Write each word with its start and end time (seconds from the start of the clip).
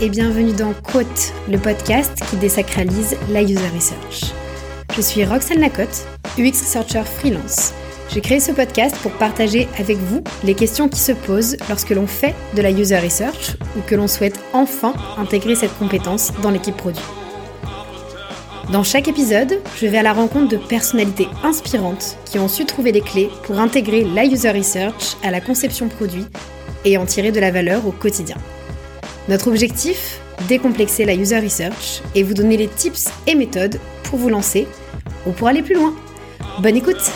et 0.00 0.08
bienvenue 0.08 0.54
dans 0.54 0.72
Quote, 0.72 1.34
le 1.46 1.58
podcast 1.58 2.22
qui 2.30 2.36
désacralise 2.36 3.18
la 3.30 3.42
user 3.42 3.68
research. 3.74 4.32
Je 4.96 5.02
suis 5.02 5.26
Roxane 5.26 5.60
Lacotte, 5.60 6.06
UX 6.38 6.62
Researcher 6.62 7.02
freelance. 7.04 7.74
J'ai 8.08 8.22
créé 8.22 8.40
ce 8.40 8.52
podcast 8.52 8.96
pour 9.02 9.12
partager 9.12 9.68
avec 9.78 9.98
vous 9.98 10.24
les 10.42 10.54
questions 10.54 10.88
qui 10.88 11.00
se 11.00 11.12
posent 11.12 11.58
lorsque 11.68 11.90
l'on 11.90 12.06
fait 12.06 12.34
de 12.56 12.62
la 12.62 12.70
user 12.70 12.98
research 12.98 13.58
ou 13.76 13.82
que 13.82 13.94
l'on 13.94 14.08
souhaite 14.08 14.40
enfin 14.54 14.94
intégrer 15.18 15.54
cette 15.54 15.76
compétence 15.78 16.32
dans 16.40 16.50
l'équipe 16.50 16.76
produit. 16.76 17.04
Dans 18.72 18.84
chaque 18.84 19.08
épisode, 19.08 19.60
je 19.78 19.86
vais 19.86 19.98
à 19.98 20.02
la 20.02 20.14
rencontre 20.14 20.48
de 20.48 20.56
personnalités 20.56 21.28
inspirantes 21.44 22.16
qui 22.24 22.38
ont 22.38 22.48
su 22.48 22.64
trouver 22.64 22.92
les 22.92 23.02
clés 23.02 23.28
pour 23.42 23.58
intégrer 23.58 24.04
la 24.04 24.24
user 24.24 24.50
research 24.50 25.18
à 25.22 25.30
la 25.30 25.42
conception 25.42 25.88
produit 25.88 26.24
et 26.86 26.96
en 26.96 27.04
tirer 27.04 27.32
de 27.32 27.40
la 27.40 27.50
valeur 27.50 27.86
au 27.86 27.92
quotidien. 27.92 28.36
Notre 29.28 29.48
objectif 29.48 30.20
Décomplexer 30.48 31.04
la 31.04 31.14
user 31.14 31.38
research 31.38 32.00
et 32.14 32.22
vous 32.22 32.32
donner 32.32 32.56
les 32.56 32.68
tips 32.68 33.08
et 33.26 33.34
méthodes 33.34 33.78
pour 34.04 34.18
vous 34.18 34.30
lancer 34.30 34.66
ou 35.26 35.32
pour 35.32 35.48
aller 35.48 35.62
plus 35.62 35.74
loin. 35.74 35.94
Bonne 36.62 36.76
écoute 36.76 37.12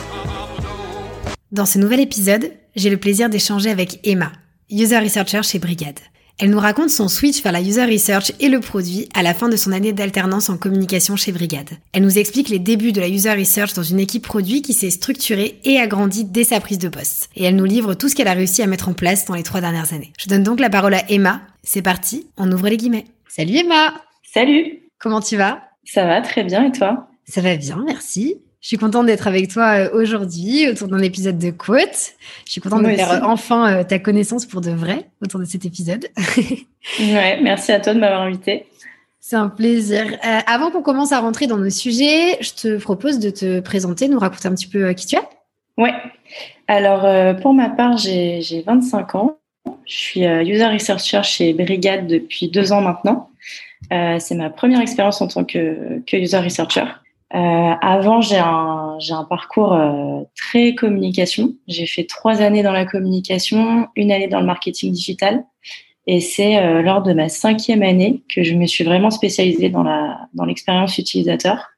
Dans 1.52 1.65
ce 1.65 1.79
nouvel 1.79 2.01
épisode, 2.01 2.52
j'ai 2.77 2.91
le 2.91 2.97
plaisir 2.97 3.30
d'échanger 3.30 3.71
avec 3.71 4.01
Emma, 4.07 4.33
user 4.71 4.98
researcher 4.98 5.43
chez 5.43 5.59
Brigade. 5.59 6.01
Elle 6.42 6.51
nous 6.51 6.59
raconte 6.59 6.91
son 6.91 7.06
switch 7.06 7.41
vers 7.41 7.52
la 7.52 7.60
user 7.60 7.84
research 7.84 8.32
et 8.41 8.48
le 8.48 8.59
produit 8.59 9.09
à 9.14 9.23
la 9.23 9.32
fin 9.32 9.48
de 9.48 9.55
son 9.55 9.70
année 9.70 9.92
d'alternance 9.92 10.51
en 10.51 10.56
communication 10.56 11.15
chez 11.15 11.30
Brigade. 11.30 11.70
Elle 11.92 12.02
nous 12.02 12.18
explique 12.18 12.48
les 12.48 12.59
débuts 12.59 12.91
de 12.91 13.01
la 13.01 13.06
user 13.06 13.32
research 13.32 13.74
dans 13.74 13.84
une 13.84 14.01
équipe 14.01 14.27
produit 14.27 14.60
qui 14.60 14.73
s'est 14.73 14.91
structurée 14.91 15.60
et 15.63 15.79
agrandie 15.79 16.24
dès 16.24 16.43
sa 16.43 16.59
prise 16.59 16.80
de 16.80 16.88
poste. 16.88 17.30
Et 17.37 17.45
elle 17.45 17.54
nous 17.54 17.65
livre 17.65 17.95
tout 17.95 18.09
ce 18.09 18.16
qu'elle 18.16 18.26
a 18.26 18.32
réussi 18.32 18.60
à 18.60 18.66
mettre 18.66 18.88
en 18.88 18.93
place 18.93 19.24
dans 19.24 19.37
les 19.37 19.45
trois 19.45 19.60
dernières 19.60 19.93
années. 19.93 20.13
Je 20.18 20.29
donne 20.29 20.43
donc 20.43 20.59
la 20.59 20.68
parole 20.68 20.95
à 20.95 21.09
Emma. 21.09 21.43
C'est 21.63 21.80
parti, 21.80 22.26
on 22.37 22.51
ouvre 22.51 22.68
les 22.68 22.76
guillemets. 22.76 23.04
Salut 23.29 23.59
Emma 23.59 23.95
Salut 24.24 24.80
Comment 24.98 25.20
tu 25.20 25.37
vas? 25.37 25.63
Ça 25.85 26.07
va 26.07 26.23
très 26.23 26.43
bien 26.43 26.65
et 26.65 26.73
toi? 26.73 27.09
Ça 27.24 27.40
va 27.40 27.57
bien, 27.57 27.85
merci. 27.87 28.38
Je 28.63 28.68
suis 28.68 28.77
contente 28.77 29.07
d'être 29.07 29.27
avec 29.27 29.49
toi 29.49 29.73
euh, 29.73 29.91
aujourd'hui 29.93 30.68
autour 30.68 30.87
d'un 30.87 31.01
épisode 31.01 31.37
de 31.37 31.51
Quote. 31.51 32.15
Je 32.46 32.52
suis 32.52 32.60
contente 32.60 32.85
de 32.85 32.91
faire 32.91 33.10
euh, 33.10 33.21
enfin 33.24 33.74
euh, 33.74 33.82
ta 33.82 33.99
connaissance 33.99 34.46
pour 34.46 34.60
de 34.60 34.71
vrai 34.71 35.10
autour 35.21 35.41
de 35.41 35.45
cet 35.45 35.65
épisode. 35.65 36.07
ouais, 37.01 37.41
merci 37.43 37.73
à 37.73 37.80
toi 37.80 37.93
de 37.93 37.99
m'avoir 37.99 38.23
invité. 38.23 38.66
C'est 39.19 39.35
un 39.35 39.49
plaisir. 39.49 40.16
avant 40.46 40.71
qu'on 40.71 40.82
commence 40.82 41.10
à 41.10 41.19
rentrer 41.19 41.49
dans 41.49 41.57
nos 41.57 41.71
sujets, 41.71 42.38
je 42.41 42.52
te 42.52 42.79
propose 42.79 43.19
de 43.19 43.30
te 43.30 43.60
présenter, 43.60 44.09
nous 44.09 44.19
raconter 44.19 44.46
un 44.46 44.54
petit 44.54 44.69
peu 44.69 44.93
qui 44.93 45.07
tu 45.07 45.16
es. 45.16 45.21
Ouais. 45.76 45.95
Alors, 46.66 47.37
pour 47.41 47.54
ma 47.54 47.69
part, 47.69 47.97
j'ai 47.97 48.65
25 48.66 49.15
ans. 49.15 49.38
Je 49.87 49.95
suis 49.95 50.24
user 50.24 50.66
researcher 50.66 51.23
chez 51.23 51.52
Brigade 51.52 52.09
depuis 52.09 52.49
deux 52.49 52.73
ans 52.73 52.80
maintenant. 52.80 53.30
C'est 53.91 54.35
ma 54.35 54.51
première 54.51 54.80
expérience 54.80 55.21
en 55.21 55.29
tant 55.29 55.45
que, 55.45 56.01
que 56.04 56.16
user 56.16 56.38
researcher. 56.38 56.85
Euh, 57.35 57.38
avant, 57.80 58.21
j'ai 58.21 58.38
un, 58.38 58.97
j'ai 58.99 59.15
un 59.15 59.25
parcours 59.25 59.73
euh, 59.73 60.21
très 60.37 60.75
communication. 60.75 61.55
J'ai 61.66 61.87
fait 61.87 62.05
trois 62.05 62.43
années 62.43 62.63
dans 62.63 62.73
la 62.73 62.85
communication, 62.85 63.88
une 63.97 64.12
année 64.12 64.28
dans 64.28 64.41
le 64.41 64.47
marketing 64.47 64.93
digital. 64.93 65.44
Et 66.06 66.21
c'est 66.21 66.59
euh, 66.59 66.83
lors 66.83 67.03
de 67.03 67.12
ma 67.12 67.28
cinquième 67.28 67.83
année 67.83 68.22
que 68.34 68.43
je 68.43 68.55
me 68.55 68.66
suis 68.66 68.84
vraiment 68.84 69.10
spécialisée 69.10 69.71
dans 69.71 69.83
la 69.83 70.28
dans 70.34 70.44
l'expérience 70.44 70.99
utilisateur. 70.99 71.71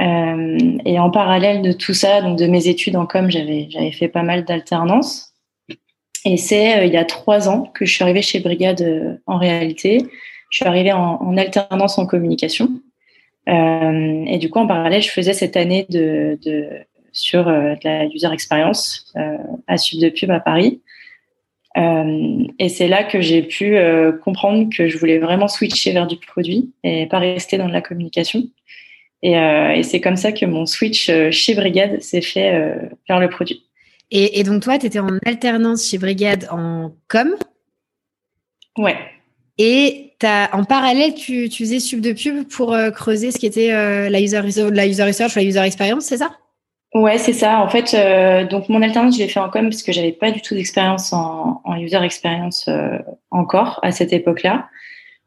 Euh, 0.00 0.78
et 0.84 0.98
en 0.98 1.10
parallèle 1.10 1.62
de 1.62 1.70
tout 1.70 1.94
ça, 1.94 2.22
donc 2.22 2.38
de 2.38 2.46
mes 2.46 2.66
études 2.66 2.96
en 2.96 3.06
com, 3.06 3.30
j'avais 3.30 3.68
j'avais 3.70 3.92
fait 3.92 4.08
pas 4.08 4.22
mal 4.22 4.44
d'alternance. 4.44 5.34
Et 6.24 6.36
c'est 6.38 6.86
il 6.88 6.92
y 6.92 6.96
a 6.96 7.04
trois 7.04 7.48
ans 7.48 7.70
que 7.74 7.84
je 7.84 7.92
suis 7.92 8.02
arrivée 8.02 8.22
chez 8.22 8.40
Brigade 8.40 9.20
en 9.26 9.36
réalité. 9.38 9.98
Je 10.50 10.56
suis 10.56 10.66
arrivée 10.66 10.92
en, 10.92 11.20
en 11.20 11.36
alternance 11.36 11.98
en 11.98 12.06
communication. 12.06 12.68
Euh, 13.48 14.24
et 14.26 14.38
du 14.38 14.50
coup, 14.50 14.58
en 14.60 14.66
parallèle, 14.66 15.02
je 15.02 15.10
faisais 15.10 15.32
cette 15.32 15.56
année 15.56 15.86
de, 15.90 16.38
de 16.44 16.68
sur 17.12 17.48
euh, 17.48 17.74
de 17.74 17.80
la 17.84 18.06
user 18.06 18.32
experience 18.32 19.12
euh, 19.16 19.36
à 19.66 19.78
Sud 19.78 20.00
de 20.00 20.08
Pub 20.08 20.30
à 20.30 20.40
Paris. 20.40 20.80
Et 21.74 22.68
c'est 22.68 22.86
là 22.86 23.02
que 23.02 23.22
j'ai 23.22 23.42
pu 23.42 23.78
comprendre 24.22 24.68
que 24.76 24.88
je 24.88 24.98
voulais 24.98 25.16
vraiment 25.16 25.48
switcher 25.48 25.92
vers 25.92 26.06
du 26.06 26.18
produit 26.18 26.70
et 26.84 27.06
pas 27.06 27.18
rester 27.18 27.56
dans 27.56 27.66
de 27.66 27.72
la 27.72 27.80
communication. 27.80 28.42
Et, 29.22 29.32
et 29.32 29.82
c'est 29.82 30.02
comme 30.02 30.16
ça 30.16 30.32
que 30.32 30.44
mon 30.44 30.66
switch 30.66 31.10
chez 31.30 31.54
Brigade 31.54 32.02
s'est 32.02 32.20
fait 32.20 32.90
vers 33.08 33.20
le 33.20 33.30
produit. 33.30 33.64
Et, 34.10 34.38
et 34.38 34.44
donc 34.44 34.62
toi, 34.62 34.78
tu 34.78 34.84
étais 34.84 34.98
en 34.98 35.16
alternance 35.24 35.88
chez 35.88 35.96
Brigade 35.96 36.46
en 36.50 36.92
com? 37.08 37.34
Ouais. 38.76 38.96
Et 39.64 40.12
en 40.52 40.64
parallèle, 40.64 41.14
tu, 41.14 41.48
tu, 41.48 41.62
faisais 41.62 41.78
sub 41.78 42.00
de 42.00 42.12
pub 42.12 42.48
pour 42.48 42.74
euh, 42.74 42.90
creuser 42.90 43.30
ce 43.30 43.38
qui 43.38 43.46
était 43.46 43.72
euh, 43.72 44.08
la, 44.08 44.20
user, 44.20 44.40
research, 44.40 44.72
la 44.74 45.44
user 45.44 45.60
experience, 45.62 46.04
c'est 46.04 46.16
ça? 46.16 46.32
Ouais, 46.94 47.16
c'est 47.16 47.32
ça. 47.32 47.60
En 47.60 47.68
fait, 47.68 47.94
euh, 47.94 48.44
donc 48.44 48.68
mon 48.68 48.82
alternance, 48.82 49.14
je 49.14 49.22
l'ai 49.22 49.28
fait 49.28 49.38
en 49.38 49.48
com 49.50 49.70
parce 49.70 49.84
que 49.84 49.92
j'avais 49.92 50.10
pas 50.10 50.32
du 50.32 50.42
tout 50.42 50.56
d'expérience 50.56 51.12
en, 51.12 51.62
user 51.78 52.02
experience 52.02 52.68
encore 53.30 53.78
à 53.84 53.92
cette 53.92 54.12
époque-là. 54.12 54.68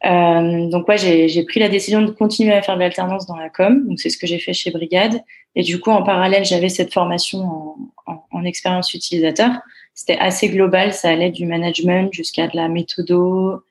donc 0.03 0.85
ouais, 0.89 0.97
j'ai 0.97 1.43
pris 1.45 1.61
la 1.61 1.69
décision 1.69 2.01
de 2.01 2.11
continuer 2.11 2.51
à 2.51 2.61
faire 2.61 2.75
de 2.75 2.81
l'alternance 2.81 3.25
dans 3.25 3.37
la 3.37 3.49
com. 3.49 3.87
Donc 3.87 4.01
c'est 4.01 4.09
ce 4.09 4.17
que 4.17 4.27
j'ai 4.27 4.39
fait 4.39 4.51
chez 4.51 4.69
Brigade. 4.69 5.21
Et 5.55 5.63
du 5.63 5.79
coup, 5.79 5.91
en 5.91 6.03
parallèle, 6.03 6.43
j'avais 6.43 6.67
cette 6.67 6.93
formation 6.93 7.39
en, 7.39 7.75
en, 8.05 8.25
en 8.31 8.43
expérience 8.43 8.93
utilisateur. 8.93 9.51
C'était 9.93 10.19
assez 10.19 10.49
global. 10.49 10.91
Ça 10.91 11.09
allait 11.09 11.31
du 11.31 11.45
management 11.45 12.13
jusqu'à 12.13 12.47
de 12.47 12.57
la 12.57 12.67
méthodo, 12.67 13.63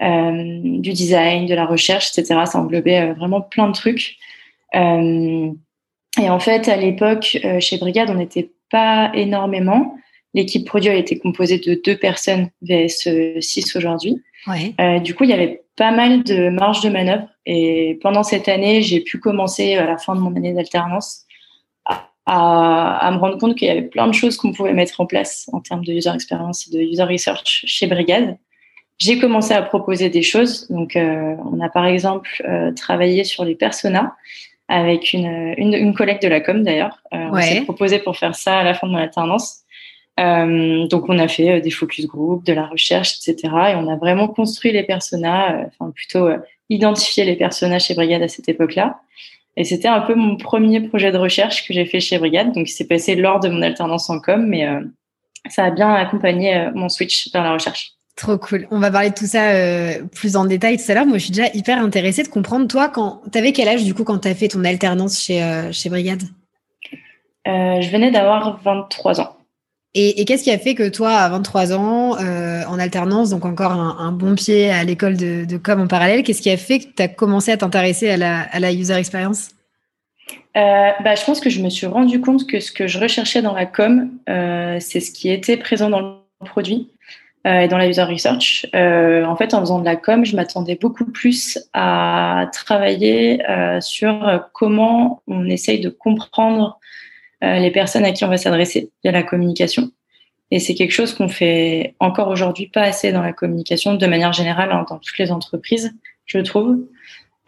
du 0.00 0.92
design, 0.92 1.46
de 1.46 1.54
la 1.54 1.66
recherche, 1.66 2.10
etc. 2.16 2.40
Ça 2.46 2.58
englobait 2.58 3.00
euh, 3.00 3.14
vraiment 3.14 3.40
plein 3.40 3.68
de 3.68 3.72
trucs. 3.72 4.16
Euh, 4.74 5.50
et 6.20 6.30
en 6.30 6.40
fait, 6.40 6.68
à 6.68 6.76
l'époque, 6.76 7.38
chez 7.60 7.78
Brigade, 7.78 8.10
on 8.10 8.14
n'était 8.14 8.50
pas 8.70 9.10
énormément. 9.14 9.96
L'équipe 10.34 10.66
produit 10.66 10.90
été 10.90 11.18
composée 11.18 11.58
de 11.58 11.80
deux 11.82 11.96
personnes 11.96 12.50
VS 12.62 13.40
6 13.40 13.76
aujourd'hui. 13.76 14.22
Ouais. 14.46 14.74
Euh, 14.80 14.98
du 14.98 15.14
coup, 15.14 15.24
il 15.24 15.30
y 15.30 15.32
avait 15.32 15.62
pas 15.76 15.90
mal 15.90 16.22
de 16.22 16.48
marge 16.48 16.80
de 16.80 16.88
manœuvre. 16.88 17.28
Et 17.44 17.98
pendant 18.02 18.22
cette 18.22 18.48
année, 18.48 18.82
j'ai 18.82 19.00
pu 19.00 19.18
commencer 19.18 19.74
à 19.74 19.86
la 19.86 19.98
fin 19.98 20.14
de 20.14 20.20
mon 20.20 20.34
année 20.34 20.52
d'alternance 20.52 21.24
à, 21.84 22.10
à, 22.26 23.06
à, 23.06 23.10
me 23.10 23.18
rendre 23.18 23.38
compte 23.38 23.56
qu'il 23.56 23.68
y 23.68 23.70
avait 23.70 23.82
plein 23.82 24.06
de 24.06 24.12
choses 24.12 24.36
qu'on 24.36 24.52
pouvait 24.52 24.72
mettre 24.72 25.00
en 25.00 25.06
place 25.06 25.48
en 25.52 25.60
termes 25.60 25.84
de 25.84 25.92
user 25.92 26.10
experience 26.14 26.66
et 26.66 26.76
de 26.76 26.82
user 26.82 27.04
research 27.04 27.64
chez 27.66 27.86
Brigade 27.86 28.36
j'ai 28.98 29.18
commencé 29.18 29.52
à 29.52 29.62
proposer 29.62 30.08
des 30.08 30.22
choses. 30.22 30.68
Donc, 30.68 30.96
euh, 30.96 31.34
on 31.52 31.60
a 31.60 31.68
par 31.68 31.86
exemple 31.86 32.42
euh, 32.48 32.72
travaillé 32.72 33.24
sur 33.24 33.44
les 33.44 33.54
personas 33.54 34.14
avec 34.68 35.12
une, 35.12 35.54
une, 35.56 35.74
une 35.74 35.94
collègue 35.94 36.20
de 36.20 36.28
la 36.28 36.40
com 36.40 36.62
d'ailleurs. 36.62 37.02
Euh, 37.14 37.28
ouais. 37.28 37.30
On 37.30 37.40
s'est 37.42 37.60
proposé 37.62 37.98
pour 37.98 38.16
faire 38.16 38.34
ça 38.34 38.58
à 38.58 38.64
la 38.64 38.74
fin 38.74 38.86
de 38.86 38.92
mon 38.92 38.98
alternance. 38.98 39.62
Euh, 40.18 40.86
donc, 40.86 41.08
on 41.08 41.18
a 41.18 41.28
fait 41.28 41.50
euh, 41.50 41.60
des 41.60 41.70
focus 41.70 42.06
group, 42.06 42.44
de 42.44 42.52
la 42.52 42.66
recherche, 42.66 43.16
etc. 43.16 43.52
Et 43.70 43.74
on 43.74 43.88
a 43.88 43.96
vraiment 43.96 44.28
construit 44.28 44.72
les 44.72 44.82
personas, 44.82 45.52
euh, 45.52 45.64
enfin 45.66 45.90
plutôt 45.90 46.28
identifié 46.70 47.24
les 47.24 47.36
personnages 47.36 47.86
chez 47.86 47.94
Brigade 47.94 48.22
à 48.22 48.28
cette 48.28 48.48
époque-là. 48.48 49.00
Et 49.56 49.64
c'était 49.64 49.88
un 49.88 50.00
peu 50.00 50.14
mon 50.14 50.36
premier 50.36 50.80
projet 50.80 51.12
de 51.12 51.18
recherche 51.18 51.66
que 51.66 51.74
j'ai 51.74 51.86
fait 51.86 52.00
chez 52.00 52.18
Brigade. 52.18 52.52
Donc, 52.52 52.68
il 52.68 52.72
s'est 52.72 52.86
passé 52.86 53.14
lors 53.14 53.40
de 53.40 53.48
mon 53.48 53.62
alternance 53.62 54.10
en 54.10 54.20
com, 54.20 54.44
mais 54.46 54.66
ça 55.48 55.64
a 55.64 55.70
bien 55.70 55.94
accompagné 55.94 56.68
mon 56.74 56.90
switch 56.90 57.32
vers 57.32 57.42
la 57.42 57.54
recherche. 57.54 57.95
Trop 58.16 58.38
cool. 58.38 58.66
On 58.70 58.78
va 58.78 58.90
parler 58.90 59.10
de 59.10 59.14
tout 59.14 59.26
ça 59.26 59.50
euh, 59.50 60.02
plus 60.14 60.36
en 60.36 60.46
détail 60.46 60.78
tout 60.78 60.90
à 60.90 60.94
l'heure. 60.94 61.04
Moi, 61.04 61.18
je 61.18 61.24
suis 61.24 61.32
déjà 61.32 61.50
hyper 61.52 61.78
intéressée 61.78 62.22
de 62.22 62.28
comprendre, 62.28 62.66
toi, 62.66 62.88
quand 62.88 63.20
tu 63.30 63.38
avais 63.38 63.52
quel 63.52 63.68
âge, 63.68 63.84
du 63.84 63.92
coup, 63.92 64.04
quand 64.04 64.18
tu 64.20 64.28
as 64.28 64.34
fait 64.34 64.48
ton 64.48 64.64
alternance 64.64 65.22
chez, 65.22 65.42
euh, 65.42 65.70
chez 65.70 65.90
Brigade? 65.90 66.22
Euh, 67.46 67.80
Je 67.82 67.90
venais 67.90 68.10
d'avoir 68.10 68.58
23 68.62 69.20
ans. 69.20 69.36
Et, 69.92 70.20
et 70.20 70.24
qu'est-ce 70.24 70.44
qui 70.44 70.50
a 70.50 70.58
fait 70.58 70.74
que 70.74 70.88
toi, 70.88 71.12
à 71.12 71.28
23 71.28 71.74
ans, 71.74 72.16
en 72.16 72.78
alternance, 72.78 73.30
donc 73.30 73.44
encore 73.44 73.72
un, 73.72 73.96
un 73.98 74.12
bon 74.12 74.34
pied 74.34 74.70
à 74.70 74.82
l'école 74.84 75.16
de, 75.16 75.44
de, 75.44 75.56
com 75.58 75.80
en 75.80 75.86
parallèle, 75.86 76.22
qu'est-ce 76.22 76.42
qui 76.42 76.50
a 76.50 76.56
fait 76.56 76.80
que 76.80 76.84
tu 76.94 77.02
as 77.02 77.08
commencé 77.08 77.50
à 77.50 77.56
t'intéresser 77.56 78.10
à 78.10 78.16
la, 78.16 78.40
à 78.40 78.60
la 78.60 78.72
user 78.72 78.94
experience? 78.94 79.50
Bah, 80.54 81.14
je 81.14 81.24
pense 81.24 81.40
que 81.40 81.50
je 81.50 81.62
me 81.62 81.70
suis 81.70 81.86
rendu 81.86 82.20
compte 82.20 82.46
que 82.46 82.60
ce 82.60 82.72
que 82.72 82.86
je 82.86 82.98
recherchais 82.98 83.42
dans 83.42 83.54
la 83.54 83.64
com, 83.64 84.10
c'est 84.26 85.00
ce 85.00 85.10
qui 85.12 85.30
était 85.30 85.56
présent 85.56 85.88
dans 85.88 86.00
le 86.00 86.46
produit 86.46 86.90
et 87.46 87.68
dans 87.68 87.78
la 87.78 87.88
user 87.88 88.02
research. 88.02 88.66
Euh, 88.74 89.24
en 89.24 89.36
fait, 89.36 89.54
en 89.54 89.60
faisant 89.60 89.78
de 89.78 89.84
la 89.84 89.96
com, 89.96 90.24
je 90.24 90.34
m'attendais 90.34 90.76
beaucoup 90.80 91.04
plus 91.04 91.58
à 91.72 92.48
travailler 92.52 93.48
euh, 93.48 93.80
sur 93.80 94.44
comment 94.52 95.22
on 95.26 95.46
essaye 95.46 95.80
de 95.80 95.88
comprendre 95.88 96.78
euh, 97.44 97.58
les 97.58 97.70
personnes 97.70 98.04
à 98.04 98.12
qui 98.12 98.24
on 98.24 98.28
va 98.28 98.38
s'adresser 98.38 98.90
via 99.04 99.12
la 99.12 99.22
communication. 99.22 99.90
Et 100.50 100.58
c'est 100.58 100.74
quelque 100.74 100.92
chose 100.92 101.12
qu'on 101.12 101.28
fait 101.28 101.94
encore 102.00 102.28
aujourd'hui 102.28 102.68
pas 102.68 102.82
assez 102.82 103.12
dans 103.12 103.22
la 103.22 103.32
communication, 103.32 103.94
de 103.94 104.06
manière 104.06 104.32
générale, 104.32 104.70
hein, 104.72 104.86
dans 104.88 104.98
toutes 104.98 105.18
les 105.18 105.30
entreprises, 105.32 105.92
je 106.24 106.38
trouve. 106.38 106.78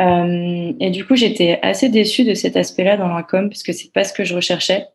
Euh, 0.01 0.73
et 0.79 0.91
du 0.91 1.07
coup, 1.07 1.17
j'étais 1.17 1.59
assez 1.63 1.89
déçue 1.89 2.25
de 2.25 2.35
cet 2.35 2.57
aspect-là 2.57 2.97
dans 2.97 3.09
la 3.09 3.23
com, 3.23 3.49
parce 3.49 3.63
que 3.63 3.73
c'est 3.73 3.93
pas 3.93 4.05
ce 4.05 4.13
que 4.13 4.25
je 4.25 4.35
recherchais. 4.35 4.87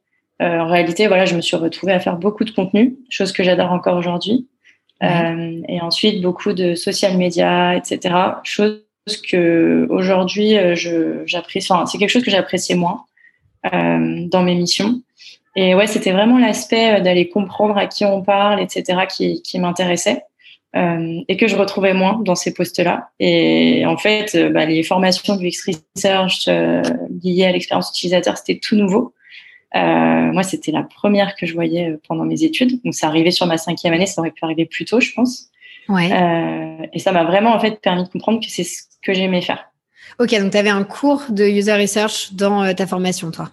Euh, 0.41 0.59
en 0.59 0.67
réalité, 0.67 1.07
voilà, 1.07 1.25
je 1.25 1.35
me 1.35 1.41
suis 1.41 1.57
retrouvée 1.57 1.93
à 1.93 1.99
faire 1.99 2.17
beaucoup 2.17 2.43
de 2.43 2.51
contenu, 2.51 2.97
chose 3.09 3.31
que 3.31 3.43
j'adore 3.43 3.71
encore 3.71 3.97
aujourd'hui. 3.97 4.47
Et 5.01 5.81
ensuite 5.81 6.21
beaucoup 6.21 6.53
de 6.53 6.75
social 6.75 7.17
media, 7.17 7.75
etc. 7.75 8.15
Chose 8.43 8.79
que 9.29 9.85
aujourd'hui 9.89 10.55
j'apprécie. 11.25 11.71
Enfin, 11.71 11.85
c'est 11.85 11.97
quelque 11.97 12.09
chose 12.09 12.23
que 12.23 12.31
j'appréciais 12.31 12.75
moins 12.75 13.03
dans 13.63 14.43
mes 14.43 14.55
missions. 14.55 15.01
Et 15.55 15.75
ouais, 15.75 15.87
c'était 15.87 16.11
vraiment 16.11 16.39
l'aspect 16.39 17.01
d'aller 17.01 17.29
comprendre 17.29 17.77
à 17.77 17.87
qui 17.87 18.05
on 18.05 18.23
parle, 18.23 18.61
etc., 18.61 19.01
qui, 19.07 19.41
qui 19.41 19.59
m'intéressait. 19.59 20.23
Euh, 20.75 21.21
et 21.27 21.37
que 21.37 21.47
je 21.47 21.55
retrouvais 21.55 21.93
moins 21.93 22.19
dans 22.23 22.33
ces 22.33 22.51
postes-là. 22.51 23.09
Et 23.19 23.85
en 23.85 23.95
fait, 23.95 24.33
euh, 24.33 24.49
bah, 24.49 24.65
les 24.65 24.81
formations 24.81 25.35
du 25.35 25.47
X-Research 25.49 26.47
euh, 26.47 26.81
liées 27.23 27.45
à 27.45 27.51
l'expérience 27.51 27.91
utilisateur, 27.91 28.35
c'était 28.39 28.59
tout 28.59 28.75
nouveau. 28.75 29.13
Moi, 29.73 30.43
c'était 30.43 30.71
la 30.71 30.83
première 30.83 31.35
que 31.35 31.45
je 31.45 31.53
voyais 31.53 31.97
pendant 32.07 32.25
mes 32.25 32.43
études. 32.43 32.81
Donc, 32.83 32.93
ça 32.93 33.07
arrivait 33.07 33.31
sur 33.31 33.45
ma 33.45 33.57
cinquième 33.57 33.93
année, 33.93 34.05
ça 34.05 34.21
aurait 34.21 34.31
pu 34.31 34.43
arriver 34.43 34.65
plus 34.65 34.85
tôt, 34.85 34.99
je 34.99 35.11
pense. 35.13 35.49
Ouais. 35.89 36.09
et 36.93 36.99
ça 36.99 37.11
m'a 37.11 37.25
vraiment 37.25 37.53
en 37.53 37.59
fait 37.59 37.81
permis 37.81 38.05
de 38.05 38.07
comprendre 38.07 38.39
que 38.39 38.49
c'est 38.49 38.63
ce 38.63 38.83
que 39.01 39.13
j'aimais 39.13 39.41
faire. 39.41 39.69
Ok, 40.17 40.29
donc 40.39 40.51
tu 40.51 40.57
avais 40.57 40.69
un 40.69 40.85
cours 40.85 41.23
de 41.27 41.43
user 41.43 41.73
research 41.73 42.33
dans 42.33 42.73
ta 42.73 42.87
formation, 42.87 43.31
toi? 43.31 43.49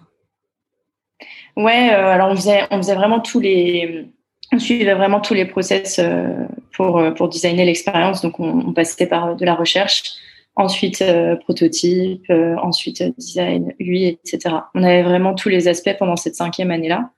Ouais, 1.57 1.89
alors 1.89 2.29
on 2.29 2.35
faisait, 2.37 2.63
on 2.71 2.77
faisait 2.77 2.95
vraiment 2.95 3.19
tous 3.19 3.41
les, 3.41 4.05
on 4.53 4.59
suivait 4.59 4.93
vraiment 4.93 5.19
tous 5.19 5.33
les 5.33 5.45
process 5.45 5.99
pour, 6.73 6.97
euh, 6.97 7.11
pour 7.11 7.29
designer 7.29 7.65
l'expérience. 7.65 8.21
Donc, 8.21 8.39
on, 8.39 8.73
passait 8.73 9.07
par 9.07 9.35
de 9.35 9.45
la 9.45 9.55
recherche, 9.55 10.03
ensuite 10.55 11.01
euh, 11.01 11.35
prototype, 11.35 12.23
euh, 12.29 12.55
ensuite 12.61 13.03
design, 13.17 13.73
UI, 13.79 14.07
etc. 14.07 14.55
On 14.75 14.83
avait 14.83 15.03
vraiment 15.03 15.33
tous 15.33 15.49
les 15.49 15.67
aspects 15.67 15.95
pendant 15.97 16.15
cette 16.15 16.35
cinquième 16.35 16.71
année-là. 16.71 17.09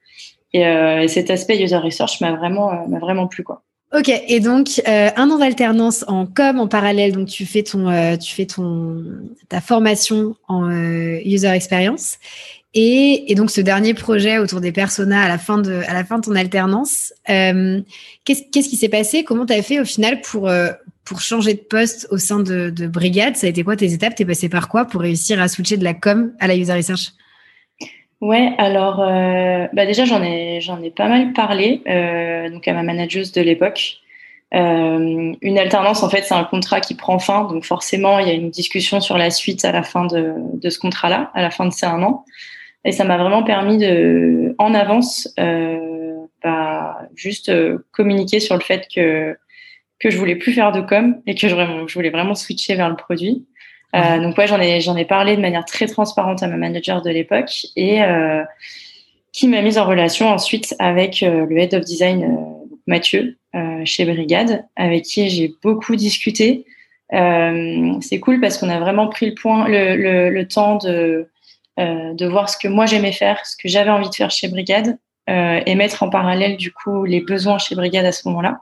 Et, 0.55 1.07
cet 1.07 1.31
aspect 1.31 1.59
user 1.59 1.77
research 1.77 2.21
m'a 2.21 2.31
vraiment, 2.33 2.87
m'a 2.87 2.99
vraiment 2.99 3.25
plu, 3.25 3.43
quoi. 3.43 3.63
Ok, 3.91 4.11
et 4.27 4.39
donc 4.39 4.81
un 4.85 5.29
an 5.31 5.39
d'alternance 5.39 6.05
en 6.07 6.27
com 6.27 6.59
en 6.59 6.67
parallèle, 6.67 7.11
donc 7.11 7.27
tu 7.27 7.47
fais 7.47 7.63
ton, 7.63 8.17
tu 8.17 8.35
fais 8.35 8.45
ton 8.45 9.03
ta 9.49 9.61
formation 9.61 10.35
en 10.47 10.69
user 10.69 11.47
experience, 11.47 12.19
et, 12.75 13.33
donc 13.35 13.51
ce 13.51 13.61
dernier 13.61 13.93
projet 13.93 14.39
autour 14.39 14.59
des 14.59 14.71
personas 14.71 15.23
à 15.23 15.27
la 15.27 15.37
fin 15.37 15.59
de, 15.59 15.81
à 15.87 15.93
la 15.93 16.03
fin 16.03 16.17
de 16.17 16.25
ton 16.25 16.35
alternance, 16.35 17.13
euh, 17.29 17.81
qu'est-ce, 18.25 18.41
qu'est-ce 18.51 18.69
qui 18.69 18.77
s'est 18.77 18.89
passé? 18.89 19.23
Comment 19.23 19.45
tu 19.45 19.53
as 19.53 19.61
fait 19.61 19.79
au 19.79 19.85
final 19.85 20.21
pour, 20.21 20.49
euh, 20.49 20.71
pour 21.05 21.21
changer 21.21 21.53
de 21.53 21.59
poste 21.59 22.07
au 22.11 22.17
sein 22.17 22.39
de, 22.39 22.69
de 22.69 22.87
Brigade 22.87 23.35
Ça 23.35 23.47
a 23.47 23.49
été 23.49 23.63
quoi 23.63 23.75
tes 23.75 23.93
étapes? 23.93 24.15
T'es 24.15 24.25
passé 24.25 24.49
par 24.49 24.69
quoi 24.69 24.85
pour 24.85 25.01
réussir 25.01 25.41
à 25.41 25.47
switcher 25.47 25.77
de 25.77 25.83
la 25.83 25.93
com 25.93 26.33
à 26.39 26.47
la 26.47 26.55
user 26.55 26.73
research? 26.73 27.11
Ouais, 28.21 28.53
alors 28.57 29.01
euh, 29.01 29.67
bah 29.73 29.85
déjà 29.85 30.05
j'en 30.05 30.23
ai 30.23 30.61
j'en 30.61 30.81
ai 30.81 30.91
pas 30.91 31.09
mal 31.09 31.33
parlé 31.33 31.81
euh, 31.87 32.49
donc 32.49 32.65
à 32.67 32.73
ma 32.73 32.83
manageuse 32.83 33.33
de 33.33 33.41
l'époque. 33.41 33.97
Euh, 34.53 35.33
une 35.41 35.57
alternance 35.57 36.03
en 36.03 36.09
fait 36.09 36.23
c'est 36.23 36.33
un 36.33 36.43
contrat 36.43 36.79
qui 36.79 36.93
prend 36.93 37.19
fin 37.19 37.45
donc 37.45 37.65
forcément 37.65 38.19
il 38.19 38.27
y 38.27 38.31
a 38.31 38.33
une 38.33 38.51
discussion 38.51 39.01
sur 39.01 39.17
la 39.17 39.31
suite 39.31 39.65
à 39.65 39.71
la 39.71 39.83
fin 39.83 40.05
de, 40.05 40.35
de 40.53 40.69
ce 40.69 40.79
contrat-là 40.79 41.31
à 41.33 41.41
la 41.41 41.49
fin 41.49 41.65
de 41.65 41.73
ces 41.73 41.85
un 41.85 42.01
an. 42.01 42.23
Et 42.85 42.91
ça 42.91 43.03
m'a 43.05 43.17
vraiment 43.17 43.43
permis 43.43 43.77
de, 43.77 44.55
en 44.57 44.73
avance, 44.73 45.33
bah, 46.43 46.97
juste 47.15 47.49
communiquer 47.91 48.41
sur 48.41 48.55
le 48.55 48.61
fait 48.61 48.87
que 48.93 49.37
que 49.99 50.09
je 50.09 50.17
voulais 50.17 50.35
plus 50.35 50.53
faire 50.53 50.71
de 50.71 50.81
com 50.81 51.21
et 51.25 51.35
que 51.35 51.47
je, 51.47 51.93
voulais 51.93 52.09
vraiment 52.09 52.35
switcher 52.35 52.75
vers 52.75 52.89
le 52.89 52.95
produit. 52.95 53.45
Euh, 53.95 54.19
donc 54.19 54.37
ouais, 54.37 54.47
j'en 54.47 54.59
ai 54.59 54.81
j'en 54.81 54.97
ai 54.97 55.05
parlé 55.05 55.35
de 55.35 55.41
manière 55.41 55.65
très 55.65 55.85
transparente 55.85 56.41
à 56.41 56.47
ma 56.47 56.57
manager 56.57 57.01
de 57.01 57.11
l'époque 57.11 57.67
et 57.75 58.01
euh, 58.03 58.43
qui 59.31 59.47
m'a 59.47 59.61
mise 59.61 59.77
en 59.77 59.85
relation 59.85 60.29
ensuite 60.29 60.75
avec 60.79 61.21
euh, 61.21 61.45
le 61.45 61.57
head 61.57 61.73
of 61.75 61.85
design 61.85 62.37
Mathieu 62.87 63.37
chez 63.85 64.03
Brigade, 64.03 64.65
avec 64.75 65.03
qui 65.03 65.29
j'ai 65.29 65.53
beaucoup 65.61 65.95
discuté. 65.95 66.65
c'est 67.11 68.19
cool 68.19 68.41
parce 68.41 68.57
qu'on 68.57 68.69
a 68.69 68.79
vraiment 68.79 69.07
pris 69.07 69.27
le 69.27 69.35
point, 69.35 69.67
le, 69.67 69.95
le, 69.95 70.29
le 70.31 70.47
temps 70.47 70.77
de 70.77 71.29
de 71.77 72.25
voir 72.27 72.49
ce 72.49 72.57
que 72.57 72.67
moi 72.67 72.85
j'aimais 72.87 73.11
faire, 73.11 73.45
ce 73.45 73.55
que 73.55 73.69
j'avais 73.69 73.89
envie 73.89 74.09
de 74.09 74.15
faire 74.15 74.31
chez 74.31 74.47
Brigade, 74.47 74.97
euh, 75.29 75.61
et 75.65 75.75
mettre 75.75 76.03
en 76.03 76.09
parallèle 76.09 76.57
du 76.57 76.73
coup 76.73 77.05
les 77.05 77.21
besoins 77.21 77.57
chez 77.57 77.75
Brigade 77.75 78.05
à 78.05 78.11
ce 78.11 78.27
moment-là. 78.27 78.59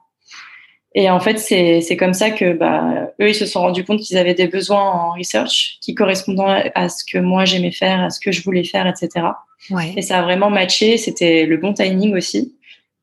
Et 0.94 1.10
en 1.10 1.20
fait, 1.22 1.38
c'est 1.38 1.98
comme 1.98 2.14
ça 2.14 2.32
que 2.32 2.54
bah, 2.54 3.14
eux, 3.22 3.30
ils 3.30 3.36
se 3.36 3.46
sont 3.46 3.62
rendus 3.62 3.86
compte 3.86 4.02
qu'ils 4.02 4.18
avaient 4.18 4.34
des 4.34 4.48
besoins 4.48 4.82
en 4.82 5.14
research 5.14 5.78
qui 5.82 5.96
correspondaient 5.96 6.72
à 6.76 6.90
ce 6.90 7.04
que 7.06 7.18
moi 7.18 7.46
j'aimais 7.46 7.72
faire, 7.72 8.02
à 8.02 8.10
ce 8.10 8.20
que 8.20 8.32
je 8.32 8.44
voulais 8.44 8.66
faire, 8.66 8.86
etc. 8.88 9.26
Ouais. 9.70 9.94
Et 9.96 10.02
ça 10.02 10.20
a 10.20 10.24
vraiment 10.24 10.50
matché. 10.50 10.98
C'était 10.98 11.46
le 11.46 11.56
bon 11.58 11.74
timing 11.74 12.16
aussi. 12.16 12.56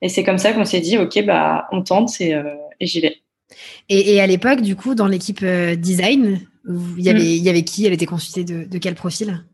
Et 0.02 0.08
c'est 0.11 0.23
comme 0.23 0.38
ça 0.38 0.52
qu'on 0.52 0.67
s'est 0.67 0.81
dit, 0.81 0.99
ok, 0.99 1.25
bah 1.25 1.67
on 1.73 1.82
tente 1.82 2.20
et, 2.20 2.35
euh, 2.35 2.55
et 2.79 2.87
j'y 2.87 3.00
vais. 3.00 3.17
Et, 3.88 4.14
et, 4.14 4.20
à 4.20 4.26
l'époque, 4.26 4.61
du 4.61 4.76
coup, 4.76 4.94
dans 4.94 5.06
l'équipe 5.06 5.41
euh, 5.43 5.75
design, 5.75 6.41
il 6.69 7.02
y 7.02 7.08
avait, 7.08 7.20
mm. 7.20 7.23
il 7.23 7.43
y 7.43 7.49
avait 7.49 7.62
qui? 7.62 7.87
Elle 7.87 7.94
était 7.94 8.06
constituée 8.06 8.44
de, 8.44 8.64
de 8.64 8.79
quel 8.79 8.94
profil? 8.94 9.44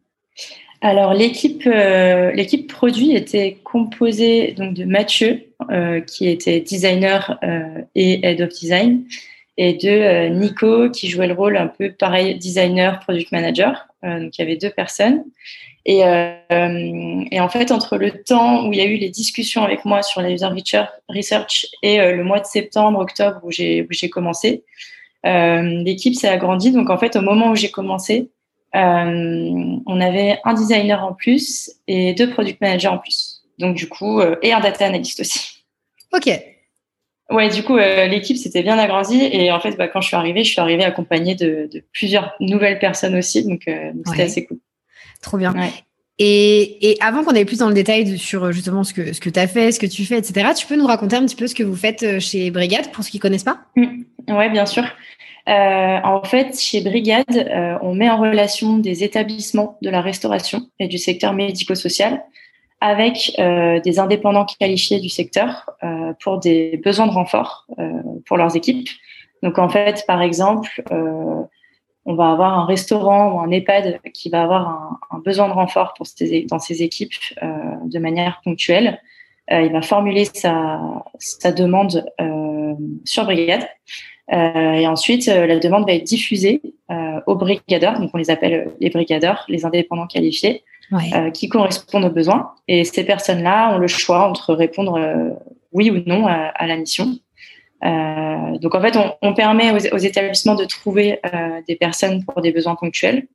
Alors 0.85 1.15
l'équipe 1.15 1.67
euh, 1.67 2.31
l'équipe 2.33 2.71
produit 2.71 3.17
était 3.17 3.57
composée 3.65 4.53
donc 4.53 4.75
de 4.75 4.85
Mathieu 4.85 5.47
euh, 5.71 6.03
qui 6.03 6.29
était 6.29 6.61
designer 6.61 7.39
euh, 7.43 7.81
et 7.95 8.27
head 8.27 8.43
of 8.43 8.51
design 8.51 9.05
et 9.57 9.73
de 9.73 10.29
Nico 10.29 10.91
qui 10.91 11.09
jouait 11.09 11.27
le 11.27 11.33
rôle 11.33 11.57
un 11.57 11.69
peu 11.69 11.91
pareil 11.91 12.35
designer 12.37 13.01
product 13.01 13.33
manager. 13.33 13.87
Donc 14.03 14.37
il 14.37 14.41
y 14.41 14.43
avait 14.43 14.57
deux 14.57 14.71
personnes. 14.71 15.23
Et, 15.87 16.01
et 16.01 17.41
en 17.41 17.49
fait 17.49 17.71
entre 17.71 17.97
le 17.97 18.11
temps 18.11 18.67
où 18.67 18.73
il 18.73 18.79
y 18.81 18.83
a 18.83 18.85
eu 18.85 18.97
les 18.97 19.11
discussions 19.11 19.63
avec 19.63 19.85
moi 19.85 20.03
sur 20.03 20.23
la 20.23 20.31
user 20.31 20.49
research 21.09 21.67
et 21.83 21.99
le 21.99 22.25
mois 22.25 22.41
de 22.41 22.47
septembre 22.47 22.99
octobre 22.99 23.39
où 23.45 23.53
j'ai 23.53 23.83
où 23.83 23.87
j'ai 23.91 24.11
commencé 24.11 24.65
l'équipe 25.23 26.17
s'est 26.17 26.27
agrandie. 26.27 26.73
Donc 26.73 26.91
en 26.91 26.99
fait 26.99 27.15
au 27.15 27.21
moment 27.21 27.53
où 27.53 27.55
j'ai 27.55 27.71
commencé 27.71 28.31
on 28.75 30.01
avait 30.01 30.39
un 30.45 30.55
designer 30.55 31.05
en 31.05 31.13
plus 31.13 31.73
et 31.87 32.15
deux 32.15 32.31
product 32.31 32.61
managers 32.61 32.89
en 32.89 32.99
plus. 32.99 33.43
Donc 33.59 33.77
du 33.77 33.89
coup, 33.89 34.21
euh, 34.21 34.37
et 34.43 34.53
un 34.53 34.61
data 34.61 34.87
analyst 34.87 35.21
aussi. 35.21 35.65
Ok. 36.13 36.29
Ouais, 37.31 37.49
du 37.49 37.63
coup, 37.63 37.77
euh, 37.77 38.07
l'équipe 38.07 38.37
s'était 38.37 38.63
bien 38.63 38.79
agrandie 38.79 39.23
et 39.23 39.51
en 39.51 39.61
fait, 39.61 39.77
bah, 39.77 39.89
quand 39.89 40.01
je 40.01 40.09
suis 40.09 40.17
arrivée, 40.17 40.45
je 40.45 40.51
suis 40.51 40.61
arrivée 40.61 40.85
accompagnée 40.85 41.35
de, 41.35 41.69
plusieurs 41.93 42.35
nouvelles 42.41 42.79
personnes 42.79 43.17
aussi, 43.17 43.45
donc 43.45 43.63
c'était 44.07 44.23
assez 44.23 44.45
cool. 44.45 44.59
Trop 45.23 45.39
bien. 45.39 45.55
Et, 46.19 46.97
avant 47.01 47.25
qu'on 47.25 47.35
aille 47.35 47.47
plus 47.47 47.59
dans 47.59 47.69
le 47.69 47.75
détail 47.75 48.19
sur 48.19 48.53
justement 48.53 48.85
ce 48.85 48.93
que, 48.93 49.13
ce 49.13 49.21
que 49.21 49.31
tu 49.31 49.41
as 49.41 49.49
fait, 49.49 49.73
ce 49.73 49.81
que 49.81 49.87
tu 49.87 50.05
fais, 50.05 50.19
etc., 50.19 50.51
tu 50.55 50.67
peux 50.67 50.77
nous 50.77 50.87
raconter 50.87 51.17
un 51.17 51.25
petit 51.25 51.35
peu 51.35 51.47
ce 51.47 51.55
que 51.55 51.63
vous 51.63 51.77
faites 51.77 52.21
chez 52.21 52.51
Brigade 52.51 52.93
pour 52.93 53.03
ceux 53.03 53.11
qui 53.11 53.19
connaissent 53.19 53.45
pas? 53.45 53.61
Mmh. 53.75 54.03
Ouais, 54.29 54.51
bien 54.51 54.67
sûr. 54.67 54.85
Euh, 55.49 56.01
en 56.03 56.23
fait, 56.23 56.59
chez 56.59 56.81
Brigade, 56.81 57.37
euh, 57.37 57.79
on 57.83 57.95
met 57.95 58.09
en 58.09 58.19
relation 58.19 58.79
des 58.79 59.05
établissements 59.05 59.77
de 59.83 59.91
la 59.91 60.01
restauration 60.01 60.63
et 60.79 60.89
du 60.89 60.97
secteur 60.97 61.35
médico-social 61.35 62.25
avec 62.81 63.33
euh, 63.39 63.81
des 63.81 63.99
indépendants 63.99 64.47
qualifiés 64.59 65.01
du 65.01 65.09
secteur 65.09 65.71
pour 66.21 66.39
des 66.39 66.79
besoins 66.79 67.07
de 67.07 67.13
renfort 67.13 67.67
pour 68.27 68.37
leurs 68.37 68.57
équipes. 68.57 68.89
Donc 69.43 69.59
en 69.59 69.69
fait, 69.69 70.05
par 70.07 70.21
exemple, 70.21 70.83
on 72.05 72.15
va 72.15 72.31
avoir 72.31 72.59
un 72.59 72.67
restaurant 72.67 73.33
ou 73.33 73.41
un 73.41 73.51
EHPAD 73.51 74.01
qui 74.13 74.29
va 74.29 74.43
avoir 74.43 74.99
un, 75.11 75.19
besoin 75.19 75.49
de 75.49 75.55
renfort 75.55 75.95
pour 75.95 76.07
ses, 76.07 76.43
dans 76.43 76.59
ses 76.59 76.83
équipes 76.83 77.15
de 77.41 77.99
manière 77.99 78.43
ponctuelle. 78.45 79.01
il 79.51 79.73
va 79.73 79.81
formuler 79.81 80.27
sa 80.35 81.53
demande 81.53 82.05
sur 83.05 83.25
Brigade. 83.25 83.67
Euh, 84.33 84.73
et 84.73 84.87
ensuite, 84.87 85.29
euh, 85.29 85.47
la 85.47 85.59
demande 85.59 85.87
va 85.87 85.95
être 85.95 86.05
diffusée 86.05 86.63
euh, 86.91 87.21
aux 87.27 87.35
brigadeurs, 87.35 88.01
donc 88.01 88.11
on 88.15 88.19
les 88.19 88.31
appelle 88.31 88.71
les 88.81 88.91
brigadeurs, 88.91 89.45
les 89.49 89.65
indépendants 89.67 90.07
qualifiés, 90.07 90.63
qui 91.33 91.49
correspondent 91.49 92.05
aux 92.05 92.11
besoins. 92.11 92.53
Et 92.69 92.85
ces 92.85 93.05
personnes-là 93.05 93.75
ont 93.75 93.79
le 93.79 93.89
choix 93.89 94.29
entre 94.29 94.55
répondre 94.55 95.01
oui 95.73 95.91
ou 95.91 96.03
non 96.07 96.27
à, 96.27 96.67
la 96.67 96.77
mission. 96.77 97.19
Euh, 97.85 98.59
donc 98.59 98.75
en 98.75 98.81
fait, 98.81 98.97
on, 98.97 99.13
on 99.21 99.35
permet 99.35 99.73
aux, 99.73 99.95
aux, 99.95 99.99
établissements 99.99 100.55
de 100.55 100.65
trouver 100.65 101.19
euh, 101.27 101.61
des 101.69 101.77
personnes 101.77 102.25
pour 102.25 102.41
des 102.41 102.53
besoins 102.53 102.77
ponctuels 102.77 103.27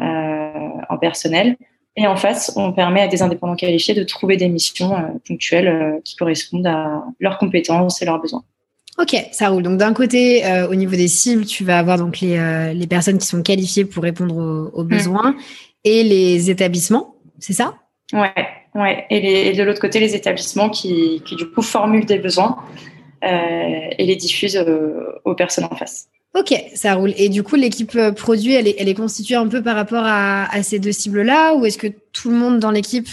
euh, 0.00 0.68
en 0.88 0.96
personnel. 0.98 1.56
Et 1.96 2.06
en 2.06 2.16
face, 2.16 2.52
on 2.56 2.72
permet 2.72 3.02
à 3.02 3.08
des 3.08 3.22
indépendants 3.22 3.56
qualifiés 3.56 3.94
de 3.94 4.04
trouver 4.04 4.36
des 4.36 4.48
missions 4.48 4.94
ponctuelles 5.26 6.00
qui 6.04 6.16
correspondent 6.16 6.66
à 6.66 7.04
leurs 7.20 7.36
compétences 7.36 8.00
et 8.00 8.06
leurs 8.06 8.20
besoins. 8.20 8.44
Ok, 8.98 9.16
ça 9.32 9.48
roule. 9.48 9.62
Donc 9.62 9.78
d'un 9.78 9.94
côté, 9.94 10.44
euh, 10.44 10.68
au 10.68 10.74
niveau 10.74 10.96
des 10.96 11.08
cibles, 11.08 11.46
tu 11.46 11.64
vas 11.64 11.78
avoir 11.78 11.96
donc 11.96 12.20
les, 12.20 12.36
euh, 12.36 12.72
les 12.72 12.86
personnes 12.86 13.18
qui 13.18 13.26
sont 13.26 13.42
qualifiées 13.42 13.84
pour 13.84 14.02
répondre 14.02 14.70
aux, 14.72 14.84
hmm. 14.84 14.88
besoins 14.88 15.36
et 15.84 16.02
les 16.02 16.50
établissements, 16.50 17.16
c'est 17.38 17.54
ça? 17.54 17.74
Ouais, 18.12 18.32
ouais. 18.74 19.06
Et, 19.08 19.20
les, 19.20 19.52
de 19.54 19.62
l'autre 19.62 19.80
côté, 19.80 19.98
les 19.98 20.14
établissements 20.14 20.68
qui, 20.68 21.22
qui, 21.24 21.36
du 21.36 21.48
coup 21.48 21.62
formulent 21.62 22.04
des 22.04 22.18
besoins 22.18 22.58
euh, 23.24 23.88
et 23.98 24.04
les 24.04 24.16
diffusent 24.16 24.62
aux 25.24 25.34
personnes 25.34 25.64
en 25.64 25.74
face. 25.74 26.08
Ok, 26.34 26.54
ça 26.74 26.94
roule. 26.94 27.12
Et 27.16 27.28
du 27.28 27.42
coup, 27.42 27.56
l'équipe 27.56 27.98
produit, 28.16 28.54
elle 28.54 28.68
est, 28.68 28.76
elle 28.78 28.88
est 28.88 28.94
constituée 28.94 29.34
un 29.34 29.48
peu 29.48 29.62
par 29.62 29.74
rapport 29.74 30.04
à, 30.04 30.44
à 30.54 30.62
ces 30.62 30.78
deux 30.78 30.92
cibles-là 30.92 31.54
ou 31.54 31.64
est-ce 31.64 31.78
que 31.78 31.88
tout 32.12 32.30
le 32.30 32.36
monde 32.36 32.58
dans 32.58 32.70
l'équipe 32.70 33.08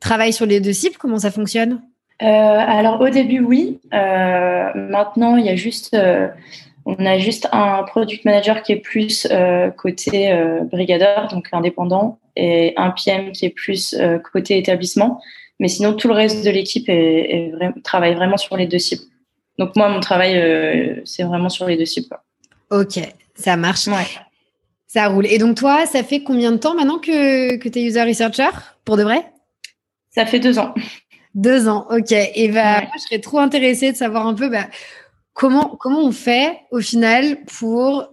travaille 0.00 0.32
sur 0.32 0.46
les 0.46 0.60
deux 0.60 0.72
cibles? 0.72 0.96
Comment 0.96 1.18
ça 1.18 1.30
fonctionne? 1.30 1.80
Alors 2.20 3.00
au 3.00 3.08
début, 3.08 3.40
oui. 3.40 3.80
maintenant, 3.92 5.36
il 5.36 5.44
y 5.44 5.48
a 5.48 5.56
juste, 5.56 5.96
on 6.86 7.06
a 7.06 7.18
juste 7.18 7.48
un 7.52 7.82
product 7.82 8.24
manager 8.24 8.62
qui 8.62 8.72
est 8.72 8.80
plus 8.80 9.26
côté 9.76 10.36
brigadeur, 10.70 11.28
donc 11.28 11.48
indépendant, 11.52 12.18
et 12.36 12.74
un 12.76 12.90
PM 12.90 13.32
qui 13.32 13.46
est 13.46 13.50
plus 13.50 13.96
côté 14.32 14.58
établissement. 14.58 15.20
Mais 15.60 15.68
sinon, 15.68 15.94
tout 15.94 16.08
le 16.08 16.14
reste 16.14 16.44
de 16.44 16.50
l'équipe 16.50 16.88
est, 16.88 17.52
travaille 17.84 18.14
vraiment 18.14 18.36
sur 18.36 18.56
les 18.56 18.66
deux 18.66 18.78
cibles. 18.78 19.04
Donc 19.58 19.76
moi, 19.76 19.88
mon 19.88 20.00
travail, 20.00 21.02
c'est 21.04 21.22
vraiment 21.22 21.48
sur 21.48 21.66
les 21.66 21.76
deux 21.76 21.84
cibles. 21.84 22.16
Ok, 22.70 22.98
ça 23.34 23.56
marche. 23.56 23.88
Ça 24.86 25.08
roule. 25.08 25.26
Et 25.26 25.38
donc 25.38 25.56
toi, 25.56 25.86
ça 25.86 26.02
fait 26.02 26.22
combien 26.22 26.52
de 26.52 26.56
temps 26.56 26.74
maintenant 26.74 26.98
que, 26.98 27.56
que 27.56 27.68
tu 27.68 27.78
es 27.80 27.82
user 27.82 28.02
researcher 28.02 28.50
pour 28.84 28.96
de 28.96 29.02
vrai? 29.02 29.24
Ça 30.10 30.24
fait 30.26 30.38
deux 30.38 30.58
ans. 30.58 30.74
Deux 31.34 31.68
ans, 31.68 31.86
ok. 31.90 32.12
Et 32.12 32.48
bah, 32.48 32.82
moi, 32.82 32.90
je 32.96 33.02
serais 33.02 33.20
trop 33.20 33.38
intéressée 33.38 33.92
de 33.92 33.96
savoir 33.96 34.26
un 34.26 34.34
peu 34.34 34.48
bah, 34.48 34.66
comment, 35.32 35.76
comment 35.80 36.04
on 36.04 36.12
fait 36.12 36.56
au 36.70 36.80
final 36.80 37.38
pour 37.58 38.00
euh, 38.00 38.04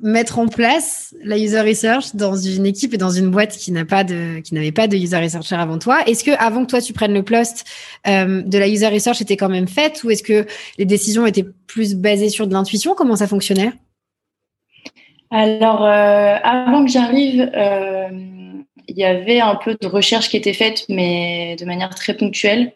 mettre 0.00 0.38
en 0.38 0.46
place 0.46 1.14
la 1.24 1.38
user 1.38 1.60
research 1.60 2.14
dans 2.14 2.36
une 2.36 2.66
équipe 2.66 2.94
et 2.94 2.98
dans 2.98 3.10
une 3.10 3.30
boîte 3.30 3.56
qui 3.56 3.72
n'a 3.72 3.84
pas 3.84 4.04
de 4.04 4.38
qui 4.40 4.54
n'avait 4.54 4.70
pas 4.70 4.86
de 4.86 4.96
user 4.96 5.18
researcher 5.18 5.56
avant 5.56 5.78
toi? 5.78 6.02
Est-ce 6.06 6.22
que 6.22 6.30
avant 6.38 6.64
que 6.64 6.70
toi 6.70 6.80
tu 6.80 6.92
prennes 6.92 7.14
le 7.14 7.24
poste 7.24 7.64
euh, 8.06 8.42
de 8.42 8.58
la 8.58 8.68
user 8.68 8.88
research 8.88 9.20
était 9.20 9.36
quand 9.36 9.48
même 9.48 9.68
faite 9.68 10.04
ou 10.04 10.10
est-ce 10.10 10.22
que 10.22 10.46
les 10.78 10.84
décisions 10.84 11.26
étaient 11.26 11.46
plus 11.66 11.96
basées 11.96 12.28
sur 12.28 12.46
de 12.46 12.52
l'intuition? 12.52 12.94
Comment 12.94 13.16
ça 13.16 13.26
fonctionnait? 13.26 13.72
Alors, 15.30 15.84
euh, 15.84 16.36
avant 16.42 16.84
que 16.84 16.90
j'arrive, 16.90 17.50
euh, 17.54 18.08
il 18.88 18.96
y 18.96 19.04
avait 19.04 19.40
un 19.40 19.54
peu 19.54 19.76
de 19.80 19.86
recherche 19.86 20.28
qui 20.28 20.36
était 20.36 20.52
faite, 20.52 20.84
mais 20.88 21.56
de 21.56 21.64
manière 21.64 21.94
très 21.94 22.14
ponctuelle. 22.14 22.72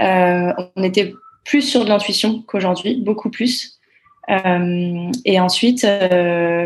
Euh, 0.00 0.52
on 0.76 0.82
était 0.82 1.14
plus 1.44 1.62
sur 1.62 1.84
de 1.84 1.88
l'intuition 1.88 2.42
qu'aujourd'hui, 2.46 2.96
beaucoup 2.96 3.30
plus. 3.30 3.78
et 4.28 5.40
ensuite, 5.40 5.86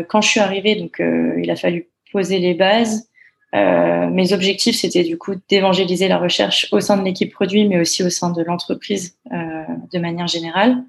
quand 0.07 0.21
je 0.21 0.29
suis 0.29 0.39
arrivée, 0.39 0.75
donc 0.75 1.01
il 1.01 1.51
a 1.51 1.55
fallu 1.57 1.87
poser 2.13 2.39
les 2.39 2.53
bases. 2.53 3.09
mes 3.53 4.31
objectifs, 4.31 4.77
c'était 4.77 5.03
du 5.03 5.17
coup 5.17 5.33
d'évangéliser 5.49 6.07
la 6.07 6.17
recherche 6.17 6.69
au 6.71 6.79
sein 6.79 6.95
de 6.97 7.03
l'équipe 7.03 7.33
produit, 7.33 7.67
mais 7.67 7.79
aussi 7.79 8.03
au 8.03 8.09
sein 8.09 8.29
de 8.29 8.41
l'entreprise 8.43 9.17
de 9.29 9.99
manière 9.99 10.27
générale. 10.27 10.83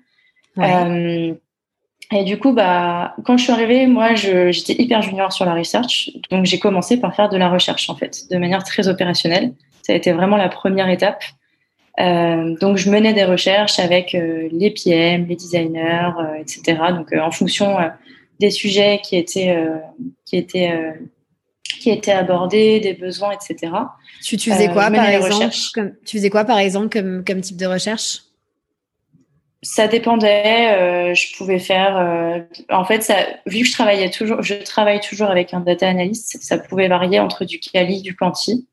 Et 2.12 2.24
du 2.24 2.38
coup, 2.38 2.52
bah, 2.52 3.14
quand 3.24 3.36
je 3.36 3.44
suis 3.44 3.52
arrivée, 3.52 3.86
moi, 3.86 4.14
j'étais 4.14 4.74
hyper 4.80 5.00
junior 5.00 5.32
sur 5.32 5.44
la 5.44 5.54
research. 5.54 6.10
Donc, 6.30 6.44
j'ai 6.44 6.58
commencé 6.58 6.98
par 6.98 7.14
faire 7.14 7.28
de 7.28 7.36
la 7.36 7.48
recherche, 7.48 7.88
en 7.88 7.94
fait, 7.94 8.28
de 8.30 8.36
manière 8.36 8.64
très 8.64 8.88
opérationnelle. 8.88 9.52
Ça 9.82 9.92
a 9.92 9.96
été 9.96 10.12
vraiment 10.12 10.36
la 10.36 10.48
première 10.48 10.88
étape. 10.88 11.22
Euh, 12.00 12.56
donc, 12.60 12.78
je 12.78 12.90
menais 12.90 13.12
des 13.12 13.24
recherches 13.24 13.78
avec 13.78 14.14
euh, 14.14 14.48
les 14.50 14.70
PM, 14.70 15.26
les 15.26 15.36
designers, 15.36 16.10
euh, 16.18 16.34
etc. 16.40 16.78
Donc, 16.90 17.12
euh, 17.12 17.20
en 17.20 17.30
fonction 17.30 17.78
euh, 17.78 17.88
des 18.40 18.50
sujets 18.50 19.00
qui 19.04 19.16
étaient, 19.16 19.54
qui 20.24 20.36
étaient, 20.36 20.72
qui 21.62 21.90
étaient 21.90 22.12
abordés, 22.12 22.80
des 22.80 22.94
besoins, 22.94 23.32
etc. 23.32 23.72
Tu, 24.24 24.38
tu 24.38 24.50
faisais 24.50 24.68
quoi, 24.68 24.90
par 24.90 25.08
exemple 25.08 25.54
comme, 25.74 25.92
Tu 26.06 26.16
faisais 26.16 26.30
quoi, 26.30 26.44
par 26.44 26.58
exemple, 26.58 26.88
comme, 26.88 27.22
comme 27.22 27.42
type 27.42 27.58
de 27.58 27.66
recherche? 27.66 28.22
Ça 29.62 29.88
dépendait. 29.88 30.74
Euh, 30.74 31.14
je 31.14 31.36
pouvais 31.36 31.58
faire. 31.58 31.96
Euh, 31.96 32.40
en 32.70 32.84
fait, 32.84 33.02
ça, 33.02 33.16
vu 33.46 33.60
que 33.60 33.66
je 33.66 33.72
travaillais 33.72 34.10
toujours, 34.10 34.42
je 34.42 34.54
travaille 34.54 35.00
toujours 35.00 35.28
avec 35.28 35.52
un 35.54 35.60
data 35.60 35.88
analyst. 35.88 36.42
Ça 36.42 36.58
pouvait 36.58 36.88
varier 36.88 37.20
entre 37.20 37.44
du 37.44 37.58
quali, 37.60 38.02
du 38.02 38.16
quanti. 38.16 38.66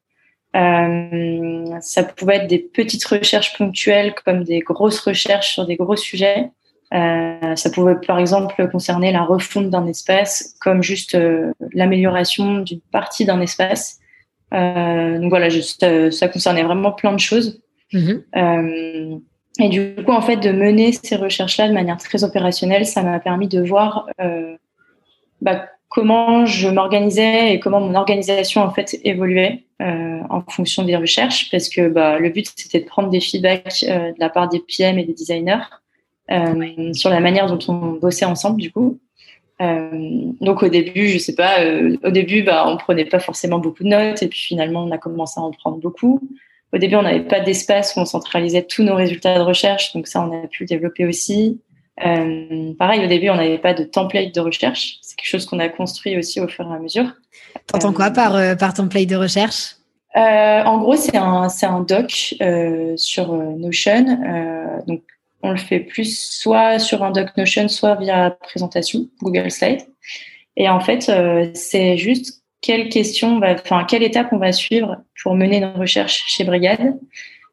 Euh, 0.55 1.65
ça 1.81 2.03
pouvait 2.03 2.37
être 2.37 2.47
des 2.47 2.59
petites 2.59 3.03
recherches 3.05 3.57
ponctuelles 3.57 4.15
comme 4.25 4.43
des 4.43 4.59
grosses 4.59 4.99
recherches 4.99 5.53
sur 5.53 5.65
des 5.65 5.75
gros 5.75 5.95
sujets. 5.95 6.49
Euh, 6.93 7.55
ça 7.55 7.69
pouvait 7.69 7.95
par 7.95 8.17
exemple 8.17 8.69
concerner 8.71 9.11
la 9.11 9.23
refonte 9.23 9.69
d'un 9.69 9.85
espace, 9.87 10.55
comme 10.61 10.81
juste 10.81 11.15
euh, 11.15 11.51
l'amélioration 11.73 12.59
d'une 12.59 12.79
partie 12.79 13.25
d'un 13.25 13.41
espace. 13.41 13.99
donc 14.51 15.29
voilà, 15.29 15.49
juste, 15.49 15.85
ça 16.11 16.29
concernait 16.29 16.63
vraiment 16.63 16.93
plein 16.93 17.11
de 17.11 17.19
choses. 17.19 17.61
Mm-hmm. 17.93 19.19
Et 19.59 19.69
du 19.69 19.95
coup, 20.05 20.11
en 20.11 20.21
fait, 20.21 20.37
de 20.37 20.51
mener 20.51 20.91
ces 20.91 21.15
recherches-là 21.15 21.67
de 21.67 21.73
manière 21.73 21.97
très 21.97 22.23
opérationnelle, 22.23 22.85
ça 22.85 23.01
m'a 23.01 23.19
permis 23.19 23.47
de 23.47 23.61
voir 23.61 24.07
euh, 24.21 24.55
bah, 25.41 25.65
comment 25.89 26.45
je 26.45 26.69
m'organisais 26.69 27.53
et 27.53 27.59
comment 27.59 27.79
mon 27.79 27.95
organisation 27.95 28.61
en 28.61 28.71
fait 28.71 28.99
évoluait 29.03 29.63
euh, 29.81 30.19
en 30.29 30.41
fonction 30.41 30.83
des 30.83 30.95
recherches, 30.95 31.49
parce 31.49 31.69
que 31.69 31.89
bah, 31.89 32.19
le 32.19 32.29
but 32.29 32.51
c'était 32.55 32.81
de 32.81 32.85
prendre 32.85 33.09
des 33.09 33.19
feedbacks 33.19 33.83
euh, 33.87 34.11
de 34.11 34.19
la 34.19 34.29
part 34.29 34.49
des 34.49 34.59
PM 34.59 34.99
et 34.99 35.05
des 35.05 35.13
designers 35.13 35.63
sur 36.93 37.09
la 37.09 37.21
manière 37.21 37.47
dont 37.47 37.59
on 37.69 37.93
bossait 37.93 38.25
ensemble, 38.25 38.59
du 38.59 38.69
coup. 38.69 38.99
Euh, 39.59 39.89
donc 40.39 40.61
au 40.61 40.69
début, 40.69 41.07
je 41.07 41.17
sais 41.17 41.35
pas, 41.35 41.61
euh, 41.61 41.97
au 42.03 42.11
début, 42.11 42.43
bah, 42.43 42.65
on 42.67 42.77
prenait 42.77 43.05
pas 43.05 43.19
forcément 43.19 43.59
beaucoup 43.59 43.83
de 43.83 43.89
notes, 43.89 44.21
et 44.21 44.27
puis 44.27 44.39
finalement, 44.39 44.83
on 44.83 44.91
a 44.91 44.97
commencé 44.97 45.39
à 45.39 45.43
en 45.43 45.51
prendre 45.51 45.77
beaucoup. 45.77 46.21
Au 46.73 46.77
début, 46.77 46.95
on 46.95 47.01
n'avait 47.01 47.21
pas 47.25 47.39
d'espace 47.39 47.95
où 47.95 47.99
on 47.99 48.05
centralisait 48.05 48.63
tous 48.63 48.83
nos 48.83 48.95
résultats 48.95 49.37
de 49.37 49.43
recherche, 49.43 49.93
donc 49.93 50.07
ça, 50.07 50.21
on 50.21 50.43
a 50.43 50.47
pu 50.47 50.63
le 50.63 50.67
développer 50.67 51.05
aussi. 51.05 51.61
Euh, 52.05 52.73
pareil, 52.77 53.03
au 53.03 53.07
début, 53.07 53.29
on 53.29 53.35
n'avait 53.35 53.57
pas 53.57 53.73
de 53.73 53.83
template 53.83 54.35
de 54.35 54.39
recherche. 54.41 54.99
C'est 55.01 55.15
quelque 55.15 55.29
chose 55.29 55.45
qu'on 55.45 55.59
a 55.59 55.69
construit 55.69 56.17
aussi 56.17 56.39
au 56.39 56.47
fur 56.47 56.69
et 56.69 56.75
à 56.75 56.79
mesure. 56.79 57.11
T'entends 57.67 57.93
quoi 57.93 58.11
par, 58.11 58.35
euh, 58.35 58.55
par 58.55 58.73
template 58.73 59.07
de 59.07 59.15
recherche? 59.15 59.75
Euh, 60.15 60.63
En 60.63 60.77
gros, 60.79 60.95
c'est 60.95 61.17
un, 61.17 61.47
un 61.61 61.79
doc 61.81 62.35
euh, 62.41 62.93
sur 62.97 63.33
euh, 63.33 63.53
Notion. 63.57 64.83
donc, 64.87 65.03
on 65.43 65.51
le 65.51 65.57
fait 65.57 65.79
plus 65.79 66.19
soit 66.19 66.79
sur 66.79 67.03
un 67.03 67.11
doc 67.11 67.29
Notion, 67.37 67.67
soit 67.67 67.95
via 67.95 68.31
présentation, 68.41 69.07
Google 69.21 69.51
Slide. 69.51 69.81
Et 70.55 70.67
en 70.67 70.79
fait, 70.79 71.11
c'est 71.53 71.97
juste 71.97 72.36
quelle 72.61 72.89
question, 72.89 73.39
enfin, 73.43 73.85
quelle 73.85 74.03
étape 74.03 74.29
on 74.31 74.37
va 74.37 74.51
suivre 74.51 74.97
pour 75.21 75.35
mener 75.35 75.57
une 75.57 75.79
recherche 75.79 76.23
chez 76.27 76.43
Brigade, 76.43 76.97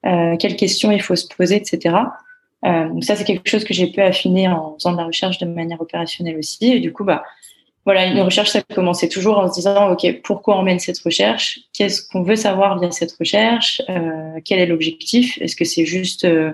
euh, 0.07 0.37
quelles 0.37 0.57
questions 0.57 0.91
il 0.91 1.03
faut 1.03 1.17
se 1.17 1.27
poser, 1.29 1.57
etc. 1.57 1.97
Euh, 2.65 2.89
ça, 3.03 3.17
c'est 3.17 3.25
quelque 3.25 3.49
chose 3.49 3.65
que 3.65 3.75
j'ai 3.75 3.89
pu 3.89 4.01
affiner 4.01 4.49
en 4.49 4.75
faisant 4.75 4.93
de 4.93 4.97
la 4.97 5.05
recherche 5.05 5.39
de 5.39 5.47
manière 5.47 5.81
opérationnelle 5.81 6.39
aussi. 6.39 6.73
Et 6.73 6.81
du 6.81 6.93
coup, 6.93 7.05
bah, 7.05 7.25
voilà, 7.85 8.07
une 8.07 8.21
recherche, 8.21 8.51
ça 8.51 8.63
commençait 8.63 9.09
toujours 9.09 9.39
en 9.39 9.49
se 9.49 9.55
disant, 9.55 9.93
OK, 9.93 10.07
pourquoi 10.23 10.59
on 10.59 10.63
mène 10.63 10.79
cette 10.79 10.99
recherche? 11.01 11.61
Qu'est-ce 11.75 12.07
qu'on 12.09 12.23
veut 12.23 12.37
savoir 12.37 12.79
via 12.79 12.91
cette 12.91 13.13
recherche? 13.13 13.83
Euh, 13.91 14.41
Quel 14.45 14.59
est 14.59 14.67
l'objectif? 14.67 15.37
Est-ce 15.43 15.55
que 15.55 15.67
c'est 15.67 15.85
juste 15.85 16.25
euh, 16.25 16.53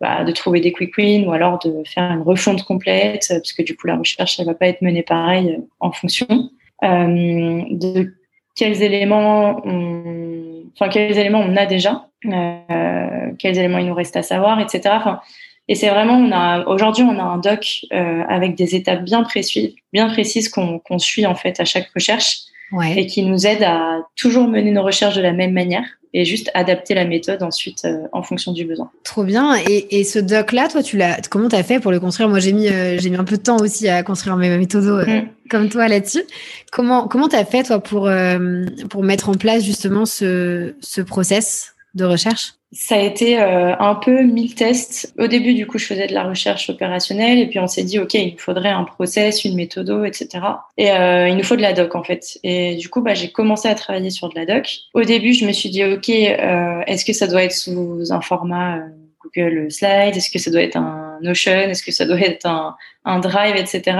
bah, 0.00 0.24
de 0.24 0.32
trouver 0.32 0.60
des 0.60 0.72
quick 0.72 0.96
wins 0.98 1.26
ou 1.26 1.32
alors 1.32 1.60
de 1.60 1.84
faire 1.84 2.10
une 2.10 2.22
refonte 2.22 2.64
complète? 2.64 3.26
Parce 3.28 3.52
que 3.52 3.62
du 3.62 3.76
coup, 3.76 3.86
la 3.86 3.96
recherche, 3.96 4.40
elle 4.40 4.46
va 4.46 4.54
pas 4.54 4.66
être 4.66 4.82
menée 4.82 5.04
pareil 5.04 5.50
euh, 5.50 5.62
en 5.78 5.92
fonction. 5.92 6.50
Euh, 6.82 7.62
de 7.70 8.14
quels 8.56 8.82
éléments 8.82 9.60
on, 9.64 10.64
enfin 10.74 10.88
quels 10.88 11.16
éléments 11.18 11.40
on 11.40 11.56
a 11.56 11.66
déjà, 11.66 12.08
euh, 12.26 13.30
quels 13.38 13.58
éléments 13.58 13.78
il 13.78 13.86
nous 13.86 13.94
reste 13.94 14.16
à 14.16 14.22
savoir, 14.22 14.60
etc. 14.60 14.82
Enfin, 14.92 15.20
et 15.66 15.74
c'est 15.74 15.88
vraiment, 15.88 16.14
on 16.14 16.30
a 16.30 16.66
aujourd'hui, 16.66 17.04
on 17.04 17.18
a 17.18 17.22
un 17.22 17.38
doc 17.38 17.86
euh, 17.92 18.22
avec 18.28 18.54
des 18.54 18.74
étapes 18.74 19.02
bien 19.02 19.22
précises, 19.22 19.74
bien 19.92 20.08
précises 20.08 20.48
qu'on 20.48 20.78
qu'on 20.78 20.98
suit 20.98 21.26
en 21.26 21.34
fait 21.34 21.58
à 21.60 21.64
chaque 21.64 21.88
recherche 21.94 22.40
ouais. 22.72 22.98
et 22.98 23.06
qui 23.06 23.22
nous 23.22 23.46
aide 23.46 23.62
à 23.62 24.02
toujours 24.16 24.46
mener 24.46 24.70
nos 24.70 24.82
recherches 24.82 25.16
de 25.16 25.22
la 25.22 25.32
même 25.32 25.52
manière 25.52 25.86
et 26.14 26.24
juste 26.24 26.50
adapter 26.54 26.94
la 26.94 27.04
méthode 27.04 27.42
ensuite 27.42 27.84
euh, 27.84 28.06
en 28.12 28.22
fonction 28.22 28.52
du 28.52 28.64
besoin. 28.64 28.90
Trop 29.02 29.24
bien. 29.24 29.56
Et, 29.68 29.98
et 29.98 30.04
ce 30.04 30.20
doc-là, 30.20 30.68
toi, 30.68 30.82
tu 30.82 30.96
l'as, 30.96 31.20
comment 31.28 31.48
tu 31.48 31.56
as 31.56 31.64
fait 31.64 31.80
pour 31.80 31.90
le 31.90 31.98
construire? 31.98 32.28
Moi, 32.28 32.38
j'ai 32.38 32.52
mis, 32.52 32.68
euh, 32.68 32.96
j'ai 32.98 33.10
mis 33.10 33.16
un 33.16 33.24
peu 33.24 33.36
de 33.36 33.42
temps 33.42 33.56
aussi 33.56 33.88
à 33.88 34.02
construire 34.04 34.36
mes 34.36 34.56
méthodes 34.56 34.84
euh, 34.84 35.06
mm. 35.06 35.28
Comme 35.50 35.68
toi 35.68 35.88
là-dessus. 35.88 36.24
Comment 36.72 37.08
comment 37.08 37.28
tu 37.28 37.36
as 37.36 37.44
fait, 37.44 37.64
toi, 37.64 37.80
pour, 37.80 38.08
euh, 38.08 38.64
pour 38.90 39.02
mettre 39.02 39.28
en 39.28 39.34
place 39.34 39.64
justement 39.64 40.06
ce, 40.06 40.74
ce 40.80 41.00
process 41.00 41.74
de 41.94 42.04
recherche? 42.04 42.54
Ça 42.76 42.96
a 42.96 42.98
été 42.98 43.40
euh, 43.40 43.76
un 43.78 43.94
peu 43.94 44.22
mille 44.22 44.56
tests. 44.56 45.14
Au 45.16 45.28
début, 45.28 45.54
du 45.54 45.64
coup, 45.64 45.78
je 45.78 45.86
faisais 45.86 46.08
de 46.08 46.12
la 46.12 46.24
recherche 46.24 46.68
opérationnelle 46.68 47.38
et 47.38 47.46
puis 47.46 47.60
on 47.60 47.68
s'est 47.68 47.84
dit, 47.84 48.00
OK, 48.00 48.14
il 48.14 48.36
faudrait 48.36 48.70
un 48.70 48.82
process, 48.82 49.44
une 49.44 49.54
méthode, 49.54 50.04
etc. 50.04 50.44
Et 50.76 50.90
euh, 50.90 51.28
il 51.28 51.36
nous 51.36 51.44
faut 51.44 51.54
de 51.54 51.62
la 51.62 51.72
doc, 51.72 51.94
en 51.94 52.02
fait. 52.02 52.38
Et 52.42 52.74
du 52.74 52.88
coup, 52.88 53.00
bah, 53.00 53.14
j'ai 53.14 53.30
commencé 53.30 53.68
à 53.68 53.76
travailler 53.76 54.10
sur 54.10 54.28
de 54.28 54.34
la 54.34 54.44
doc. 54.44 54.68
Au 54.92 55.02
début, 55.02 55.34
je 55.34 55.46
me 55.46 55.52
suis 55.52 55.70
dit, 55.70 55.84
OK, 55.84 56.08
euh, 56.10 56.80
est-ce 56.88 57.04
que 57.04 57.12
ça 57.12 57.28
doit 57.28 57.44
être 57.44 57.52
sous 57.52 58.12
un 58.12 58.20
format 58.20 58.78
euh, 58.78 58.80
Google 59.22 59.70
Slide 59.70 60.16
Est-ce 60.16 60.30
que 60.30 60.40
ça 60.40 60.50
doit 60.50 60.62
être 60.62 60.76
un 60.76 61.18
Notion? 61.22 61.52
Est-ce 61.52 61.84
que 61.84 61.92
ça 61.92 62.06
doit 62.06 62.18
être 62.18 62.44
un, 62.44 62.74
un 63.04 63.20
Drive, 63.20 63.54
etc. 63.54 63.96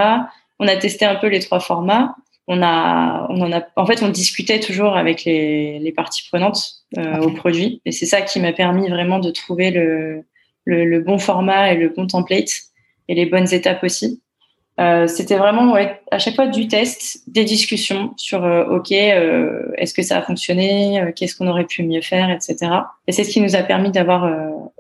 On 0.61 0.69
a 0.69 0.77
testé 0.77 1.05
un 1.05 1.17
peu 1.17 1.29
les 1.29 1.41
trois 1.41 1.61
formats. 1.61 2.15
On 2.47 2.63
a, 2.63 3.27
on 3.31 3.41
en 3.41 3.53
a, 3.53 3.63
en 3.77 3.87
fait, 3.87 4.03
on 4.03 4.09
discutait 4.09 4.61
toujours 4.61 4.97
avec 4.97 5.25
les, 5.25 5.79
les 5.79 5.93
parties 5.93 6.29
prenantes 6.29 6.85
euh, 6.99 7.19
au 7.21 7.31
produit, 7.31 7.81
et 7.87 7.93
c'est 7.93 8.05
ça 8.05 8.21
qui 8.21 8.39
m'a 8.39 8.53
permis 8.53 8.87
vraiment 8.91 9.19
de 9.19 9.31
trouver 9.31 9.71
le, 9.71 10.25
le, 10.67 10.85
le, 10.85 11.01
bon 11.01 11.19
format 11.19 11.73
et 11.73 11.77
le 11.77 11.89
bon 11.89 12.07
template 12.07 12.53
et 13.09 13.15
les 13.15 13.25
bonnes 13.25 13.53
étapes 13.55 13.83
aussi. 13.83 14.23
Euh, 14.81 15.07
c'était 15.07 15.37
vraiment 15.37 15.73
ouais, 15.73 16.01
à 16.11 16.19
chaque 16.19 16.35
fois 16.35 16.49
du 16.49 16.67
test, 16.67 17.23
des 17.29 17.45
discussions 17.45 18.13
sur 18.17 18.45
euh, 18.45 18.65
ok, 18.65 18.91
euh, 18.91 19.63
est-ce 19.79 19.95
que 19.95 20.03
ça 20.03 20.19
a 20.19 20.23
fonctionné, 20.23 21.01
euh, 21.01 21.13
qu'est-ce 21.15 21.37
qu'on 21.37 21.47
aurait 21.47 21.65
pu 21.65 21.85
mieux 21.85 22.03
faire, 22.03 22.29
etc. 22.31 22.57
Et 23.07 23.13
c'est 23.13 23.23
ce 23.23 23.31
qui 23.31 23.41
nous 23.41 23.55
a 23.55 23.63
permis 23.63 23.93
d'avoir 23.93 24.29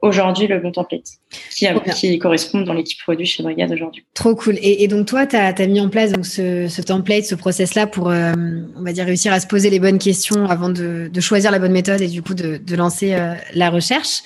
aujourd'hui 0.04 0.46
le 0.46 0.58
bon 0.58 0.70
template 0.70 1.18
qui, 1.50 1.66
qui 1.94 2.18
correspond 2.18 2.60
dans 2.60 2.74
l'équipe 2.74 2.98
produit 3.00 3.26
chez 3.26 3.42
Brigade 3.42 3.72
aujourd'hui. 3.72 4.04
Trop 4.14 4.34
cool. 4.34 4.56
Et, 4.60 4.86
donc 4.86 5.06
toi, 5.06 5.26
tu 5.26 5.36
as, 5.36 5.66
mis 5.66 5.80
en 5.80 5.88
place 5.88 6.12
donc, 6.12 6.26
ce, 6.26 6.82
template, 6.82 7.24
ce 7.24 7.34
process-là 7.34 7.86
pour, 7.86 8.10
euh, 8.10 8.32
on 8.76 8.82
va 8.82 8.92
dire, 8.92 9.06
réussir 9.06 9.32
à 9.32 9.40
se 9.40 9.46
poser 9.46 9.70
les 9.70 9.80
bonnes 9.80 9.98
questions 9.98 10.46
avant 10.46 10.68
de, 10.68 11.10
choisir 11.20 11.50
la 11.50 11.58
bonne 11.58 11.72
méthode 11.72 12.02
et 12.02 12.08
du 12.08 12.22
coup 12.22 12.34
de, 12.34 12.76
lancer 12.76 13.14
euh, 13.14 13.34
la 13.54 13.70
recherche. 13.70 14.22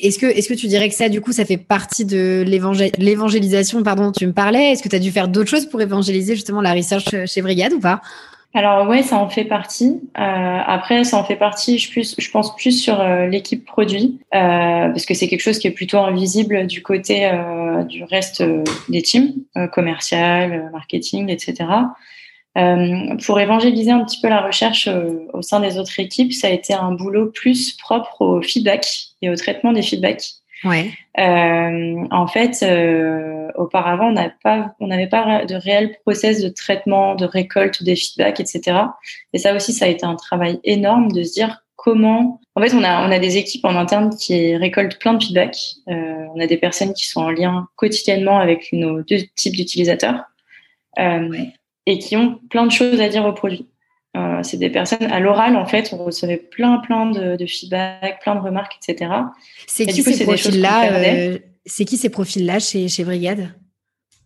Est-ce 0.00 0.18
que, 0.18 0.26
est-ce 0.26 0.48
que 0.48 0.54
tu 0.54 0.66
dirais 0.66 0.88
que 0.88 0.94
ça, 0.94 1.08
du 1.08 1.20
coup, 1.20 1.32
ça 1.32 1.44
fait 1.44 1.56
partie 1.56 2.04
de 2.04 2.44
l'évangélisation 2.98 3.82
pardon, 3.82 4.12
tu 4.12 4.26
me 4.26 4.32
parlais? 4.32 4.72
Est-ce 4.72 4.82
que 4.82 4.88
tu 4.88 4.96
as 4.96 5.00
dû 5.00 5.10
faire 5.10 5.28
d'autres 5.28 5.50
choses 5.50 5.66
pour 5.66 5.80
évangéliser 5.80 6.34
justement 6.34 6.60
la 6.60 6.72
research 6.72 7.26
chez 7.26 7.42
Brigade 7.42 7.72
ou 7.72 7.80
pas? 7.80 8.00
Alors 8.52 8.88
ouais, 8.88 9.02
ça 9.02 9.16
en 9.16 9.28
fait 9.28 9.44
partie. 9.44 10.00
Euh, 10.18 10.58
après, 10.66 11.04
ça 11.04 11.18
en 11.18 11.24
fait 11.24 11.36
partie. 11.36 11.78
Je, 11.78 12.30
pense 12.30 12.56
plus 12.56 12.72
sur 12.72 13.00
euh, 13.00 13.26
l'équipe 13.26 13.64
produit 13.64 14.18
euh, 14.34 14.88
parce 14.88 15.06
que 15.06 15.14
c'est 15.14 15.28
quelque 15.28 15.40
chose 15.40 15.58
qui 15.58 15.68
est 15.68 15.72
plutôt 15.72 15.98
invisible 15.98 16.66
du 16.66 16.82
côté 16.82 17.26
euh, 17.26 17.84
du 17.84 18.02
reste 18.02 18.40
euh, 18.40 18.64
des 18.88 19.02
teams, 19.02 19.34
commercial, 19.72 20.68
marketing, 20.72 21.28
etc. 21.28 21.64
pour 22.54 23.40
évangéliser 23.40 23.90
un 23.90 24.04
petit 24.04 24.20
peu 24.20 24.28
la 24.28 24.42
recherche 24.42 24.88
au 25.32 25.42
sein 25.42 25.60
des 25.60 25.78
autres 25.78 25.98
équipes, 26.00 26.32
ça 26.32 26.48
a 26.48 26.50
été 26.50 26.74
un 26.74 26.92
boulot 26.92 27.30
plus 27.30 27.72
propre 27.72 28.20
au 28.20 28.42
feedback 28.42 28.86
et 29.22 29.30
au 29.30 29.36
traitement 29.36 29.72
des 29.72 29.82
feedbacks. 29.82 30.40
Ouais. 30.64 30.90
Euh, 31.18 32.06
en 32.10 32.26
fait, 32.26 32.62
euh, 32.62 33.48
auparavant, 33.54 34.08
on 34.08 34.12
n'avait 34.86 35.06
pas, 35.08 35.44
de 35.44 35.54
réel 35.54 35.96
process 36.04 36.42
de 36.42 36.48
traitement, 36.48 37.14
de 37.14 37.24
récolte 37.24 37.82
des 37.82 37.96
feedbacks, 37.96 38.40
etc. 38.40 38.78
Et 39.32 39.38
ça 39.38 39.54
aussi, 39.54 39.72
ça 39.72 39.86
a 39.86 39.88
été 39.88 40.04
un 40.04 40.16
travail 40.16 40.60
énorme 40.64 41.12
de 41.12 41.22
se 41.22 41.32
dire 41.32 41.64
comment. 41.76 42.40
En 42.56 42.62
fait, 42.62 42.74
on 42.74 42.84
a, 42.84 43.06
on 43.06 43.10
a 43.10 43.18
des 43.18 43.38
équipes 43.38 43.64
en 43.64 43.74
interne 43.74 44.14
qui 44.14 44.54
récoltent 44.56 44.98
plein 44.98 45.14
de 45.14 45.22
feedbacks. 45.22 45.76
Euh, 45.88 46.26
on 46.34 46.40
a 46.40 46.46
des 46.46 46.58
personnes 46.58 46.92
qui 46.92 47.08
sont 47.08 47.22
en 47.22 47.30
lien 47.30 47.68
quotidiennement 47.76 48.38
avec 48.38 48.68
nos 48.72 49.02
deux 49.02 49.22
types 49.36 49.56
d'utilisateurs 49.56 50.24
euh, 50.98 51.44
et 51.86 51.98
qui 51.98 52.16
ont 52.16 52.38
plein 52.50 52.66
de 52.66 52.72
choses 52.72 53.00
à 53.00 53.08
dire 53.08 53.24
au 53.24 53.32
produit. 53.32 53.66
Euh, 54.16 54.42
c'est 54.42 54.56
des 54.56 54.70
personnes 54.70 55.04
à 55.04 55.20
l'oral 55.20 55.56
en 55.56 55.66
fait, 55.66 55.90
on 55.92 56.04
recevait 56.04 56.36
plein 56.36 56.78
plein 56.78 57.10
de, 57.10 57.36
de 57.36 57.46
feedback, 57.46 58.20
plein 58.20 58.34
de 58.34 58.40
remarques, 58.40 58.76
etc. 58.82 59.12
C'est 59.68 59.86
qui, 59.86 60.02
ces 60.02 60.24
profils-là 60.24 60.92
euh, 60.94 61.38
C'est 61.64 61.84
qui 61.84 61.96
ces 61.96 62.10
profils-là 62.10 62.58
chez, 62.58 62.88
chez 62.88 63.04
Brigade? 63.04 63.54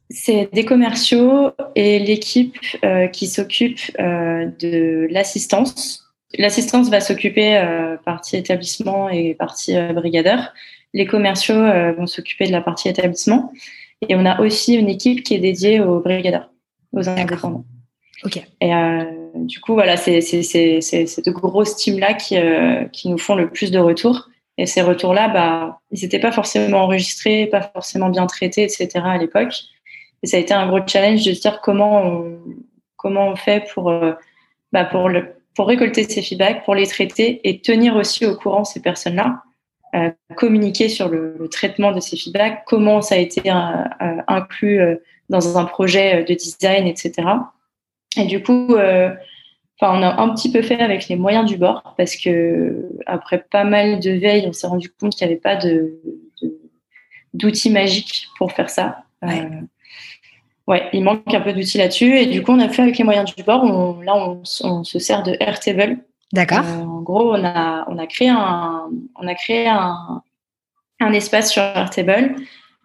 C'est 0.09 0.49
des 0.55 0.65
commerciaux 0.65 1.51
et 1.75 1.99
l'équipe 1.99 2.57
euh, 2.83 3.09
qui 3.09 3.27
s'occupe 3.27 3.81
de 3.99 5.07
l'assistance. 5.11 6.15
L'assistance 6.39 6.89
va 6.89 7.01
s'occuper 7.01 7.63
partie 8.05 8.37
établissement 8.37 9.09
et 9.09 9.35
partie 9.35 9.77
brigadeur. 9.93 10.53
Les 10.93 11.07
commerciaux 11.07 11.63
vont 11.97 12.07
s'occuper 12.07 12.47
de 12.47 12.53
la 12.53 12.61
partie 12.61 12.89
établissement. 12.89 13.53
Et 14.09 14.15
on 14.17 14.27
a 14.27 14.41
aussi 14.41 14.75
une 14.75 14.89
équipe 14.89 15.23
qui 15.23 15.35
est 15.35 15.39
dédiée 15.39 15.81
aux 15.81 16.01
brigadeurs, 16.01 16.51
aux 16.95 17.09
indépendants. 17.09 17.65
Ok. 18.25 18.43
Et 18.61 18.75
euh, 18.75 19.05
du 19.35 19.61
coup, 19.61 19.75
voilà, 19.75 19.97
c'est 19.97 20.21
ces 20.21 21.23
deux 21.25 21.33
grosses 21.33 21.77
teams-là 21.77 22.15
qui, 22.15 22.39
euh, 22.39 22.85
qui 22.87 23.09
nous 23.09 23.19
font 23.19 23.35
le 23.35 23.51
plus 23.51 23.71
de 23.71 23.79
retours. 23.79 24.31
Et 24.57 24.67
ces 24.67 24.83
retours-là, 24.83 25.29
bah, 25.29 25.81
ils 25.91 26.03
n'étaient 26.03 26.21
pas 26.21 26.31
forcément 26.31 26.85
enregistrés, 26.85 27.47
pas 27.47 27.61
forcément 27.61 28.09
bien 28.09 28.27
traités, 28.27 28.63
etc. 28.63 28.89
à 29.05 29.19
l'époque. 29.19 29.53
Et 30.23 30.27
ça 30.27 30.37
a 30.37 30.41
été 30.41 30.55
un 30.55 30.69
gros 30.69 30.81
challenge 30.87 31.25
de 31.25 31.35
se 31.35 31.41
dire 31.41 31.61
comment 31.61 32.03
on, 32.03 32.39
comment 32.97 33.29
on 33.29 33.37
fait 33.37 33.67
pour, 33.75 33.91
euh, 33.91 34.13
bah, 34.73 34.85
pour, 34.85 35.09
le, 35.09 35.35
pour 35.57 35.67
récolter 35.67 36.05
ces 36.05 36.23
feedbacks, 36.23 36.65
pour 36.65 36.77
les 36.77 36.87
traiter 36.87 37.41
et 37.47 37.61
tenir 37.61 37.97
aussi 37.97 38.25
au 38.25 38.37
courant 38.37 38.65
ces 38.65 38.81
personnes-là, 38.81 39.43
communiquer 40.35 40.89
sur 40.89 41.09
le, 41.09 41.37
le, 41.39 41.49
traitement 41.49 41.93
de 41.93 42.01
ces 42.01 42.17
feedbacks, 42.17 42.65
comment 42.67 43.01
ça 43.01 43.15
a 43.15 43.19
été 43.19 43.49
inclus 44.27 44.81
dans 45.29 45.59
un 45.59 45.65
projet 45.65 46.25
de 46.25 46.35
design, 46.35 46.87
etc. 46.87 47.13
Et 48.17 48.27
du 48.27 48.43
coup, 48.43 48.75
euh, 48.75 49.11
enfin, 49.81 49.99
on 49.99 50.03
a 50.03 50.21
un 50.21 50.29
petit 50.35 50.51
peu 50.51 50.63
fait 50.63 50.81
avec 50.81 51.09
les 51.09 51.17
moyens 51.17 51.47
du 51.47 51.57
bord 51.57 51.95
parce 51.97 52.17
que 52.17 52.89
après 53.07 53.39
pas 53.39 53.65
mal 53.65 54.01
de 54.01 54.11
veille, 54.11 54.45
on 54.47 54.53
s'est 54.53 54.67
rendu 54.67 54.91
compte 54.91 55.15
qu'il 55.15 55.27
n'y 55.27 55.33
avait 55.33 55.41
pas 55.41 55.57
de, 55.57 56.01
d'outils 57.33 57.71
magiques 57.71 58.29
pour 58.39 58.53
faire 58.53 58.71
ça. 58.71 59.05
Euh, 59.25 59.29
ouais. 60.67 60.89
il 60.93 61.03
manque 61.03 61.33
un 61.33 61.41
peu 61.41 61.53
d'outils 61.53 61.79
là-dessus. 61.79 62.17
Et 62.19 62.27
du 62.27 62.43
coup, 62.43 62.53
on 62.53 62.61
a 62.61 62.69
fait 62.69 62.83
avec 62.83 62.99
les 62.99 63.05
moyens 63.05 63.35
du 63.35 63.43
bord. 63.43 63.65
On, 63.65 64.01
là, 64.01 64.15
on, 64.17 64.43
on, 64.63 64.85
se 64.85 64.99
sert 64.99 65.23
de 65.23 65.37
Airtable. 65.41 65.99
D'accord. 66.33 66.65
Euh, 66.65 66.83
en 66.83 67.01
gros, 67.01 67.35
on 67.35 67.45
a, 67.45 67.85
on 67.89 67.99
a 67.99 68.07
créé 68.07 68.29
un, 68.29 68.89
on 69.17 69.27
a 69.27 69.35
créé 69.35 69.67
un, 69.69 70.23
un 71.01 71.13
espace 71.13 71.51
sur 71.51 71.63
Airtable 71.63 72.37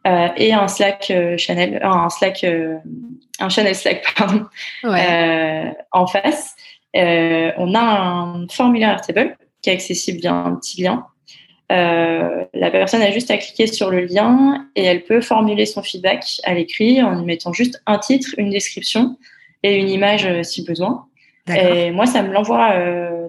euh, 0.10 0.28
et 0.38 0.54
un 0.54 0.67
Slack 0.67 1.12
euh, 1.12 1.38
channel, 1.38 1.80
un 1.84 2.10
Slack, 2.10 2.43
euh, 2.43 2.78
un 3.39 3.50
channel 3.50 3.76
Slack 3.76 4.04
pardon, 4.17 4.45
en 5.91 6.08
face. 6.08 6.56
on 6.95 7.76
a 7.76 7.80
un 7.80 8.48
formulaire 8.48 8.89
Airtable 8.89 9.38
qui 9.62 9.69
est 9.69 9.74
accessible 9.74 10.19
via 10.19 10.34
un 10.34 10.56
petit 10.56 10.82
lien. 10.82 11.06
la 11.69 12.72
personne 12.72 13.02
a 13.02 13.12
juste 13.12 13.30
à 13.30 13.38
cliquer 13.38 13.67
sur 13.67 13.91
le 13.91 14.06
lien 14.06 14.65
et 14.76 14.84
elle 14.84 15.04
peut 15.04 15.22
formuler 15.22 15.65
son 15.65 15.84
feedback 15.84 16.26
à 16.43 16.54
l'écrit 16.54 17.04
en 17.04 17.22
y 17.22 17.26
mettant 17.26 17.54
juste 17.54 17.82
un 17.86 18.00
titre, 18.00 18.30
une 18.38 18.50
description 18.50 19.17
et 19.63 19.76
une 19.76 19.89
image 19.89 20.28
si 20.43 20.63
besoin. 20.63 21.06
Et 21.54 21.91
moi, 21.91 22.06
ça 22.06 22.24
me 22.24 22.32
l'envoie 22.32 22.74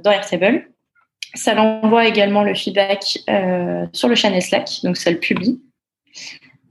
dans 0.03 0.11
Airtable. 0.11 0.71
Ça 1.35 1.55
l'envoie 1.55 2.07
également 2.07 2.43
le 2.43 2.55
feedback 2.55 3.19
sur 3.93 4.09
le 4.09 4.15
channel 4.15 4.43
Slack, 4.43 4.71
donc 4.85 4.97
ça 4.97 5.11
le 5.11 5.19
publie. 5.19 5.61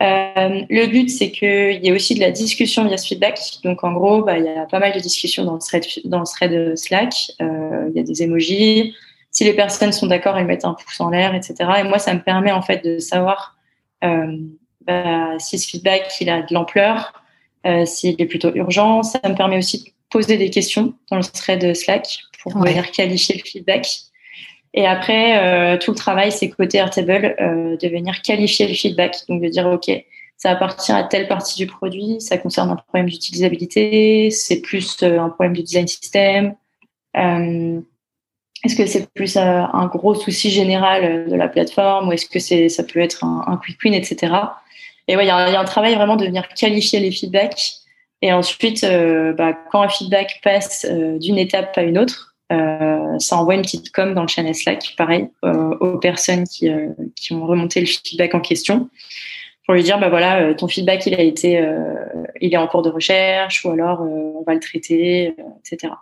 Euh, 0.02 0.62
le 0.70 0.88
but, 0.88 1.10
c'est 1.10 1.32
qu'il 1.32 1.84
y 1.84 1.88
ait 1.88 1.92
aussi 1.92 2.16
de 2.16 2.22
la 2.22 2.32
discussion 2.32 2.86
via 2.86 2.98
ce 2.98 3.08
feedback. 3.08 3.40
Donc, 3.64 3.84
en 3.84 3.92
gros, 3.92 4.24
bah, 4.24 4.38
il 4.38 4.46
y 4.46 4.50
a 4.50 4.66
pas 4.66 4.80
mal 4.80 4.94
de 4.94 5.00
discussions 5.00 5.44
dans 5.44 5.56
le 5.56 5.60
thread, 5.60 5.84
dans 6.06 6.20
le 6.20 6.26
thread 6.26 6.78
Slack. 6.78 7.14
Euh, 7.42 7.90
il 7.90 7.98
y 7.98 8.00
a 8.00 8.04
des 8.04 8.24
emojis. 8.24 8.96
Si 9.32 9.44
les 9.44 9.54
personnes 9.54 9.92
sont 9.92 10.08
d'accord, 10.08 10.38
elles 10.38 10.46
mettent 10.46 10.66
un 10.66 10.74
pouce 10.74 11.00
en 11.02 11.10
l'air, 11.10 11.36
etc. 11.36 11.56
Et 11.80 11.84
moi, 11.84 12.00
ça 12.00 12.14
me 12.14 12.22
permet 12.22 12.52
en 12.52 12.62
fait 12.62 12.84
de 12.84 13.00
savoir 13.00 13.58
euh, 14.04 14.38
bah, 14.86 15.38
si 15.38 15.60
ce 15.60 15.68
feedback 15.68 16.10
il 16.22 16.30
a 16.30 16.42
de 16.42 16.54
l'ampleur, 16.54 17.14
euh, 17.68 17.86
s'il 17.86 18.20
est 18.22 18.26
plutôt 18.26 18.54
urgent. 18.56 19.04
Ça 19.04 19.20
me 19.26 19.36
permet 19.36 19.58
aussi 19.58 19.84
de 19.84 19.90
poser 20.10 20.38
des 20.38 20.50
questions 20.50 20.94
dans 21.12 21.18
le 21.18 21.24
thread 21.24 21.76
Slack 21.76 22.20
pour 22.42 22.58
venir 22.58 22.90
qualifier 22.92 23.36
le 23.38 23.44
feedback. 23.44 23.88
Et 24.74 24.86
après, 24.86 25.38
euh, 25.38 25.78
tout 25.78 25.92
le 25.92 25.98
travail, 25.98 26.32
c'est 26.32 26.50
côté 26.50 26.78
Airtable, 26.78 27.36
euh, 27.40 27.76
de 27.78 27.88
venir 27.88 28.22
qualifier 28.22 28.68
le 28.68 28.74
feedback, 28.74 29.16
donc 29.28 29.42
de 29.42 29.48
dire, 29.48 29.68
OK, 29.68 29.90
ça 30.40 30.52
appartient 30.52 30.94
à 30.94 31.04
telle 31.04 31.28
partie 31.28 31.58
du 31.58 31.68
produit, 31.68 32.22
ça 32.22 32.38
concerne 32.38 32.72
un 32.72 32.78
problème 32.78 33.10
d'utilisabilité, 33.10 34.32
c'est 34.32 34.62
plus 34.62 35.04
euh, 35.04 35.20
un 35.20 35.30
problème 35.30 35.54
de 35.54 35.62
design 35.62 35.86
system. 35.86 36.56
Euh, 37.18 37.82
est-ce 38.64 38.76
que 38.78 38.86
c'est 38.86 39.12
plus 39.14 39.36
euh, 39.36 39.42
un 39.42 39.88
gros 39.88 40.16
souci 40.16 40.50
général 40.50 41.30
de 41.30 41.36
la 41.36 41.50
plateforme 41.50 42.08
ou 42.08 42.14
est-ce 42.14 42.26
que 42.26 42.40
c'est, 42.40 42.70
ça 42.70 42.84
peut 42.84 43.00
être 43.00 43.26
un, 43.26 43.44
un 43.48 43.58
quick 43.58 43.84
win, 43.84 43.94
etc. 43.94 44.34
Et 45.10 45.18
ouais, 45.18 45.26
il 45.26 45.28
y, 45.28 45.30
y, 45.30 45.32
a 45.32 45.60
un 45.60 45.66
travail 45.66 45.96
vraiment 45.96 46.16
de 46.16 46.26
venir 46.26 46.48
qualifier 46.50 47.02
les 47.02 47.12
feedbacks. 47.12 47.74
Et 48.22 48.32
ensuite, 48.32 48.86
bah, 49.38 49.58
quand 49.72 49.82
un 49.82 49.90
feedback 49.90 50.40
passe 50.44 50.86
d'une 50.86 51.38
étape 51.38 51.78
à 51.78 51.84
une 51.84 51.98
autre, 51.98 52.29
euh, 52.52 53.20
ça 53.20 53.38
envoie 53.38 53.56
une 53.56 53.62
petite 53.62 53.92
com 53.92 54.14
dans 54.14 54.24
le 54.24 54.28
channel 54.28 54.56
Slack, 54.56 54.96
pareil, 54.98 55.30
euh, 55.46 55.76
aux 55.80 55.98
personnes 55.98 56.46
qui, 56.46 56.70
euh, 56.70 56.90
qui 57.16 57.34
ont 57.34 57.46
remonté 57.46 57.80
le 57.80 57.86
feedback 57.86 58.34
en 58.34 58.40
question, 58.40 58.90
pour 59.66 59.76
lui 59.76 59.84
dire, 59.84 60.00
bah 60.00 60.10
voilà, 60.10 60.54
ton 60.56 60.68
feedback, 60.68 61.06
il 61.06 61.14
a 61.14 61.22
été, 61.22 61.64
il 62.42 62.52
est 62.52 62.58
en 62.58 62.68
cours 62.68 62.82
de 62.82 62.90
recherche, 62.90 63.64
ou 63.66 63.70
alors 63.70 64.02
on 64.02 64.44
va 64.48 64.56
le 64.56 64.60
traiter, 64.60 65.36
etc. 65.60 65.94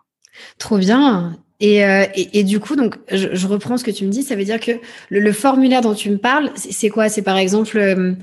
Trop 0.58 0.78
bien. 0.78 1.36
Et, 1.60 1.82
et, 2.16 2.44
du 2.46 2.62
coup, 2.62 2.78
donc, 2.78 2.96
je, 3.12 3.46
reprends 3.46 3.76
ce 3.76 3.84
que 3.84 3.92
tu 3.92 4.06
me 4.06 4.10
dis. 4.10 4.24
Ça 4.24 4.38
veut 4.38 4.46
dire 4.46 4.62
que 4.62 4.72
le 5.10 5.32
formulaire 5.34 5.82
dont 5.82 5.96
tu 5.96 6.10
me 6.10 6.18
parles, 6.18 6.50
c'est 6.56 6.88
quoi? 6.88 7.10
C'est 7.10 7.24
par 7.24 7.38
exemple 7.38 8.16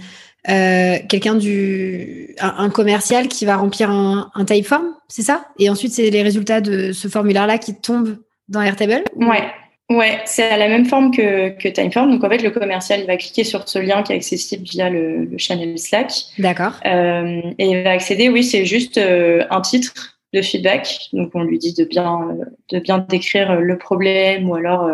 euh, 0.48 0.96
quelqu'un 1.08 1.34
du 1.34 2.34
un, 2.38 2.54
un, 2.58 2.70
commercial 2.70 3.28
qui 3.28 3.46
va 3.46 3.56
remplir 3.56 3.90
un, 3.90 4.30
un 4.34 4.44
typeform, 4.44 4.94
c'est 5.08 5.22
ça? 5.22 5.46
Et 5.58 5.70
ensuite, 5.70 5.92
c'est 5.92 6.10
les 6.10 6.22
résultats 6.22 6.60
de 6.60 6.92
ce 6.92 7.08
formulaire-là 7.08 7.58
qui 7.58 7.74
tombent 7.74 8.18
dans 8.48 8.60
Airtable 8.60 9.04
Ouais. 9.16 9.44
Ouais, 9.90 10.20
c'est 10.24 10.44
à 10.44 10.56
la 10.56 10.68
même 10.68 10.86
forme 10.86 11.10
que, 11.10 11.50
que 11.50 11.68
Timeform. 11.68 12.10
Donc 12.10 12.24
en 12.24 12.30
fait, 12.30 12.42
le 12.42 12.50
commercial 12.50 13.00
il 13.00 13.06
va 13.06 13.18
cliquer 13.18 13.44
sur 13.44 13.68
ce 13.68 13.78
lien 13.78 14.02
qui 14.02 14.12
est 14.12 14.16
accessible 14.16 14.64
via 14.64 14.88
le, 14.88 15.24
le 15.24 15.38
channel 15.38 15.78
Slack. 15.78 16.10
D'accord. 16.38 16.80
Euh, 16.86 17.40
et 17.58 17.66
il 17.66 17.82
va 17.82 17.90
accéder. 17.90 18.30
Oui, 18.30 18.44
c'est 18.44 18.64
juste 18.64 18.96
euh, 18.96 19.44
un 19.50 19.60
titre 19.60 20.18
de 20.32 20.40
feedback. 20.40 21.10
Donc 21.12 21.32
on 21.34 21.42
lui 21.42 21.58
dit 21.58 21.74
de 21.74 21.84
bien 21.84 22.28
de 22.70 22.78
bien 22.78 22.98
décrire 22.98 23.60
le 23.60 23.76
problème 23.76 24.48
ou 24.48 24.54
alors 24.54 24.90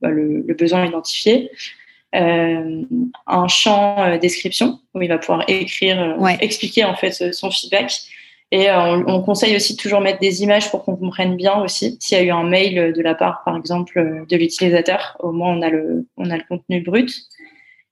bah, 0.00 0.10
le, 0.10 0.44
le, 0.46 0.54
besoin 0.54 0.86
identifié. 0.86 1.50
Euh, 2.14 2.82
un 3.26 3.48
champ 3.48 3.96
euh, 3.98 4.18
description 4.18 4.80
où 4.92 5.00
il 5.00 5.08
va 5.08 5.16
pouvoir 5.16 5.44
écrire, 5.48 6.14
ouais. 6.18 6.36
expliquer 6.40 6.84
en 6.84 6.94
fait 6.94 7.32
son 7.32 7.50
feedback 7.50 8.02
et 8.50 8.68
euh, 8.68 8.78
on, 8.78 9.04
on, 9.14 9.22
conseille 9.22 9.56
aussi 9.56 9.76
de 9.76 9.80
toujours 9.80 10.02
mettre 10.02 10.18
des 10.18 10.42
images 10.42 10.70
pour 10.70 10.84
qu'on 10.84 10.96
comprenne 10.96 11.36
bien 11.36 11.62
aussi. 11.62 11.96
S'il 12.00 12.18
y 12.18 12.20
a 12.20 12.24
eu 12.24 12.30
un 12.30 12.44
mail 12.44 12.92
de 12.92 13.00
la 13.00 13.14
part, 13.14 13.42
par 13.46 13.56
exemple, 13.56 14.26
de 14.28 14.36
l'utilisateur, 14.36 15.16
au 15.20 15.32
moins 15.32 15.56
on 15.56 15.62
a 15.62 15.70
le, 15.70 16.06
on 16.18 16.28
a 16.28 16.36
le 16.36 16.42
contenu 16.46 16.82
brut. 16.82 17.10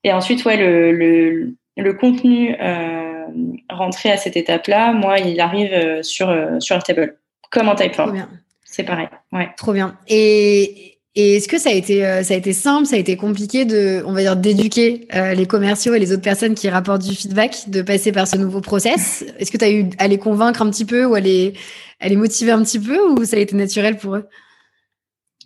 Et 0.05 0.13
ensuite, 0.13 0.45
ouais, 0.45 0.59
le, 0.59 0.93
le, 0.93 1.55
le 1.79 1.95
contenu 1.95 2.55
euh, 2.61 3.25
rentré 3.71 4.11
à 4.11 4.19
cette 4.19 4.37
étape-là, 4.37 4.93
moi, 4.93 5.19
il 5.19 5.41
arrive 5.41 6.03
sur, 6.03 6.31
sur 6.59 6.77
Airtable, 6.77 7.17
comme 7.51 7.71
en 7.71 7.75
Typeform. 7.75 8.27
C'est 8.65 8.85
pareil. 8.85 9.09
Ouais. 9.33 9.49
Trop 9.57 9.73
bien. 9.73 9.97
Et, 10.09 10.90
et 11.17 11.37
est-ce 11.37 11.49
que 11.49 11.59
ça 11.59 11.71
a 11.71 11.73
été 11.73 12.07
euh, 12.07 12.23
ça 12.23 12.35
a 12.35 12.37
été 12.37 12.53
simple, 12.53 12.87
ça 12.87 12.95
a 12.95 12.99
été 12.99 13.17
compliqué 13.17 13.65
de, 13.65 14.03
on 14.07 14.13
va 14.13 14.21
dire, 14.21 14.37
d'éduquer 14.37 15.09
euh, 15.15 15.35
les 15.35 15.47
commerciaux 15.47 15.95
et 15.95 15.99
les 15.99 16.13
autres 16.13 16.23
personnes 16.23 16.55
qui 16.55 16.69
rapportent 16.69 17.03
du 17.03 17.17
feedback, 17.17 17.69
de 17.69 17.83
passer 17.83 18.13
par 18.13 18.29
ce 18.29 18.37
nouveau 18.37 18.61
process? 18.61 19.25
Est-ce 19.39 19.51
que 19.51 19.57
tu 19.57 19.65
as 19.65 19.71
eu 19.73 19.91
à 19.99 20.07
les 20.07 20.19
convaincre 20.19 20.63
un 20.63 20.71
petit 20.71 20.85
peu 20.85 21.05
ou 21.05 21.15
à 21.15 21.21
les, 21.21 21.55
à 21.99 22.09
les 22.09 22.15
motiver 22.15 22.53
un 22.53 22.63
petit 22.63 22.79
peu 22.79 22.99
ou 23.01 23.25
ça 23.25 23.37
a 23.37 23.41
été 23.41 23.57
naturel 23.57 23.97
pour 23.97 24.15
eux? 24.15 24.29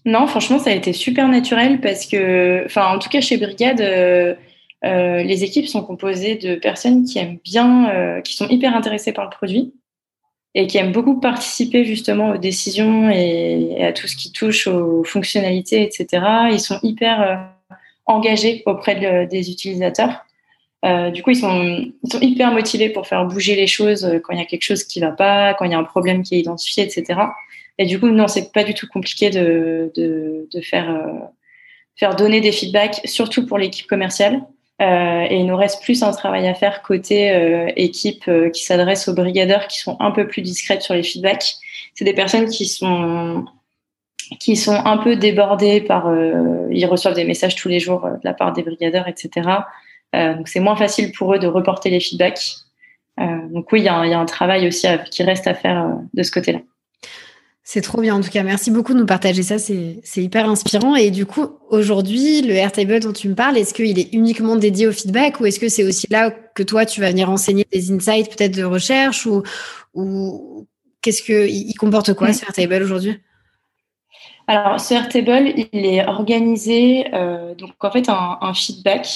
Non, 0.05 0.27
franchement, 0.27 0.59
ça 0.59 0.69
a 0.69 0.75
été 0.75 0.93
super 0.93 1.29
naturel 1.29 1.81
parce 1.81 2.05
que, 2.05 2.67
enfin, 2.67 2.95
en 2.95 2.99
tout 2.99 3.09
cas 3.09 3.23
chez 3.23 3.39
Brigade, 3.39 3.81
euh, 3.81 4.35
les 4.83 5.45
équipes 5.45 5.67
sont 5.67 5.83
composées 5.83 6.35
de 6.35 6.57
personnes 6.57 7.07
qui 7.07 7.19
aiment 7.19 7.39
bien, 7.43 8.21
qui 8.23 8.35
sont 8.35 8.49
hyper 8.49 8.77
intéressées 8.77 9.13
par 9.13 9.25
le 9.25 9.31
produit 9.31 9.73
et 10.55 10.67
qui 10.67 10.79
aiment 10.79 10.93
beaucoup 10.93 11.19
participer 11.19 11.85
justement 11.85 12.31
aux 12.31 12.39
décisions 12.39 13.11
et, 13.11 13.85
à 13.85 13.93
tout 13.93 14.07
ce 14.07 14.17
qui 14.17 14.33
touche 14.33 14.67
aux 14.67 15.03
fonctionnalités, 15.05 15.83
etc. 15.83 16.25
Ils 16.53 16.61
sont 16.61 16.79
hyper 16.83 17.23
euh, 17.23 17.35
engagés 18.07 18.63
auprès 18.67 19.27
des 19.27 19.51
utilisateurs. 19.51 20.25
Euh, 20.85 21.11
du 21.11 21.23
coup, 21.23 21.31
ils 21.31 21.37
sont, 21.37 21.91
ils 22.03 22.13
sont 22.13 22.21
hyper 22.21 22.53
motivés 22.53 22.91
pour 22.91 23.07
faire 23.07 23.25
bouger 23.25 23.57
les 23.57 23.67
choses 23.67 24.05
euh, 24.05 24.19
quand 24.19 24.35
il 24.35 24.39
y 24.39 24.43
a 24.43 24.45
quelque 24.45 24.65
chose 24.65 24.85
qui 24.85 25.01
va 25.01 25.13
pas, 25.13 25.55
quand 25.55 25.65
il 25.65 25.73
y 25.73 25.75
a 25.75 25.79
un 25.79 25.85
problème 25.85 26.23
qui 26.23 26.35
est 26.35 26.41
identifié, 26.41 26.85
etc. 26.85 27.21
Et 27.79 27.87
du 27.87 27.99
coup, 27.99 28.09
non, 28.09 28.29
c'est 28.29 28.53
pas 28.53 28.65
du 28.65 28.75
tout 28.75 28.87
compliqué 28.87 29.31
de, 29.31 29.91
de, 29.97 30.47
de 30.53 30.61
faire, 30.61 30.91
euh, 30.91 31.21
faire 31.97 32.17
donner 32.17 32.43
des 32.43 32.53
feedbacks, 32.53 33.01
surtout 33.07 33.47
pour 33.47 33.57
l'équipe 33.57 33.87
commerciale. 33.87 34.43
Euh, 34.83 35.27
et 35.31 35.39
il 35.39 35.47
nous 35.47 35.57
reste 35.57 35.83
plus 35.83 36.03
un 36.03 36.11
travail 36.11 36.49
à 36.49 36.55
faire 36.55 36.83
côté 36.83 37.31
euh, 37.31 37.71
équipe 37.77 38.27
euh, 38.27 38.51
qui 38.51 38.65
s'adresse 38.65 39.07
aux 39.07 39.15
brigadeurs 39.15 39.69
qui 39.69 39.79
sont 39.79 39.97
un 40.01 40.11
peu 40.11 40.27
plus 40.27 40.43
discrètes 40.43 40.83
sur 40.83 40.95
les 40.95 41.05
feedbacks. 41.05 41.55
C'est 41.95 42.05
des 42.05 42.13
personnes 42.13 42.49
qui 42.49 42.67
sont 42.67 43.45
qui 44.41 44.57
sont 44.57 44.75
un 44.85 44.99
peu 44.99 45.17
débordées 45.17 45.81
par 45.81 46.11
ils 46.71 46.87
reçoivent 46.87 47.15
des 47.15 47.25
messages 47.25 47.57
tous 47.57 47.69
les 47.69 47.79
jours 47.79 48.09
de 48.09 48.21
la 48.25 48.33
part 48.33 48.53
des 48.53 48.63
brigadeurs, 48.63 49.07
etc. 49.07 49.49
donc 50.15 50.49
c'est 50.49 50.61
moins 50.61 50.77
facile 50.77 51.13
pour 51.13 51.35
eux 51.35 51.39
de 51.39 51.47
reporter 51.47 51.91
les 51.91 52.01
feedbacks. 52.01 52.57
donc 53.19 53.71
oui, 53.71 53.81
il 53.81 53.85
y, 53.85 53.89
a 53.89 53.95
un, 53.99 54.25
travail 54.25 54.67
aussi 54.67 54.87
qui 55.11 55.23
reste 55.23 55.47
à 55.47 55.55
faire 55.55 55.91
de 56.15 56.23
ce 56.23 56.31
côté-là. 56.31 56.61
C'est 57.67 57.81
trop 57.81 58.03
bien. 58.03 58.15
En 58.15 58.21
tout 58.21 58.29
cas, 58.29 58.43
merci 58.43 58.71
beaucoup 58.71 58.93
de 58.93 58.99
nous 58.99 59.07
partager 59.07 59.43
ça. 59.43 59.59
C'est 59.59 60.03
hyper 60.17 60.49
inspirant. 60.49 60.97
Et 60.97 61.11
du 61.11 61.25
coup, 61.25 61.49
aujourd'hui, 61.71 62.43
le 62.43 62.53
Airtable 62.53 63.01
dont 63.01 63.15
tu 63.15 63.27
me 63.27 63.35
parles, 63.35 63.57
est-ce 63.57 63.73
qu'il 63.73 63.99
est 63.99 64.13
uniquement 64.13 64.57
dédié 64.57 64.87
au 64.87 64.93
feedback 64.93 65.41
ou 65.41 65.47
est-ce 65.47 65.59
que 65.59 65.71
c'est 65.71 65.83
aussi 65.83 66.07
là 66.11 66.31
que 66.31 66.63
toi, 66.63 66.85
tu 66.85 67.01
vas 67.01 67.09
venir 67.09 67.31
enseigner 67.31 67.67
des 67.73 67.91
insights 67.91 68.29
peut-être 68.37 68.55
de 68.55 68.65
recherche 68.65 69.25
ou, 69.25 69.43
ou 69.95 70.67
qu'est-ce 71.01 71.23
que 71.23 71.49
il 71.49 71.75
comporte 71.75 72.13
quoi 72.13 72.35
ce 72.35 72.45
Airtable 72.45 72.83
aujourd'hui? 72.83 73.19
Alors, 74.47 74.79
ce 74.79 74.93
Airtable, 74.93 75.55
il 75.57 75.87
est 75.87 76.07
organisé 76.07 77.07
euh, 77.15 77.55
donc 77.55 77.73
en 77.81 77.91
fait 77.91 78.11
un, 78.11 78.55
feedback. 78.55 79.07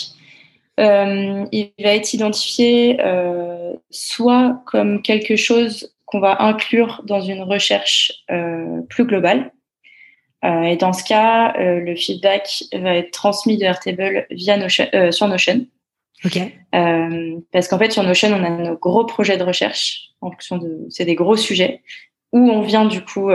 Euh, 0.80 1.44
il 1.52 1.70
va 1.84 1.90
être 1.90 2.14
identifié 2.14 2.98
euh, 3.04 3.74
soit 3.90 4.62
comme 4.64 5.02
quelque 5.02 5.36
chose 5.36 5.92
qu'on 6.08 6.20
va 6.20 6.42
inclure 6.42 7.02
dans 7.04 7.20
une 7.20 7.42
recherche 7.42 8.24
euh, 8.30 8.80
plus 8.88 9.04
globale. 9.04 9.52
Euh, 10.42 10.62
et 10.62 10.76
dans 10.76 10.94
ce 10.94 11.04
cas, 11.04 11.54
euh, 11.58 11.80
le 11.80 11.94
feedback 11.96 12.64
va 12.72 12.96
être 12.96 13.10
transmis 13.10 13.58
de 13.58 13.64
Airtable 13.64 14.26
via 14.30 14.56
Notion, 14.56 14.86
sur 15.10 15.28
Notion. 15.28 15.66
Ok. 16.24 16.40
parce 17.52 17.68
qu'en 17.68 17.78
fait, 17.78 17.92
sur 17.92 18.02
Notion, 18.02 18.30
on 18.32 18.42
a 18.42 18.50
nos 18.50 18.76
gros 18.76 19.04
projets 19.04 19.36
de 19.36 19.44
recherche 19.44 20.08
en 20.20 20.30
fonction 20.30 20.56
de, 20.56 20.86
c'est 20.88 21.04
des 21.04 21.14
gros 21.14 21.36
sujets 21.36 21.82
où 22.32 22.38
on 22.38 22.62
vient 22.62 22.86
du 22.86 23.04
coup 23.04 23.30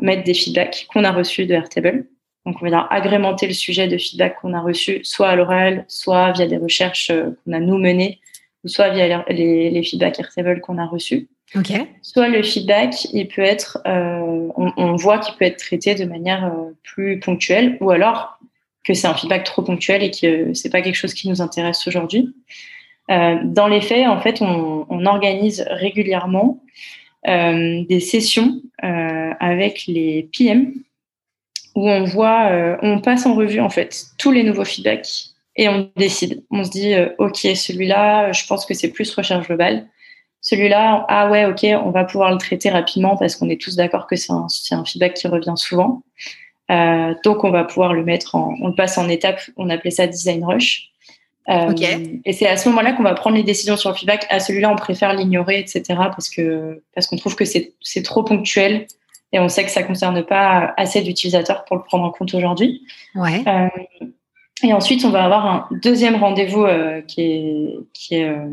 mettre 0.00 0.24
des 0.24 0.34
feedbacks 0.34 0.86
qu'on 0.92 1.04
a 1.04 1.12
reçus 1.12 1.44
de 1.44 1.54
Airtable. 1.54 2.06
Donc, 2.46 2.62
on 2.62 2.70
va 2.70 2.86
agrémenter 2.90 3.48
le 3.48 3.52
sujet 3.52 3.88
de 3.88 3.98
feedback 3.98 4.36
qu'on 4.40 4.54
a 4.54 4.60
reçu, 4.60 5.00
soit 5.02 5.28
à 5.28 5.36
l'oral, 5.36 5.84
soit 5.88 6.32
via 6.32 6.46
des 6.46 6.56
recherches 6.56 7.12
qu'on 7.44 7.52
a 7.52 7.60
nous 7.60 7.76
menées, 7.76 8.20
ou 8.64 8.68
soit 8.68 8.90
via 8.90 9.24
les, 9.28 9.70
les 9.70 9.82
feedbacks 9.82 10.20
Airtable 10.20 10.60
qu'on 10.60 10.78
a 10.78 10.86
reçus. 10.86 11.28
Soit 12.02 12.28
le 12.28 12.42
feedback, 12.42 13.06
il 13.12 13.28
peut 13.28 13.42
être, 13.42 13.78
euh, 13.86 14.48
on, 14.56 14.96
voit 14.96 15.18
qu'il 15.18 15.34
peut 15.36 15.46
être 15.46 15.58
traité 15.58 15.94
de 15.94 16.04
manière 16.04 16.46
euh, 16.46 16.72
plus 16.82 17.20
ponctuelle, 17.20 17.78
ou 17.80 17.90
alors 17.90 18.38
que 18.84 18.94
c'est 18.94 19.06
un 19.06 19.14
feedback 19.14 19.44
trop 19.44 19.62
ponctuel 19.62 20.02
et 20.02 20.10
que 20.10 20.52
c'est 20.54 20.70
pas 20.70 20.82
quelque 20.82 20.94
chose 20.94 21.14
qui 21.14 21.28
nous 21.28 21.40
intéresse 21.40 21.86
aujourd'hui. 21.86 22.34
Euh, 23.10 23.36
dans 23.44 23.66
les 23.66 23.80
faits, 23.80 24.06
en 24.06 24.20
fait, 24.20 24.42
on, 24.42 24.86
on 24.88 25.06
organise 25.06 25.64
régulièrement 25.70 26.62
des 27.26 28.00
sessions 28.00 28.62
avec 28.80 29.84
les 29.86 30.30
PM 30.32 30.72
où 31.74 31.90
on 31.90 32.04
voit, 32.04 32.78
on 32.80 33.00
passe 33.00 33.26
en 33.26 33.34
revue 33.34 33.60
en 33.60 33.68
fait 33.68 34.06
tous 34.16 34.30
les 34.30 34.44
nouveaux 34.44 34.64
feedbacks 34.64 35.34
et 35.56 35.68
on 35.68 35.90
décide. 35.96 36.42
On 36.50 36.64
se 36.64 36.70
dit, 36.70 36.94
ok, 37.18 37.36
celui-là, 37.36 38.32
je 38.32 38.46
pense 38.46 38.64
que 38.64 38.72
c'est 38.72 38.88
plus 38.88 39.12
recherche 39.14 39.46
globale 39.46 39.88
celui-là, 40.40 41.04
ah 41.08 41.30
ouais, 41.30 41.46
ok, 41.46 41.66
on 41.84 41.90
va 41.90 42.04
pouvoir 42.04 42.30
le 42.30 42.38
traiter 42.38 42.70
rapidement 42.70 43.16
parce 43.16 43.36
qu'on 43.36 43.48
est 43.48 43.60
tous 43.60 43.76
d'accord 43.76 44.06
que 44.06 44.16
c'est 44.16 44.32
un, 44.32 44.46
un, 44.70 44.84
feedback 44.84 45.14
qui 45.14 45.26
revient 45.26 45.54
souvent. 45.56 46.02
Euh, 46.70 47.14
donc, 47.24 47.44
on 47.44 47.50
va 47.50 47.64
pouvoir 47.64 47.92
le 47.92 48.04
mettre 48.04 48.34
en, 48.34 48.54
on 48.60 48.68
le 48.68 48.74
passe 48.74 48.98
en 48.98 49.08
étape, 49.08 49.40
on 49.56 49.68
appelait 49.70 49.90
ça 49.90 50.06
design 50.06 50.44
rush. 50.44 50.90
Euh, 51.48 51.72
Et 52.26 52.32
c'est 52.34 52.46
à 52.46 52.58
ce 52.58 52.68
moment-là 52.68 52.92
qu'on 52.92 53.02
va 53.02 53.14
prendre 53.14 53.36
les 53.36 53.42
décisions 53.42 53.78
sur 53.78 53.90
le 53.90 53.96
feedback. 53.96 54.26
À 54.28 54.38
celui-là, 54.38 54.70
on 54.70 54.76
préfère 54.76 55.14
l'ignorer, 55.14 55.58
etc. 55.58 55.82
parce 55.96 56.28
que 56.28 56.82
parce 56.94 57.06
qu'on 57.06 57.16
trouve 57.16 57.36
que 57.36 57.46
c'est 57.46 58.02
trop 58.02 58.22
ponctuel 58.22 58.86
et 59.32 59.38
on 59.38 59.48
sait 59.48 59.64
que 59.64 59.70
ça 59.70 59.82
concerne 59.82 60.22
pas 60.24 60.74
assez 60.76 61.00
d'utilisateurs 61.00 61.64
pour 61.64 61.76
le 61.76 61.82
prendre 61.82 62.04
en 62.04 62.10
compte 62.10 62.34
aujourd'hui. 62.34 62.82
Ouais. 63.14 63.42
Euh, 63.46 63.68
et 64.62 64.72
ensuite, 64.72 65.04
on 65.04 65.10
va 65.10 65.24
avoir 65.24 65.46
un 65.46 65.68
deuxième 65.82 66.16
rendez-vous 66.16 66.64
euh, 66.64 67.00
qui 67.02 67.22
est, 67.22 67.78
qui 67.92 68.16
est 68.16 68.28
euh, 68.28 68.46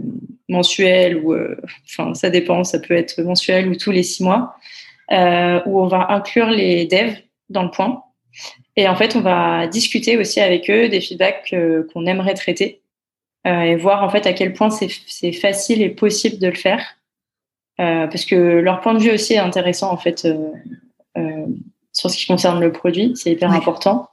mensuel 0.49 1.17
ou, 1.17 1.33
euh, 1.33 1.59
enfin, 1.85 2.13
ça 2.13 2.29
dépend, 2.29 2.63
ça 2.63 2.79
peut 2.79 2.95
être 2.95 3.21
mensuel 3.21 3.67
ou 3.69 3.75
tous 3.75 3.91
les 3.91 4.03
six 4.03 4.23
mois, 4.23 4.55
où 5.11 5.81
on 5.81 5.87
va 5.87 6.07
inclure 6.11 6.49
les 6.49 6.85
devs 6.85 7.17
dans 7.49 7.63
le 7.63 7.71
point. 7.71 8.03
Et 8.75 8.87
en 8.87 8.95
fait, 8.95 9.15
on 9.15 9.21
va 9.21 9.67
discuter 9.67 10.17
aussi 10.17 10.41
avec 10.41 10.69
eux 10.69 10.89
des 10.89 11.01
feedbacks 11.01 11.55
qu'on 11.93 12.05
aimerait 12.05 12.33
traiter 12.33 12.81
et 13.45 13.75
voir 13.75 14.03
en 14.03 14.09
fait 14.09 14.25
à 14.25 14.33
quel 14.33 14.53
point 14.53 14.69
c'est 14.71 15.31
facile 15.31 15.81
et 15.81 15.89
possible 15.89 16.39
de 16.39 16.47
le 16.47 16.55
faire. 16.55 16.83
parce 17.77 18.25
que 18.25 18.35
leur 18.35 18.81
point 18.81 18.95
de 18.95 18.99
vue 18.99 19.11
aussi 19.11 19.35
est 19.35 19.37
intéressant 19.37 19.91
en 19.91 19.97
fait 19.97 20.27
sur 21.93 22.09
ce 22.09 22.17
qui 22.17 22.25
concerne 22.25 22.59
le 22.59 22.71
produit, 22.71 23.13
c'est 23.15 23.31
hyper 23.31 23.51
important. 23.51 24.09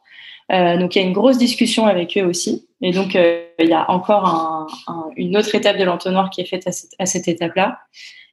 Euh, 0.51 0.77
donc 0.77 0.95
il 0.95 1.03
y 1.03 1.05
a 1.05 1.07
une 1.07 1.13
grosse 1.13 1.39
discussion 1.39 1.87
avec 1.87 2.17
eux 2.19 2.25
aussi. 2.25 2.67
Et 2.81 2.93
donc 2.93 3.15
euh, 3.15 3.45
il 3.59 3.69
y 3.69 3.75
a 3.75 3.91
encore 3.91 4.27
un, 4.27 4.67
un, 4.89 5.11
une 5.17 5.37
autre 5.37 5.55
étape 5.55 5.79
de 5.79 5.85
l'entonnoir 5.85 6.31
qui 6.31 6.41
est 6.41 6.47
faite 6.47 6.67
à 6.67 6.73
cette, 6.73 6.93
à 6.99 7.07
cette 7.07 7.29
étape-là. 7.29 7.79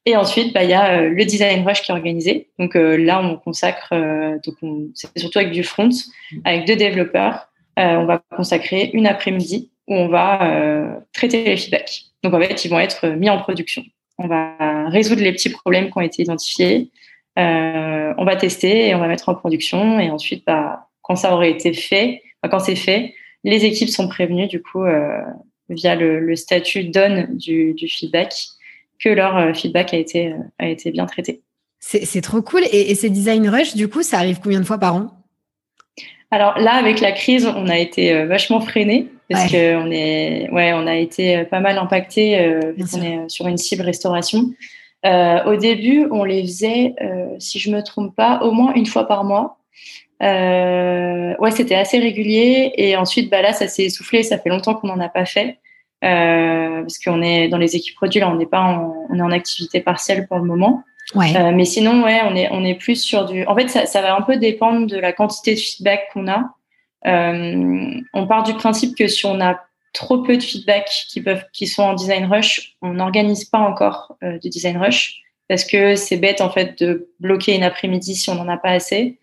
Et 0.05 0.15
ensuite, 0.15 0.53
bah, 0.53 0.63
il 0.63 0.69
y 0.69 0.73
a 0.73 1.01
euh, 1.01 1.09
le 1.09 1.25
design 1.25 1.67
rush 1.67 1.81
qui 1.81 1.91
est 1.91 1.93
organisé. 1.93 2.49
Donc 2.57 2.75
là, 2.75 3.21
on 3.21 3.37
consacre, 3.37 3.93
donc 4.45 4.55
c'est 4.95 5.17
surtout 5.19 5.39
avec 5.39 5.51
du 5.51 5.63
front, 5.63 5.89
avec 6.45 6.65
deux 6.65 6.75
développeurs. 6.75 7.49
on 7.77 8.05
va 8.05 8.21
consacrer 8.35 8.89
une 8.93 9.07
après-midi 9.07 9.71
où 9.87 9.95
on 9.95 10.07
va 10.07 10.99
traiter 11.13 11.43
les 11.43 11.57
feedbacks. 11.57 12.05
Donc 12.23 12.33
en 12.33 12.39
fait, 12.39 12.65
ils 12.65 12.69
vont 12.69 12.79
être 12.79 13.07
mis 13.09 13.29
en 13.29 13.39
production. 13.39 13.83
On 14.17 14.27
va 14.27 14.89
résoudre 14.89 15.21
les 15.21 15.31
petits 15.31 15.49
problèmes 15.49 15.91
qui 15.91 15.97
ont 15.97 16.01
été 16.01 16.23
identifiés. 16.23 16.89
on 17.35 18.25
va 18.25 18.35
tester 18.37 18.87
et 18.87 18.95
on 18.95 18.99
va 18.99 19.07
mettre 19.07 19.29
en 19.29 19.35
production. 19.35 19.99
Et 19.99 20.09
ensuite, 20.09 20.43
bah, 20.45 20.88
quand 21.09 21.15
ça 21.15 21.33
aurait 21.33 21.49
été 21.49 21.73
fait, 21.73 22.21
quand 22.51 22.59
c'est 22.59 22.75
fait, 22.75 23.15
les 23.43 23.65
équipes 23.65 23.89
sont 23.89 24.07
prévenues 24.07 24.47
du 24.47 24.61
coup 24.61 24.83
euh, 24.83 25.21
via 25.69 25.95
le, 25.95 26.35
statut 26.35 26.83
donne 26.83 27.35
du, 27.35 27.75
feedback 27.89 28.35
que 28.99 29.09
leur 29.09 29.35
euh, 29.35 29.53
feedback 29.55 29.91
a 29.95 29.97
été, 29.97 30.27
euh, 30.27 30.37
a 30.59 30.67
été 30.67 30.91
bien 30.91 31.07
traité. 31.07 31.41
C'est 31.79 32.21
trop 32.21 32.43
cool. 32.43 32.61
Et, 32.71 32.93
ces 32.93 33.09
design 33.09 33.49
rush, 33.49 33.73
du 33.73 33.87
coup, 33.87 34.03
ça 34.03 34.17
arrive 34.17 34.39
combien 34.43 34.59
de 34.59 34.65
fois 34.65 34.77
par 34.77 34.95
an? 34.95 35.07
Alors 36.29 36.59
là, 36.59 36.73
avec 36.73 36.99
la 36.99 37.11
crise, 37.11 37.47
on 37.47 37.67
a 37.67 37.79
été 37.79 38.25
vachement 38.25 38.59
freiné 38.59 39.07
parce 39.29 39.49
qu'on 39.49 39.89
est, 39.89 40.47
ouais, 40.51 40.73
on 40.73 40.85
a 40.85 40.95
été 40.95 41.45
pas 41.45 41.59
mal 41.59 41.79
impacté. 41.79 42.59
on 42.77 43.01
est 43.01 43.29
sur 43.29 43.47
une 43.47 43.57
cible 43.57 43.81
restauration. 43.81 44.51
au 45.05 45.55
début, 45.55 46.07
on 46.11 46.25
les 46.25 46.43
faisait, 46.43 46.93
si 47.39 47.57
je 47.57 47.71
me 47.71 47.81
trompe 47.81 48.13
pas, 48.13 48.41
au 48.43 48.51
moins 48.51 48.73
une 48.73 48.85
fois 48.85 49.07
par 49.07 49.23
mois. 49.23 49.59
Euh, 50.21 51.35
ouais, 51.39 51.51
c'était 51.51 51.75
assez 51.75 51.99
régulier. 51.99 52.73
Et 52.77 52.95
ensuite, 52.97 53.29
bah 53.29 53.41
là, 53.41 53.53
ça 53.53 53.67
s'est 53.67 53.85
essoufflé. 53.85 54.23
Ça 54.23 54.37
fait 54.37 54.49
longtemps 54.49 54.75
qu'on 54.75 54.87
n'en 54.87 54.99
a 54.99 55.09
pas 55.09 55.25
fait. 55.25 55.57
Euh, 56.03 56.81
parce 56.81 56.97
qu'on 56.97 57.21
est 57.21 57.49
dans 57.49 57.57
les 57.57 57.75
équipes 57.75 57.95
produits, 57.95 58.19
là, 58.19 58.29
on 58.29 58.35
n'est 58.35 58.45
pas 58.45 58.61
en, 58.61 58.93
on 59.09 59.19
est 59.19 59.21
en 59.21 59.31
activité 59.31 59.81
partielle 59.81 60.27
pour 60.27 60.37
le 60.37 60.45
moment. 60.45 60.83
Ouais. 61.15 61.35
Euh, 61.35 61.51
mais 61.53 61.65
sinon, 61.65 62.03
ouais, 62.03 62.21
on 62.25 62.35
est, 62.35 62.49
on 62.51 62.63
est 62.63 62.75
plus 62.75 63.01
sur 63.01 63.25
du. 63.25 63.45
En 63.45 63.55
fait, 63.55 63.67
ça, 63.67 63.85
ça 63.85 64.01
va 64.01 64.15
un 64.15 64.21
peu 64.21 64.37
dépendre 64.37 64.87
de 64.87 64.97
la 64.97 65.11
quantité 65.11 65.55
de 65.55 65.59
feedback 65.59 66.09
qu'on 66.13 66.27
a. 66.27 66.51
Euh, 67.07 67.93
on 68.13 68.27
part 68.27 68.43
du 68.43 68.53
principe 68.53 68.95
que 68.95 69.07
si 69.07 69.25
on 69.25 69.35
n'a 69.35 69.63
trop 69.93 70.19
peu 70.19 70.37
de 70.37 70.43
feedback 70.43 70.89
qui 71.09 71.21
peuvent, 71.21 71.43
qui 71.51 71.65
sont 71.65 71.83
en 71.83 71.93
design 71.95 72.25
rush. 72.25 72.75
On 72.81 72.93
n'organise 72.93 73.45
pas 73.45 73.57
encore 73.57 74.17
de 74.21 74.47
design 74.47 74.77
rush 74.77 75.23
parce 75.47 75.65
que 75.65 75.95
c'est 75.95 76.17
bête 76.17 76.41
en 76.41 76.51
fait 76.51 76.77
de 76.81 77.09
bloquer 77.19 77.55
une 77.55 77.63
après-midi 77.63 78.15
si 78.15 78.29
on 78.29 78.35
n'en 78.35 78.47
a 78.47 78.57
pas 78.57 78.69
assez. 78.69 79.17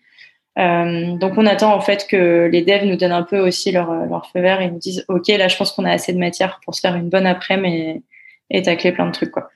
Euh, 0.57 1.15
donc 1.17 1.33
on 1.37 1.45
attend 1.45 1.73
en 1.73 1.81
fait 1.81 2.07
que 2.09 2.49
les 2.51 2.63
devs 2.63 2.85
nous 2.85 2.95
donnent 2.95 3.11
un 3.11 3.23
peu 3.23 3.39
aussi 3.39 3.71
leur, 3.71 3.93
leur 4.07 4.27
feu 4.31 4.41
vert 4.41 4.59
et 4.59 4.71
nous 4.71 4.79
disent 4.79 5.05
ok 5.07 5.27
là 5.27 5.47
je 5.47 5.55
pense 5.55 5.71
qu'on 5.71 5.85
a 5.85 5.91
assez 5.91 6.13
de 6.13 6.17
matière 6.17 6.59
pour 6.65 6.73
se 6.73 6.81
faire 6.81 6.95
une 6.95 7.09
bonne 7.09 7.27
après-midi 7.27 8.01
et, 8.49 8.57
et 8.57 8.61
tacler 8.63 8.91
plein 8.91 9.05
de 9.05 9.11
trucs 9.11 9.31
quoi. 9.31 9.49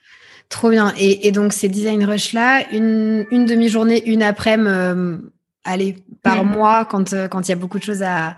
Trop 0.48 0.70
bien. 0.70 0.92
Et, 0.98 1.26
et 1.26 1.32
donc 1.32 1.52
ces 1.54 1.68
design 1.68 2.04
rush 2.04 2.34
là, 2.34 2.62
une, 2.72 3.26
une 3.30 3.46
demi-journée, 3.46 4.02
une 4.06 4.22
après-midi, 4.22 4.70
euh, 4.70 5.16
allez 5.64 5.96
par 6.22 6.44
mm. 6.44 6.48
mois 6.52 6.84
quand 6.84 7.12
euh, 7.12 7.26
quand 7.26 7.48
il 7.48 7.50
y 7.50 7.54
a 7.54 7.56
beaucoup 7.56 7.78
de 7.78 7.84
choses 7.84 8.02
à 8.02 8.36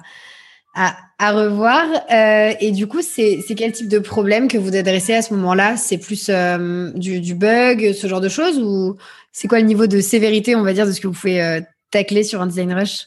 à, 0.75 0.97
à 1.19 1.33
revoir. 1.33 1.87
Euh, 2.13 2.53
et 2.61 2.73
du 2.73 2.87
coup, 2.87 3.01
c'est 3.01 3.43
quel 3.57 3.73
type 3.73 3.89
de 3.89 3.99
problème 3.99 4.49
que 4.49 4.59
vous 4.59 4.75
adressez 4.75 5.15
à 5.15 5.23
ce 5.23 5.33
moment-là? 5.35 5.77
C'est 5.77 5.99
plus 5.99 6.29
euh, 6.29 6.91
du, 6.95 7.21
du, 7.21 7.35
bug, 7.35 7.93
ce 7.93 8.07
genre 8.09 8.21
de 8.21 8.29
choses? 8.29 8.59
Ou 8.59 8.97
c'est 9.33 9.49
quoi 9.49 9.61
le 9.61 9.67
niveau 9.67 9.87
de 9.87 10.01
sévérité, 10.01 10.57
on 10.57 10.63
va 10.63 10.73
dire, 10.73 10.87
de 10.87 10.93
ce 10.93 11.01
que 11.01 11.07
vous 11.07 11.15
pouvez 11.15 11.43
euh, 11.43 11.61
tacler 11.95 12.23
sur 12.23 12.41
un 12.41 12.47
design 12.47 12.73
rush? 12.73 13.07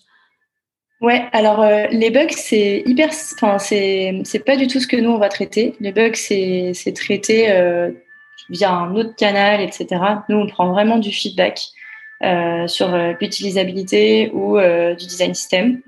Ouais, 0.99 1.25
alors 1.31 1.61
euh, 1.61 1.85
les 1.91 2.09
bugs, 2.09 2.27
c'est 2.31 2.81
hyper. 2.85 3.09
Enfin, 3.35 3.59
c'est 3.59 4.43
pas 4.45 4.55
du 4.55 4.67
tout 4.67 4.79
ce 4.79 4.87
que 4.87 4.97
nous, 4.97 5.11
on 5.11 5.19
va 5.19 5.29
traiter. 5.29 5.75
Les 5.79 5.91
bugs, 5.91 6.15
c'est 6.15 6.93
traité 6.95 7.51
euh, 7.51 7.91
via 8.49 8.71
un 8.71 8.95
autre 8.95 9.15
canal, 9.15 9.61
etc. 9.61 9.87
Nous, 10.29 10.37
on 10.37 10.47
prend 10.47 10.71
vraiment 10.71 10.97
du 10.97 11.11
feedback 11.11 11.59
sur 12.67 12.97
l'utilisabilité 13.19 14.31
ou 14.33 14.57
du 14.57 15.05
design 15.05 15.35
system. 15.35 15.81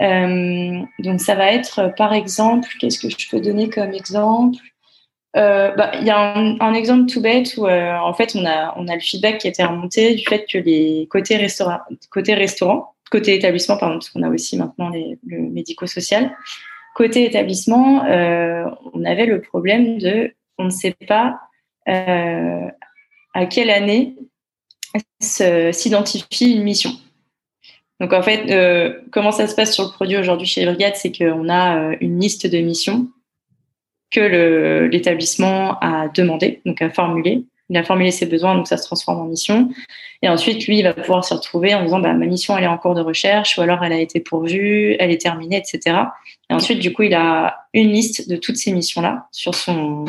Euh, 0.00 0.80
donc 0.98 1.20
ça 1.20 1.34
va 1.34 1.52
être, 1.52 1.92
par 1.96 2.12
exemple, 2.12 2.68
qu'est-ce 2.78 2.98
que 2.98 3.10
je 3.10 3.28
peux 3.28 3.40
donner 3.40 3.68
comme 3.68 3.92
exemple? 3.92 4.58
Euh, 5.36 5.72
bah, 5.76 5.92
il 6.00 6.06
y 6.06 6.10
a 6.10 6.34
un, 6.36 6.74
exemple 6.74 7.10
tout 7.10 7.20
bête 7.20 7.56
où 7.56 7.66
euh, 7.66 7.96
en 7.98 8.12
fait 8.14 8.34
on 8.34 8.44
a 8.44 8.74
on 8.76 8.88
a 8.88 8.94
le 8.94 9.00
feedback 9.00 9.38
qui 9.38 9.46
a 9.46 9.50
été 9.50 9.62
remonté 9.62 10.14
du 10.14 10.24
fait 10.24 10.44
que 10.50 10.58
les 10.58 11.06
côtés 11.10 11.36
restaurant 11.36 11.78
côté 12.10 12.34
restaurant 12.34 12.94
côté 13.10 13.34
établissement 13.36 13.76
pardon 13.76 13.96
parce 13.96 14.10
qu'on 14.10 14.22
a 14.22 14.28
aussi 14.28 14.56
maintenant 14.56 14.88
les, 14.88 15.18
le 15.26 15.38
médico-social 15.40 16.36
côté 16.96 17.24
établissement 17.24 18.02
on 18.04 19.04
avait 19.04 19.26
le 19.26 19.40
problème 19.40 19.98
de 19.98 20.34
on 20.58 20.64
ne 20.64 20.70
sait 20.70 20.96
pas 21.06 21.38
à 21.86 23.46
quelle 23.46 23.70
année 23.70 24.16
s'identifie 25.20 26.52
une 26.52 26.62
mission. 26.62 26.90
Donc 28.00 28.12
en 28.12 28.22
fait, 28.22 28.50
euh, 28.50 29.00
comment 29.12 29.32
ça 29.32 29.46
se 29.46 29.54
passe 29.54 29.74
sur 29.74 29.84
le 29.84 29.90
produit 29.90 30.16
aujourd'hui 30.16 30.46
chez 30.46 30.64
Brigade, 30.64 30.96
c'est 30.96 31.12
qu'on 31.12 31.48
a 31.48 31.78
euh, 31.78 31.96
une 32.00 32.18
liste 32.18 32.46
de 32.46 32.58
missions 32.58 33.08
que 34.10 34.88
l'établissement 34.90 35.78
a 35.80 36.08
demandé, 36.08 36.60
donc 36.66 36.82
a 36.82 36.90
formulé. 36.90 37.44
Il 37.70 37.76
a 37.76 37.84
formulé 37.84 38.10
ses 38.10 38.26
besoins, 38.26 38.56
donc 38.56 38.66
ça 38.66 38.76
se 38.76 38.84
transforme 38.84 39.20
en 39.20 39.26
mission. 39.26 39.70
Et 40.22 40.28
ensuite, 40.28 40.66
lui, 40.66 40.78
il 40.78 40.82
va 40.82 40.92
pouvoir 40.92 41.24
se 41.24 41.32
retrouver 41.32 41.72
en 41.72 41.84
disant 41.84 42.00
bah, 42.00 42.12
ma 42.12 42.26
mission, 42.26 42.58
elle 42.58 42.64
est 42.64 42.68
en 42.68 42.76
cours 42.76 42.94
de 42.94 43.00
recherche, 43.00 43.56
ou 43.56 43.62
alors 43.62 43.84
elle 43.84 43.92
a 43.92 44.00
été 44.00 44.18
pourvue, 44.18 44.96
elle 44.98 45.12
est 45.12 45.20
terminée, 45.20 45.56
etc. 45.56 45.96
Et 46.50 46.54
ensuite, 46.54 46.80
du 46.80 46.92
coup, 46.92 47.04
il 47.04 47.14
a 47.14 47.66
une 47.72 47.90
liste 47.90 48.28
de 48.28 48.36
toutes 48.36 48.56
ces 48.56 48.72
missions-là 48.72 49.28
sur 49.30 49.54
son, 49.54 50.04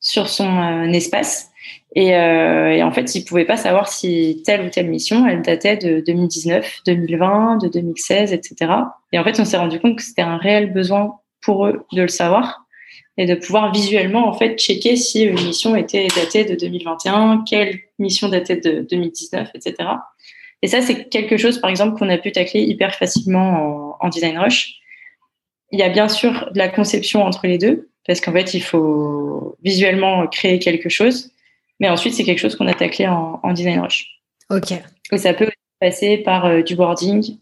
sur 0.00 0.28
son 0.28 0.48
euh, 0.58 0.92
espace. 0.92 1.50
Et, 1.94 2.16
euh, 2.16 2.72
et, 2.72 2.82
en 2.82 2.90
fait, 2.90 3.14
ils 3.14 3.20
ne 3.20 3.26
pouvaient 3.26 3.44
pas 3.44 3.56
savoir 3.56 3.88
si 3.88 4.42
telle 4.44 4.66
ou 4.66 4.68
telle 4.68 4.88
mission, 4.88 5.28
elle 5.28 5.42
datait 5.42 5.76
de 5.76 6.02
2019, 6.04 6.80
2020, 6.86 7.58
de 7.62 7.68
2016, 7.68 8.32
etc. 8.32 8.72
Et 9.12 9.18
en 9.20 9.22
fait, 9.22 9.38
on 9.38 9.44
s'est 9.44 9.56
rendu 9.56 9.78
compte 9.78 9.96
que 9.96 10.02
c'était 10.02 10.22
un 10.22 10.38
réel 10.38 10.72
besoin 10.72 11.20
pour 11.40 11.66
eux 11.66 11.86
de 11.92 12.02
le 12.02 12.08
savoir 12.08 12.63
et 13.16 13.26
de 13.26 13.34
pouvoir 13.34 13.72
visuellement 13.72 14.28
en 14.28 14.32
fait 14.32 14.58
checker 14.58 14.96
si 14.96 15.22
une 15.22 15.40
mission 15.44 15.76
était 15.76 16.08
datée 16.08 16.44
de 16.44 16.54
2021, 16.54 17.44
quelle 17.48 17.80
mission 17.98 18.28
datait 18.28 18.56
de 18.56 18.86
2019, 18.88 19.50
etc. 19.54 19.88
Et 20.62 20.68
ça, 20.68 20.80
c'est 20.80 21.08
quelque 21.08 21.36
chose, 21.36 21.58
par 21.58 21.70
exemple, 21.70 21.98
qu'on 21.98 22.08
a 22.08 22.18
pu 22.18 22.32
tacler 22.32 22.62
hyper 22.62 22.94
facilement 22.94 23.96
en, 24.00 24.06
en 24.06 24.08
design 24.08 24.38
rush. 24.38 24.74
Il 25.70 25.78
y 25.78 25.82
a 25.82 25.90
bien 25.90 26.08
sûr 26.08 26.50
de 26.52 26.58
la 26.58 26.68
conception 26.68 27.22
entre 27.22 27.46
les 27.46 27.58
deux, 27.58 27.90
parce 28.06 28.20
qu'en 28.20 28.32
fait, 28.32 28.54
il 28.54 28.62
faut 28.62 29.56
visuellement 29.62 30.26
créer 30.26 30.58
quelque 30.58 30.88
chose 30.88 31.30
mais 31.80 31.88
ensuite, 31.88 32.14
c'est 32.14 32.24
quelque 32.24 32.38
chose 32.38 32.56
qu'on 32.56 32.66
a 32.66 32.74
taclé 32.74 33.06
en, 33.06 33.52
design 33.52 33.80
rush. 33.80 34.20
OK. 34.50 34.72
Et 35.12 35.18
ça 35.18 35.34
peut 35.34 35.50
passer 35.80 36.18
par 36.18 36.46
euh, 36.46 36.62
du 36.62 36.76
boarding, 36.76 37.38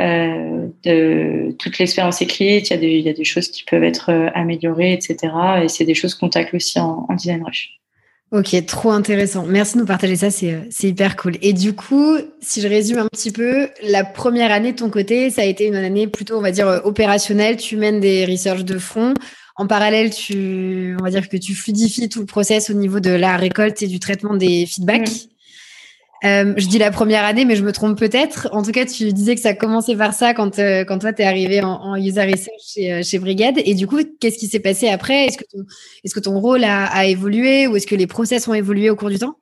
euh, 0.00 0.66
de 0.82 1.54
toute 1.58 1.78
l'expérience 1.78 2.20
écrite. 2.20 2.70
Il 2.70 2.72
y, 2.72 2.76
a 2.76 2.80
des, 2.80 2.90
il 2.90 3.04
y, 3.04 3.08
a 3.08 3.12
des 3.12 3.24
choses 3.24 3.48
qui 3.48 3.64
peuvent 3.64 3.84
être 3.84 4.10
euh, 4.10 4.28
améliorées, 4.34 4.92
etc. 4.92 5.32
Et 5.62 5.68
c'est 5.68 5.84
des 5.84 5.94
choses 5.94 6.14
qu'on 6.14 6.28
tacle 6.28 6.56
aussi 6.56 6.78
en, 6.80 7.06
design 7.14 7.44
rush. 7.44 7.80
Ok, 8.32 8.66
trop 8.66 8.90
intéressant. 8.90 9.44
Merci 9.46 9.74
de 9.74 9.80
nous 9.80 9.86
partager 9.86 10.16
ça, 10.16 10.30
c'est 10.30 10.68
hyper 10.82 11.14
cool. 11.14 11.34
Et 11.40 11.52
du 11.52 11.72
coup, 11.74 12.16
si 12.40 12.60
je 12.60 12.66
résume 12.66 12.98
un 12.98 13.06
petit 13.06 13.30
peu, 13.30 13.68
la 13.84 14.02
première 14.02 14.50
année 14.50 14.72
de 14.72 14.78
ton 14.78 14.90
côté, 14.90 15.30
ça 15.30 15.42
a 15.42 15.44
été 15.44 15.66
une 15.66 15.76
année 15.76 16.08
plutôt, 16.08 16.36
on 16.36 16.40
va 16.40 16.50
dire, 16.50 16.80
opérationnelle. 16.82 17.56
Tu 17.56 17.76
mènes 17.76 18.00
des 18.00 18.24
research 18.24 18.64
de 18.64 18.78
fond. 18.78 19.14
En 19.56 19.68
parallèle, 19.68 20.10
tu, 20.10 20.96
on 20.98 21.04
va 21.04 21.10
dire 21.10 21.28
que 21.28 21.36
tu 21.36 21.54
fluidifies 21.54 22.08
tout 22.08 22.18
le 22.18 22.26
process 22.26 22.70
au 22.70 22.74
niveau 22.74 22.98
de 22.98 23.10
la 23.10 23.36
récolte 23.36 23.82
et 23.82 23.86
du 23.86 24.00
traitement 24.00 24.34
des 24.34 24.66
feedbacks. 24.66 25.08
Mm. 25.08 25.33
Euh, 26.24 26.54
je 26.56 26.66
dis 26.68 26.78
la 26.78 26.90
première 26.90 27.24
année, 27.24 27.44
mais 27.44 27.54
je 27.56 27.62
me 27.62 27.72
trompe 27.72 27.98
peut-être. 27.98 28.48
En 28.52 28.62
tout 28.62 28.72
cas, 28.72 28.86
tu 28.86 29.12
disais 29.12 29.34
que 29.34 29.40
ça 29.40 29.54
commençait 29.54 29.96
par 29.96 30.14
ça 30.14 30.32
quand, 30.32 30.58
euh, 30.58 30.84
quand 30.84 30.98
toi, 30.98 31.12
tu 31.12 31.20
es 31.20 31.24
arrivé 31.24 31.62
en, 31.62 31.96
user 31.96 32.22
research 32.22 32.60
chez, 32.74 32.92
euh, 32.92 33.02
chez, 33.02 33.18
Brigade. 33.18 33.58
Et 33.64 33.74
du 33.74 33.86
coup, 33.86 33.98
qu'est-ce 34.20 34.38
qui 34.38 34.46
s'est 34.46 34.60
passé 34.60 34.88
après? 34.88 35.26
Est-ce 35.26 35.36
que, 35.36 35.44
ton, 35.44 35.64
est-ce 36.02 36.14
que 36.14 36.20
ton 36.20 36.40
rôle 36.40 36.64
a, 36.64 37.04
évolué 37.04 37.66
ou 37.66 37.76
est-ce 37.76 37.86
que 37.86 37.94
les 37.94 38.06
process 38.06 38.48
ont 38.48 38.54
évolué 38.54 38.88
au 38.88 38.96
cours 38.96 39.10
du 39.10 39.18
temps? 39.18 39.36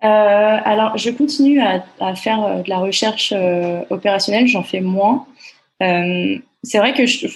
Alors, 0.00 0.96
je 0.98 1.10
continue 1.10 1.60
à, 1.60 2.14
faire 2.16 2.62
de 2.64 2.68
la 2.68 2.78
recherche 2.78 3.32
opérationnelle. 3.90 4.48
J'en 4.48 4.64
fais 4.64 4.80
moins 4.80 5.26
c'est 6.64 6.78
vrai 6.78 6.94
que 6.94 7.06
je, 7.06 7.26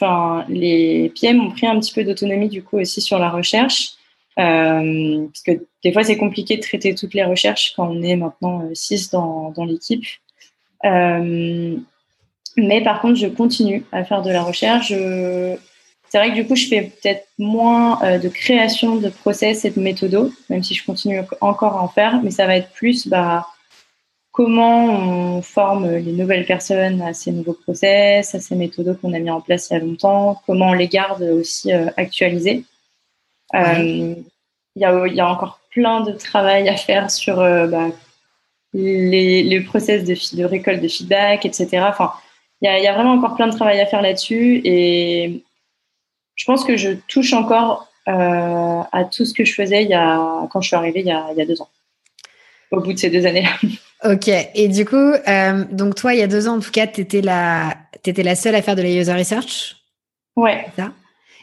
les 0.48 1.12
PM 1.20 1.40
ont 1.40 1.50
pris 1.50 1.66
un 1.66 1.78
petit 1.80 1.92
peu 1.92 2.04
d'autonomie 2.04 2.48
du 2.48 2.62
coup 2.62 2.78
aussi 2.78 3.00
sur 3.00 3.18
la 3.18 3.28
recherche. 3.28 3.95
Euh, 4.38 5.26
parce 5.26 5.42
que 5.42 5.64
des 5.82 5.92
fois, 5.92 6.04
c'est 6.04 6.16
compliqué 6.16 6.56
de 6.56 6.62
traiter 6.62 6.94
toutes 6.94 7.14
les 7.14 7.24
recherches 7.24 7.72
quand 7.74 7.88
on 7.88 8.02
est 8.02 8.16
maintenant 8.16 8.62
6 8.72 9.14
euh, 9.14 9.18
dans, 9.54 9.64
l'équipe. 9.64 10.04
Euh, 10.84 11.76
mais 12.56 12.82
par 12.82 13.00
contre, 13.00 13.16
je 13.16 13.26
continue 13.26 13.84
à 13.92 14.04
faire 14.04 14.22
de 14.22 14.30
la 14.30 14.42
recherche. 14.42 14.88
C'est 14.88 16.18
vrai 16.18 16.30
que 16.30 16.34
du 16.34 16.46
coup, 16.46 16.54
je 16.54 16.68
fais 16.68 16.82
peut-être 16.82 17.26
moins 17.38 18.18
de 18.18 18.28
création 18.28 18.96
de 18.96 19.08
process 19.08 19.64
et 19.64 19.70
de 19.70 19.80
méthodos, 19.80 20.30
même 20.48 20.62
si 20.62 20.74
je 20.74 20.84
continue 20.84 21.20
encore 21.40 21.74
à 21.74 21.82
en 21.82 21.88
faire, 21.88 22.22
mais 22.22 22.30
ça 22.30 22.46
va 22.46 22.56
être 22.56 22.70
plus 22.70 23.08
bah, 23.08 23.46
comment 24.36 24.84
on 24.84 25.40
forme 25.40 25.90
les 25.96 26.12
nouvelles 26.12 26.44
personnes 26.44 27.00
à 27.00 27.14
ces 27.14 27.32
nouveaux 27.32 27.54
process, 27.54 28.34
à 28.34 28.38
ces 28.38 28.54
méthodes 28.54 28.98
qu'on 29.00 29.14
a 29.14 29.18
mis 29.18 29.30
en 29.30 29.40
place 29.40 29.70
il 29.70 29.72
y 29.72 29.76
a 29.76 29.80
longtemps, 29.80 30.42
comment 30.46 30.68
on 30.68 30.72
les 30.74 30.88
garde 30.88 31.22
aussi 31.22 31.72
euh, 31.72 31.86
actualisés. 31.96 32.64
Euh, 33.56 34.14
il 34.76 34.82
y, 34.82 34.84
a, 34.84 35.28
encore 35.28 35.60
plein 35.70 36.02
de 36.02 36.12
travail 36.12 36.68
à 36.68 36.76
faire 36.76 37.10
sur 37.10 37.40
euh, 37.40 37.66
bah, 37.66 37.88
les, 38.74 39.60
process 39.66 40.04
de, 40.04 40.14
de, 40.36 40.44
récolte 40.44 40.82
de 40.82 40.88
feedback, 40.88 41.46
etc. 41.46 41.84
Enfin, 41.88 42.12
il 42.60 42.70
y, 42.70 42.86
a, 42.86 42.92
vraiment 42.92 43.12
encore 43.12 43.36
plein 43.36 43.48
de 43.48 43.54
travail 43.54 43.80
à 43.80 43.86
faire 43.86 44.02
là-dessus 44.02 44.60
et 44.64 45.42
je 46.34 46.44
pense 46.44 46.64
que 46.64 46.76
je 46.76 46.92
touche 47.08 47.32
encore 47.32 47.88
à 48.06 49.04
tout 49.10 49.24
ce 49.24 49.34
que 49.34 49.44
je 49.44 49.52
faisais 49.52 49.82
il 49.82 49.90
y 49.90 49.94
a, 49.94 50.46
quand 50.50 50.60
je 50.60 50.68
suis 50.68 50.76
arrivée 50.76 51.00
il 51.00 51.06
y 51.06 51.10
a, 51.10 51.26
il 51.32 51.38
y 51.38 51.42
a 51.42 51.46
deux 51.46 51.60
ans, 51.60 51.68
au 52.70 52.80
bout 52.80 52.92
de 52.92 52.98
ces 52.98 53.10
deux 53.10 53.26
années-là. 53.26 53.50
Ok. 54.04 54.28
Et 54.54 54.68
du 54.68 54.84
coup, 54.84 54.96
euh, 54.96 55.64
donc 55.70 55.94
toi, 55.94 56.14
il 56.14 56.20
y 56.20 56.22
a 56.22 56.26
deux 56.26 56.48
ans, 56.48 56.56
en 56.56 56.60
tout 56.60 56.70
cas, 56.70 56.86
tu 56.86 57.00
étais 57.00 57.22
la, 57.22 57.74
étais 58.04 58.22
la 58.22 58.36
seule 58.36 58.54
à 58.54 58.62
faire 58.62 58.76
de 58.76 58.82
la 58.82 58.90
user 58.90 59.12
research? 59.12 59.76
Ouais. 60.36 60.66
Ça? 60.76 60.92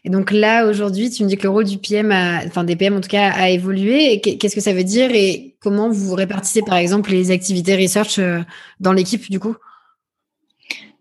Et 0.05 0.09
donc 0.09 0.31
là, 0.31 0.65
aujourd'hui, 0.65 1.09
tu 1.09 1.23
me 1.23 1.29
dis 1.29 1.37
que 1.37 1.43
le 1.43 1.49
rôle 1.49 1.63
du 1.63 1.77
PM, 1.77 2.11
enfin 2.45 2.63
des 2.63 2.75
PM 2.75 2.97
en 2.97 3.01
tout 3.01 3.09
cas, 3.09 3.31
a 3.31 3.49
évolué. 3.49 4.19
Qu'est-ce 4.19 4.55
que 4.55 4.61
ça 4.61 4.73
veut 4.73 4.83
dire 4.83 5.11
et 5.13 5.55
comment 5.61 5.89
vous 5.89 6.13
répartissez, 6.13 6.61
par 6.61 6.75
exemple, 6.75 7.11
les 7.11 7.31
activités 7.31 7.75
research 7.75 8.19
euh, 8.19 8.41
dans 8.81 8.91
l'équipe, 8.91 9.29
du 9.31 9.39
coup? 9.39 9.55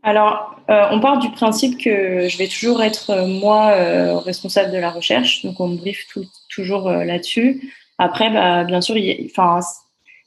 Alors, 0.04 0.56
euh, 0.70 0.86
on 0.90 1.00
part 1.00 1.18
du 1.18 1.30
principe 1.30 1.82
que 1.82 2.28
je 2.28 2.38
vais 2.38 2.48
toujours 2.48 2.82
être 2.82 3.26
moi 3.26 3.74
responsable 4.20 4.72
de 4.72 4.78
la 4.78 4.90
recherche, 4.90 5.44
donc 5.44 5.60
on 5.60 5.68
me 5.68 5.76
brief 5.76 6.06
toujours 6.48 6.90
là-dessus. 6.90 7.72
Après, 7.98 8.30
bah, 8.30 8.64
bien 8.64 8.80
sûr, 8.80 8.96
enfin, 9.26 9.60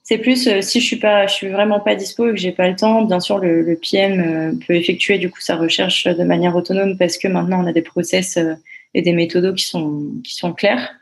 c'est 0.07 0.19
plus 0.19 0.47
euh, 0.47 0.61
si 0.61 0.79
je 0.79 0.85
suis 0.85 0.99
je 0.99 1.33
suis 1.33 1.49
vraiment 1.49 1.79
pas 1.79 1.95
dispo 1.95 2.27
et 2.27 2.31
que 2.31 2.37
j'ai 2.37 2.51
pas 2.51 2.69
le 2.69 2.75
temps. 2.75 3.01
Bien 3.01 3.19
sûr, 3.19 3.39
le, 3.39 3.75
PM 3.75 4.19
euh, 4.19 4.53
peut 4.65 4.75
effectuer 4.75 5.17
du 5.17 5.31
coup 5.31 5.41
sa 5.41 5.55
recherche 5.55 6.05
de 6.05 6.23
manière 6.23 6.55
autonome 6.55 6.95
parce 6.95 7.17
que 7.17 7.27
maintenant 7.27 7.63
on 7.63 7.67
a 7.67 7.73
des 7.73 7.81
process 7.81 8.37
euh, 8.37 8.53
et 8.93 9.01
des 9.01 9.13
méthodos 9.13 9.55
qui 9.55 9.65
sont 9.65 10.53
clairs. 10.53 10.93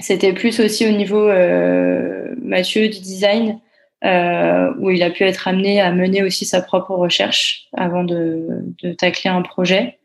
C'était 0.00 0.32
plus 0.32 0.60
aussi 0.60 0.86
au 0.86 0.92
niveau 0.92 1.28
Mathieu 2.42 2.82
du 2.82 3.00
design 3.00 3.58
où 4.04 4.90
il 4.90 5.02
a 5.02 5.10
pu 5.10 5.24
être 5.24 5.48
amené 5.48 5.80
à 5.80 5.90
mener 5.90 6.22
aussi 6.22 6.44
sa 6.44 6.60
propre 6.60 6.94
recherche 6.94 7.66
avant 7.76 8.04
de, 8.04 8.46
tacler 8.98 9.30
un 9.30 9.42
projet. 9.42 9.98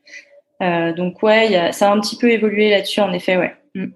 donc 0.60 1.22
ouais, 1.22 1.56
a 1.56 1.92
un 1.92 2.00
petit 2.00 2.18
peu 2.18 2.32
évolué 2.32 2.72
là-dessus, 2.72 3.02
en 3.02 3.14
effet, 3.14 3.38
ouais. 3.38 3.54
Mm. 3.76 3.92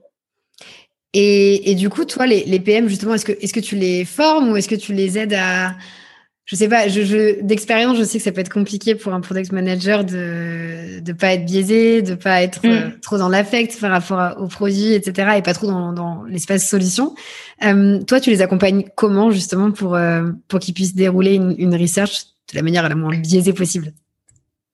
Et, 1.13 1.71
et, 1.71 1.75
du 1.75 1.89
coup, 1.89 2.05
toi, 2.05 2.27
les, 2.27 2.43
les 2.45 2.59
PM, 2.59 2.87
justement, 2.87 3.13
est-ce 3.13 3.25
que, 3.25 3.31
est-ce 3.31 3.53
que 3.53 3.59
tu 3.59 3.75
les 3.75 4.05
formes 4.05 4.49
ou 4.49 4.57
est-ce 4.57 4.67
que 4.67 4.75
tu 4.75 4.93
les 4.93 5.17
aides 5.17 5.33
à, 5.33 5.73
je 6.47 6.55
sais 6.55 6.69
pas, 6.69 6.87
je, 6.87 7.01
je 7.01 7.41
d'expérience, 7.41 7.97
je 7.97 8.05
sais 8.05 8.19
que 8.19 8.23
ça 8.23 8.31
peut 8.31 8.39
être 8.39 8.51
compliqué 8.51 8.95
pour 8.95 9.13
un 9.13 9.19
product 9.19 9.51
manager 9.51 10.05
de 10.05 11.01
ne 11.05 11.13
pas 11.13 11.33
être 11.33 11.43
biaisé, 11.43 12.01
de 12.01 12.15
pas 12.15 12.41
être 12.41 12.65
mm. 12.65 12.69
euh, 12.69 12.89
trop 13.01 13.17
dans 13.17 13.27
l'affect 13.27 13.77
par 13.81 13.91
rapport 13.91 14.41
aux 14.41 14.47
produits, 14.47 14.93
etc., 14.93 15.33
et 15.37 15.41
pas 15.41 15.53
trop 15.53 15.67
dans, 15.67 15.91
dans 15.91 16.23
l'espace 16.23 16.65
solution. 16.65 17.15
Euh, 17.65 18.01
toi, 18.03 18.21
tu 18.21 18.29
les 18.29 18.41
accompagnes 18.41 18.85
comment 18.95 19.29
justement 19.29 19.71
pour 19.71 19.95
euh, 19.95 20.31
pour 20.47 20.59
qu'ils 20.59 20.73
puissent 20.73 20.95
dérouler 20.95 21.35
une, 21.35 21.53
une, 21.57 21.75
research 21.75 22.27
de 22.51 22.55
la 22.55 22.61
manière 22.61 22.87
la 22.87 22.95
moins 22.95 23.17
biaisée 23.17 23.51
possible? 23.51 23.91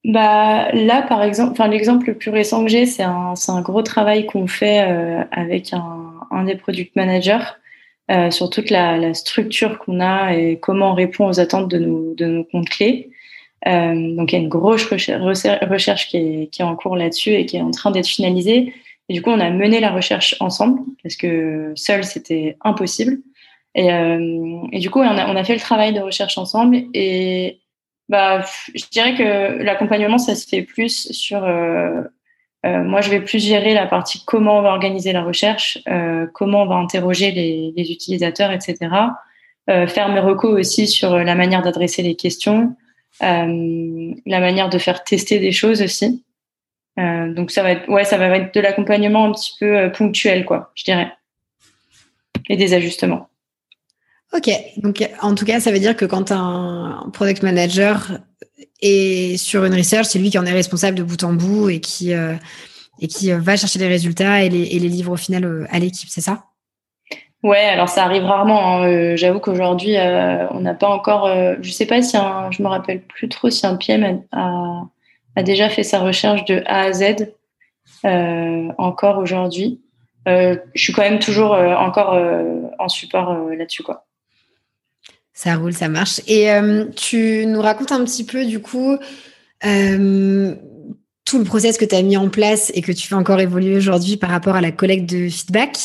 Bah 0.05 0.71
là, 0.73 1.01
par 1.01 1.23
exemple, 1.23 1.59
l'exemple 1.67 2.05
le 2.05 2.13
plus 2.13 2.29
récent 2.29 2.63
que 2.63 2.69
j'ai, 2.69 2.85
c'est 2.85 3.03
un 3.03 3.33
un 3.47 3.61
gros 3.61 3.81
travail 3.81 4.27
qu'on 4.27 4.45
fait 4.45 4.85
euh, 4.87 5.23
avec 5.31 5.73
un, 5.73 6.02
un 6.31 6.43
des 6.45 6.55
product 6.55 6.95
managers 6.95 7.43
euh, 8.11 8.31
sur 8.31 8.49
toute 8.49 8.69
la, 8.69 9.13
structure 9.13 9.79
qu'on 9.79 10.01
a 10.01 10.33
et 10.33 10.59
comment 10.59 10.91
on 10.91 10.93
répond 10.93 11.27
aux 11.27 11.39
attentes 11.39 11.69
de 11.69 11.77
nos, 12.25 12.43
comptes 12.43 12.69
clés. 12.69 13.11
Euh, 13.65 14.15
donc 14.15 14.33
il 14.33 14.35
y 14.35 14.39
a 14.39 14.41
une 14.41 14.49
grosse 14.49 14.83
recherche, 14.85 16.09
qui, 16.09 16.17
est, 16.17 16.61
en 16.61 16.75
cours 16.75 16.97
là-dessus 16.97 17.31
et 17.31 17.45
qui 17.45 17.55
est 17.55 17.61
en 17.61 17.71
train 17.71 17.91
d'être 17.91 18.07
finalisée. 18.07 18.73
Et 19.07 19.13
du 19.13 19.21
coup, 19.21 19.29
on 19.29 19.39
a 19.39 19.49
mené 19.49 19.79
la 19.79 19.91
recherche 19.91 20.35
ensemble 20.41 20.81
parce 21.01 21.15
que 21.15 21.71
seul, 21.75 22.03
c'était 22.03 22.57
impossible. 22.61 23.19
Et, 23.73 23.91
euh, 23.91 24.67
du 24.73 24.89
coup, 24.89 24.99
on 24.99 25.05
a, 25.05 25.43
fait 25.45 25.55
le 25.55 25.61
travail 25.61 25.93
de 25.93 26.01
recherche 26.01 26.37
ensemble. 26.37 26.83
Et 26.93 27.61
bah, 28.09 28.43
je 28.75 28.83
dirais 28.91 29.15
que 29.15 29.63
l'accompagnement, 29.63 30.17
ça 30.17 30.35
se 30.35 30.45
fait 30.45 30.61
plus 30.61 31.09
sur 31.11 31.45
euh, 32.65 32.83
moi, 32.83 33.01
je 33.01 33.09
vais 33.09 33.19
plus 33.19 33.43
gérer 33.43 33.73
la 33.73 33.85
partie 33.85 34.23
comment 34.25 34.59
on 34.59 34.61
va 34.61 34.69
organiser 34.69 35.11
la 35.11 35.23
recherche, 35.23 35.79
euh, 35.89 36.27
comment 36.33 36.63
on 36.63 36.65
va 36.65 36.75
interroger 36.75 37.31
les, 37.31 37.91
utilisateurs, 37.91 38.51
etc. 38.51 38.77
Euh, 39.69 39.87
faire 39.87 40.09
mes 40.09 40.19
recos 40.19 40.57
aussi 40.57 40.87
sur 40.87 41.17
la 41.17 41.35
manière 41.35 41.61
d'adresser 41.61 42.01
les 42.03 42.15
questions, 42.15 42.75
la 43.19 44.39
manière 44.39 44.69
de 44.69 44.77
faire 44.77 45.03
tester 45.03 45.39
des 45.39 45.51
choses 45.51 45.81
aussi. 45.81 46.23
Donc 46.97 47.51
ça 47.51 47.63
va 47.63 47.71
être, 47.71 47.89
ouais, 47.89 48.05
ça 48.05 48.17
va 48.17 48.27
être 48.37 48.53
de 48.53 48.59
l'accompagnement 48.59 49.25
un 49.25 49.31
petit 49.31 49.53
peu 49.59 49.91
ponctuel, 49.91 50.45
quoi, 50.45 50.71
je 50.75 50.83
dirais, 50.83 51.11
et 52.49 52.57
des 52.57 52.73
ajustements. 52.73 53.29
Ok, 54.35 54.49
donc 54.77 55.07
en 55.21 55.35
tout 55.35 55.45
cas, 55.45 55.59
ça 55.59 55.71
veut 55.71 55.79
dire 55.79 55.95
que 55.95 56.05
quand 56.05 56.31
un 56.31 57.07
product 57.13 57.43
manager 57.43 58.09
et 58.81 59.37
sur 59.37 59.63
une 59.63 59.75
research, 59.75 60.07
c'est 60.07 60.19
lui 60.19 60.29
qui 60.29 60.37
en 60.37 60.45
est 60.45 60.51
responsable 60.51 60.97
de 60.97 61.03
bout 61.03 61.23
en 61.23 61.33
bout 61.33 61.69
et 61.69 61.79
qui, 61.79 62.13
euh, 62.13 62.33
et 62.99 63.07
qui 63.07 63.31
euh, 63.31 63.39
va 63.39 63.55
chercher 63.55 63.79
les 63.79 63.87
résultats 63.87 64.43
et 64.43 64.49
les, 64.49 64.63
et 64.63 64.79
les 64.79 64.89
livres 64.89 65.13
au 65.13 65.17
final 65.17 65.45
euh, 65.45 65.65
à 65.69 65.79
l'équipe, 65.79 66.09
c'est 66.09 66.21
ça? 66.21 66.45
Ouais, 67.43 67.63
alors 67.63 67.89
ça 67.89 68.03
arrive 68.03 68.23
rarement. 68.23 68.81
Hein. 68.83 69.15
J'avoue 69.15 69.39
qu'aujourd'hui, 69.39 69.97
on 69.97 70.61
n'a 70.61 70.73
pas 70.73 70.87
encore. 70.87 71.27
je 71.61 71.71
sais 71.71 71.85
pas 71.85 72.01
si 72.01 72.15
un, 72.15 72.49
je 72.51 72.63
me 72.63 72.69
rappelle 72.69 73.01
plus 73.01 73.27
trop 73.27 73.49
si 73.49 73.67
un 73.67 73.75
PM 73.75 74.23
a, 74.31 74.83
a, 75.35 75.43
déjà 75.43 75.67
fait 75.67 75.83
sa 75.83 75.99
recherche 75.99 76.45
de 76.45 76.63
A 76.65 76.83
à 76.83 76.93
Z 76.93 77.33
encore 78.77 79.17
aujourd'hui. 79.17 79.81
je 80.25 80.57
suis 80.75 80.93
quand 80.93 81.01
même 81.01 81.19
toujours 81.19 81.51
encore 81.51 82.17
en 82.79 82.87
support 82.87 83.33
là-dessus, 83.49 83.83
quoi. 83.83 84.05
Ça 85.33 85.55
roule, 85.55 85.73
ça 85.73 85.89
marche. 85.89 86.21
Et 86.27 86.51
euh, 86.51 86.85
tu 86.95 87.45
nous 87.47 87.61
racontes 87.61 87.91
un 87.91 88.03
petit 88.03 88.23
peu, 88.23 88.45
du 88.45 88.59
coup, 88.59 88.97
euh, 89.65 90.55
tout 91.25 91.39
le 91.39 91.43
process 91.43 91.77
que 91.77 91.85
tu 91.85 91.95
as 91.95 92.03
mis 92.03 92.17
en 92.17 92.29
place 92.29 92.71
et 92.75 92.81
que 92.81 92.91
tu 92.91 93.07
fais 93.07 93.15
encore 93.15 93.39
évoluer 93.39 93.75
aujourd'hui 93.75 94.17
par 94.17 94.29
rapport 94.29 94.55
à 94.55 94.61
la 94.61 94.71
collecte 94.71 95.09
de 95.09 95.27
feedback. 95.29 95.77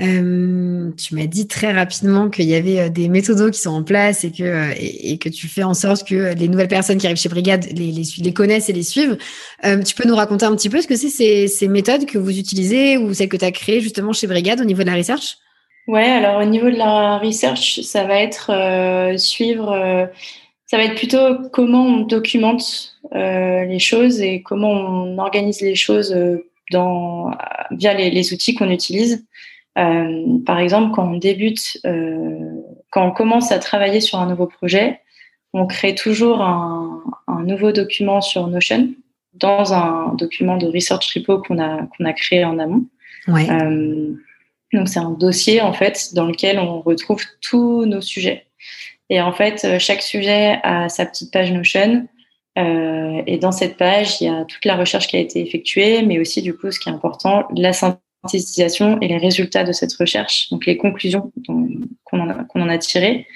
Euh, 0.00 0.90
tu 0.96 1.14
m'as 1.14 1.26
dit 1.26 1.46
très 1.46 1.72
rapidement 1.72 2.30
qu'il 2.30 2.46
y 2.46 2.54
avait 2.54 2.90
des 2.90 3.08
méthodos 3.08 3.50
qui 3.50 3.60
sont 3.60 3.70
en 3.70 3.84
place 3.84 4.24
et 4.24 4.32
que, 4.32 4.72
et, 4.76 5.18
que 5.18 5.28
tu 5.28 5.46
fais 5.46 5.62
en 5.62 5.74
sorte 5.74 6.08
que 6.08 6.34
les 6.34 6.48
nouvelles 6.48 6.68
personnes 6.68 6.96
qui 6.96 7.06
arrivent 7.06 7.18
chez 7.18 7.28
Brigade 7.28 7.66
les, 7.72 7.92
les, 7.92 8.02
les 8.18 8.32
connaissent 8.32 8.70
et 8.70 8.72
les 8.72 8.82
suivent. 8.82 9.18
tu 9.62 9.94
peux 9.94 10.08
nous 10.08 10.16
raconter 10.16 10.46
un 10.46 10.56
petit 10.56 10.70
peu 10.70 10.80
ce 10.80 10.86
que 10.86 10.96
c'est 10.96 11.10
ces, 11.10 11.48
ces 11.48 11.68
méthodes 11.68 12.06
que 12.06 12.18
vous 12.18 12.38
utilisez 12.38 12.96
ou 12.96 13.12
celles 13.12 13.28
que 13.28 13.36
tu 13.36 13.44
as 13.44 13.52
créées 13.52 13.82
justement 13.82 14.12
chez 14.12 14.26
Brigade 14.26 14.60
au 14.60 14.64
niveau 14.64 14.82
de 14.82 14.88
la 14.88 14.94
research 14.94 15.36
Ouais, 15.86 16.04
alors 16.04 16.40
au 16.40 16.44
niveau 16.44 16.70
de 16.70 16.76
la 16.76 17.18
research, 17.18 17.80
ça 17.82 18.04
va 18.04 18.20
être 18.20 18.50
euh, 18.52 19.16
suivre, 19.16 19.72
euh, 19.72 20.06
ça 20.66 20.76
va 20.76 20.84
être 20.84 20.94
plutôt 20.94 21.48
comment 21.52 21.84
on 21.84 22.00
documente 22.00 22.96
euh, 23.14 23.64
les 23.64 23.78
choses 23.78 24.20
et 24.20 24.42
comment 24.42 24.70
on 24.70 25.18
organise 25.18 25.60
les 25.60 25.74
choses 25.74 26.16
dans 26.70 27.32
via 27.72 27.94
les, 27.94 28.10
les 28.10 28.32
outils 28.32 28.54
qu'on 28.54 28.70
utilise. 28.70 29.26
par 29.74 30.58
exemple, 30.60 30.94
quand 30.94 31.12
on 31.12 31.16
débute, 31.16 31.80
quand 32.90 33.06
on 33.06 33.10
commence 33.10 33.50
à 33.50 33.58
travailler 33.58 34.00
sur 34.00 34.20
un 34.20 34.26
nouveau 34.26 34.46
projet, 34.46 35.00
on 35.52 35.66
crée 35.66 35.96
toujours 35.96 36.42
un, 36.42 37.02
un 37.26 37.42
nouveau 37.42 37.72
document 37.72 38.20
sur 38.20 38.46
Notion 38.46 38.90
dans 39.34 39.74
un 39.74 40.14
document 40.14 40.56
de 40.56 40.68
research 40.68 41.12
repo 41.14 41.38
qu'on 41.38 41.58
a 41.58 41.86
qu'on 41.86 42.04
a 42.04 42.12
créé 42.12 42.44
en 42.44 42.60
amont. 42.60 42.84
Ouais. 43.26 43.48
Donc 44.72 44.88
c'est 44.88 45.00
un 45.00 45.10
dossier 45.10 45.60
en 45.60 45.72
fait 45.72 46.14
dans 46.14 46.26
lequel 46.26 46.58
on 46.58 46.80
retrouve 46.80 47.22
tous 47.40 47.84
nos 47.86 48.00
sujets. 48.00 48.46
Et 49.08 49.20
en 49.20 49.32
fait, 49.32 49.64
euh, 49.64 49.78
chaque 49.78 50.02
sujet 50.02 50.60
a 50.62 50.88
sa 50.88 51.04
petite 51.04 51.32
page 51.32 51.52
Notion. 51.52 52.06
Euh, 52.58 53.22
et 53.26 53.38
dans 53.38 53.52
cette 53.52 53.76
page, 53.76 54.20
il 54.20 54.24
y 54.24 54.28
a 54.28 54.44
toute 54.44 54.64
la 54.64 54.76
recherche 54.76 55.08
qui 55.08 55.16
a 55.16 55.20
été 55.20 55.40
effectuée, 55.40 56.02
mais 56.02 56.18
aussi 56.18 56.42
du 56.42 56.56
coup, 56.56 56.70
ce 56.70 56.78
qui 56.78 56.88
est 56.88 56.92
important, 56.92 57.46
la 57.56 57.72
synthétisation 57.72 58.98
et 59.00 59.08
les 59.08 59.18
résultats 59.18 59.64
de 59.64 59.72
cette 59.72 59.92
recherche, 59.94 60.48
donc 60.50 60.66
les 60.66 60.76
conclusions 60.76 61.32
qu'on 62.04 62.20
en, 62.20 62.46
en, 62.54 62.68
a 62.68 62.78
tirées. 62.78 63.26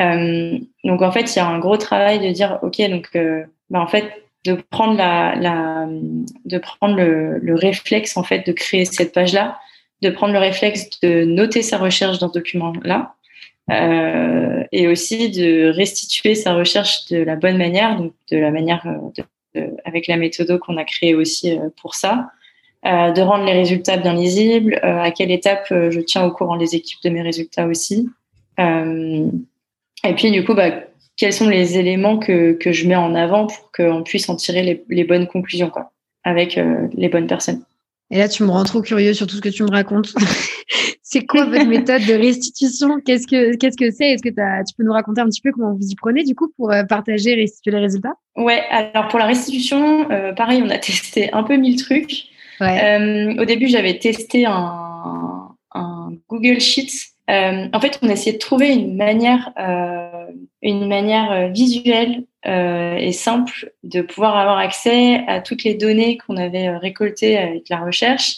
Euh, 0.00 0.58
donc 0.84 1.02
en 1.02 1.12
fait, 1.12 1.34
il 1.34 1.36
y 1.36 1.40
a 1.40 1.46
un 1.46 1.58
gros 1.58 1.76
travail 1.76 2.20
de 2.20 2.32
dire, 2.32 2.58
ok, 2.62 2.80
donc 2.90 3.08
euh, 3.16 3.44
bah, 3.70 3.80
en 3.80 3.86
fait, 3.86 4.04
de 4.44 4.54
prendre 4.70 4.96
la, 4.96 5.34
la 5.36 5.88
de 6.44 6.58
prendre 6.58 6.96
le, 6.96 7.38
le 7.38 7.54
réflexe 7.54 8.16
en 8.18 8.24
fait 8.24 8.46
de 8.46 8.52
créer 8.52 8.84
cette 8.84 9.14
page 9.14 9.32
là 9.32 9.58
de 10.04 10.10
prendre 10.10 10.34
le 10.34 10.38
réflexe 10.38 11.00
de 11.00 11.24
noter 11.24 11.62
sa 11.62 11.78
recherche 11.78 12.18
dans 12.18 12.28
ce 12.28 12.34
document-là 12.34 13.14
euh, 13.70 14.62
et 14.72 14.86
aussi 14.88 15.30
de 15.30 15.70
restituer 15.70 16.34
sa 16.34 16.52
recherche 16.54 17.06
de 17.06 17.16
la 17.16 17.36
bonne 17.36 17.56
manière, 17.56 17.96
donc 17.96 18.12
de 18.30 18.36
la 18.36 18.50
manière 18.50 18.86
euh, 19.56 19.70
avec 19.86 20.06
la 20.06 20.18
méthode 20.18 20.58
qu'on 20.58 20.76
a 20.76 20.84
créée 20.84 21.14
aussi 21.14 21.52
euh, 21.52 21.70
pour 21.80 21.94
ça, 21.94 22.30
de 22.84 23.22
rendre 23.22 23.46
les 23.46 23.54
résultats 23.54 23.96
bien 23.96 24.12
lisibles, 24.12 24.78
à 24.82 25.10
quelle 25.10 25.30
étape 25.30 25.68
je 25.70 26.00
tiens 26.00 26.26
au 26.26 26.30
courant 26.30 26.54
les 26.54 26.74
équipes 26.74 26.98
de 27.02 27.08
mes 27.08 27.22
résultats 27.22 27.66
aussi. 27.66 28.10
et 28.58 30.14
puis 30.18 30.30
du 30.30 30.44
coup, 30.44 30.52
bah, 30.52 30.70
quels 31.16 31.32
sont 31.32 31.48
les 31.48 31.78
éléments 31.78 32.18
que, 32.18 32.52
que 32.52 32.72
je 32.72 32.86
mets 32.86 32.94
en 32.94 33.14
avant 33.14 33.46
pour 33.46 33.72
qu'on 33.72 34.02
puisse 34.02 34.28
en 34.28 34.36
tirer 34.36 34.62
les, 34.62 34.84
les 34.90 35.04
bonnes 35.04 35.26
conclusions 35.26 35.70
quoi, 35.70 35.92
avec 36.24 36.60
les 36.92 37.08
bonnes 37.08 37.26
personnes. 37.26 37.64
Et 38.14 38.18
là, 38.18 38.28
tu 38.28 38.44
me 38.44 38.50
rends 38.50 38.62
trop 38.62 38.80
curieux 38.80 39.12
sur 39.12 39.26
tout 39.26 39.34
ce 39.34 39.40
que 39.40 39.48
tu 39.48 39.64
me 39.64 39.70
racontes. 39.70 40.14
c'est 41.02 41.26
quoi 41.26 41.46
votre 41.46 41.66
méthode 41.66 42.06
de 42.06 42.14
restitution? 42.14 43.00
Qu'est-ce 43.04 43.26
que 43.26 43.56
qu'est-ce 43.56 43.76
que 43.76 43.90
c'est? 43.90 44.10
Est-ce 44.10 44.22
que 44.22 44.28
tu 44.28 44.74
peux 44.78 44.84
nous 44.84 44.92
raconter 44.92 45.20
un 45.20 45.26
petit 45.26 45.40
peu 45.40 45.50
comment 45.50 45.74
vous 45.74 45.88
y 45.88 45.96
prenez 45.96 46.22
du 46.22 46.36
coup 46.36 46.52
pour 46.56 46.70
euh, 46.70 46.84
partager 46.84 47.32
et 47.32 47.34
restituer 47.34 47.72
les 47.72 47.80
résultats? 47.80 48.14
Ouais, 48.36 48.62
alors 48.70 49.08
pour 49.08 49.18
la 49.18 49.26
restitution, 49.26 50.08
euh, 50.12 50.32
pareil, 50.32 50.62
on 50.64 50.70
a 50.70 50.78
testé 50.78 51.32
un 51.32 51.42
peu 51.42 51.56
mille 51.56 51.82
trucs. 51.82 52.26
Ouais. 52.60 52.84
Euh, 52.84 53.42
au 53.42 53.44
début, 53.46 53.66
j'avais 53.66 53.98
testé 53.98 54.46
un, 54.46 55.48
un, 55.74 56.12
Google 56.28 56.60
Sheets. 56.60 57.14
Euh, 57.30 57.66
en 57.72 57.80
fait, 57.80 57.98
on 58.00 58.08
essayait 58.08 58.34
de 58.34 58.38
trouver 58.38 58.72
une 58.72 58.96
manière, 58.96 59.52
une 60.62 60.86
manière 60.86 61.50
visuelle 61.50 62.22
euh, 62.46 62.96
et 62.96 63.12
simple 63.12 63.72
de 63.84 64.02
pouvoir 64.02 64.36
avoir 64.36 64.58
accès 64.58 65.22
à 65.26 65.40
toutes 65.40 65.64
les 65.64 65.74
données 65.74 66.18
qu'on 66.18 66.36
avait 66.36 66.68
euh, 66.68 66.78
récoltées 66.78 67.38
avec 67.38 67.68
la 67.70 67.78
recherche. 67.78 68.36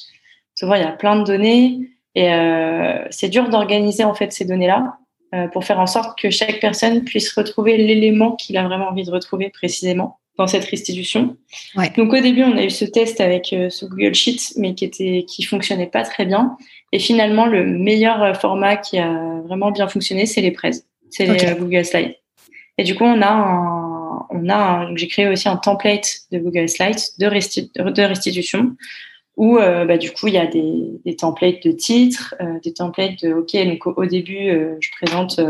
Souvent, 0.54 0.74
il 0.74 0.82
y 0.82 0.84
a 0.84 0.92
plein 0.92 1.16
de 1.16 1.24
données 1.24 1.90
et 2.14 2.32
euh, 2.32 3.04
c'est 3.10 3.28
dur 3.28 3.48
d'organiser 3.48 4.04
en 4.04 4.14
fait 4.14 4.32
ces 4.32 4.44
données-là 4.44 4.96
euh, 5.34 5.48
pour 5.48 5.64
faire 5.64 5.80
en 5.80 5.86
sorte 5.86 6.18
que 6.18 6.30
chaque 6.30 6.60
personne 6.60 7.02
puisse 7.02 7.32
retrouver 7.32 7.76
l'élément 7.76 8.32
qu'il 8.32 8.56
a 8.56 8.62
vraiment 8.62 8.88
envie 8.88 9.04
de 9.04 9.10
retrouver 9.10 9.50
précisément 9.50 10.18
dans 10.38 10.46
cette 10.46 10.64
restitution. 10.66 11.36
Ouais. 11.74 11.90
Donc 11.96 12.12
au 12.12 12.20
début, 12.20 12.44
on 12.44 12.56
a 12.56 12.62
eu 12.62 12.70
ce 12.70 12.84
test 12.84 13.20
avec 13.20 13.46
ce 13.46 13.86
Google 13.86 14.14
Sheet, 14.14 14.52
mais 14.56 14.74
qui 14.74 14.84
était 14.84 15.24
qui 15.26 15.42
fonctionnait 15.42 15.86
pas 15.86 16.02
très 16.02 16.26
bien. 16.26 16.56
Et 16.92 16.98
finalement, 16.98 17.46
le 17.46 17.64
meilleur 17.64 18.38
format 18.38 18.76
qui 18.76 18.98
a 18.98 19.40
vraiment 19.46 19.70
bien 19.70 19.88
fonctionné, 19.88 20.26
c'est 20.26 20.42
les 20.42 20.50
Prez, 20.50 20.72
c'est 21.10 21.28
okay. 21.28 21.46
les 21.46 21.54
Google 21.54 21.84
Slides. 21.84 22.16
Et 22.78 22.84
du 22.84 22.94
coup, 22.94 23.04
on 23.04 23.22
a 23.22 23.30
un, 23.30 23.85
on 24.42 24.48
a, 24.48 24.88
j'ai 24.96 25.08
créé 25.08 25.28
aussi 25.28 25.48
un 25.48 25.56
template 25.56 26.20
de 26.30 26.38
Google 26.38 26.68
Slides 26.68 27.00
de, 27.18 27.90
de 27.90 28.02
restitution 28.02 28.76
où 29.36 29.58
euh, 29.58 29.84
bah, 29.84 29.98
du 29.98 30.12
coup 30.12 30.28
il 30.28 30.34
y 30.34 30.38
a 30.38 30.46
des, 30.46 31.00
des 31.04 31.16
templates 31.16 31.62
de 31.62 31.72
titres, 31.72 32.34
euh, 32.40 32.58
des 32.62 32.72
templates 32.72 33.22
de 33.22 33.32
OK 33.34 33.54
donc 33.54 33.98
au, 33.98 34.06
début 34.06 34.48
euh, 34.48 34.76
je 34.80 34.90
présente 34.90 35.40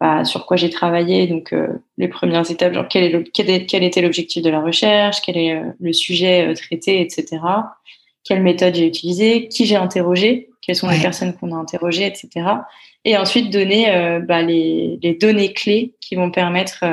bah, 0.00 0.24
sur 0.24 0.46
quoi 0.46 0.56
j'ai 0.56 0.70
travaillé, 0.70 1.28
donc 1.28 1.54
les 1.96 2.08
premières 2.08 2.50
étapes, 2.50 2.74
genre 2.74 2.88
quel, 2.88 3.04
est 3.04 3.30
quel, 3.32 3.66
quel 3.66 3.84
était 3.84 4.02
l'objectif 4.02 4.42
de 4.42 4.50
la 4.50 4.60
recherche, 4.60 5.22
quel 5.22 5.36
est 5.36 5.62
le 5.78 5.92
sujet 5.92 6.52
traité, 6.54 7.00
etc. 7.00 7.40
Quelle 8.24 8.42
méthode 8.42 8.74
j'ai 8.74 8.86
utilisée, 8.86 9.48
qui 9.48 9.66
j'ai 9.66 9.76
interrogé, 9.76 10.50
quelles 10.60 10.76
sont 10.76 10.88
les 10.88 11.00
personnes 11.00 11.32
qu'on 11.34 11.52
a 11.52 11.56
interrogées, 11.56 12.06
etc. 12.06 12.28
Et 13.04 13.16
ensuite 13.16 13.50
donner 13.50 14.18
bah, 14.26 14.42
les, 14.42 14.98
les, 15.00 15.14
données 15.14 15.52
clés 15.52 15.94
qui 16.00 16.16
vont 16.16 16.32
permettre 16.32 16.84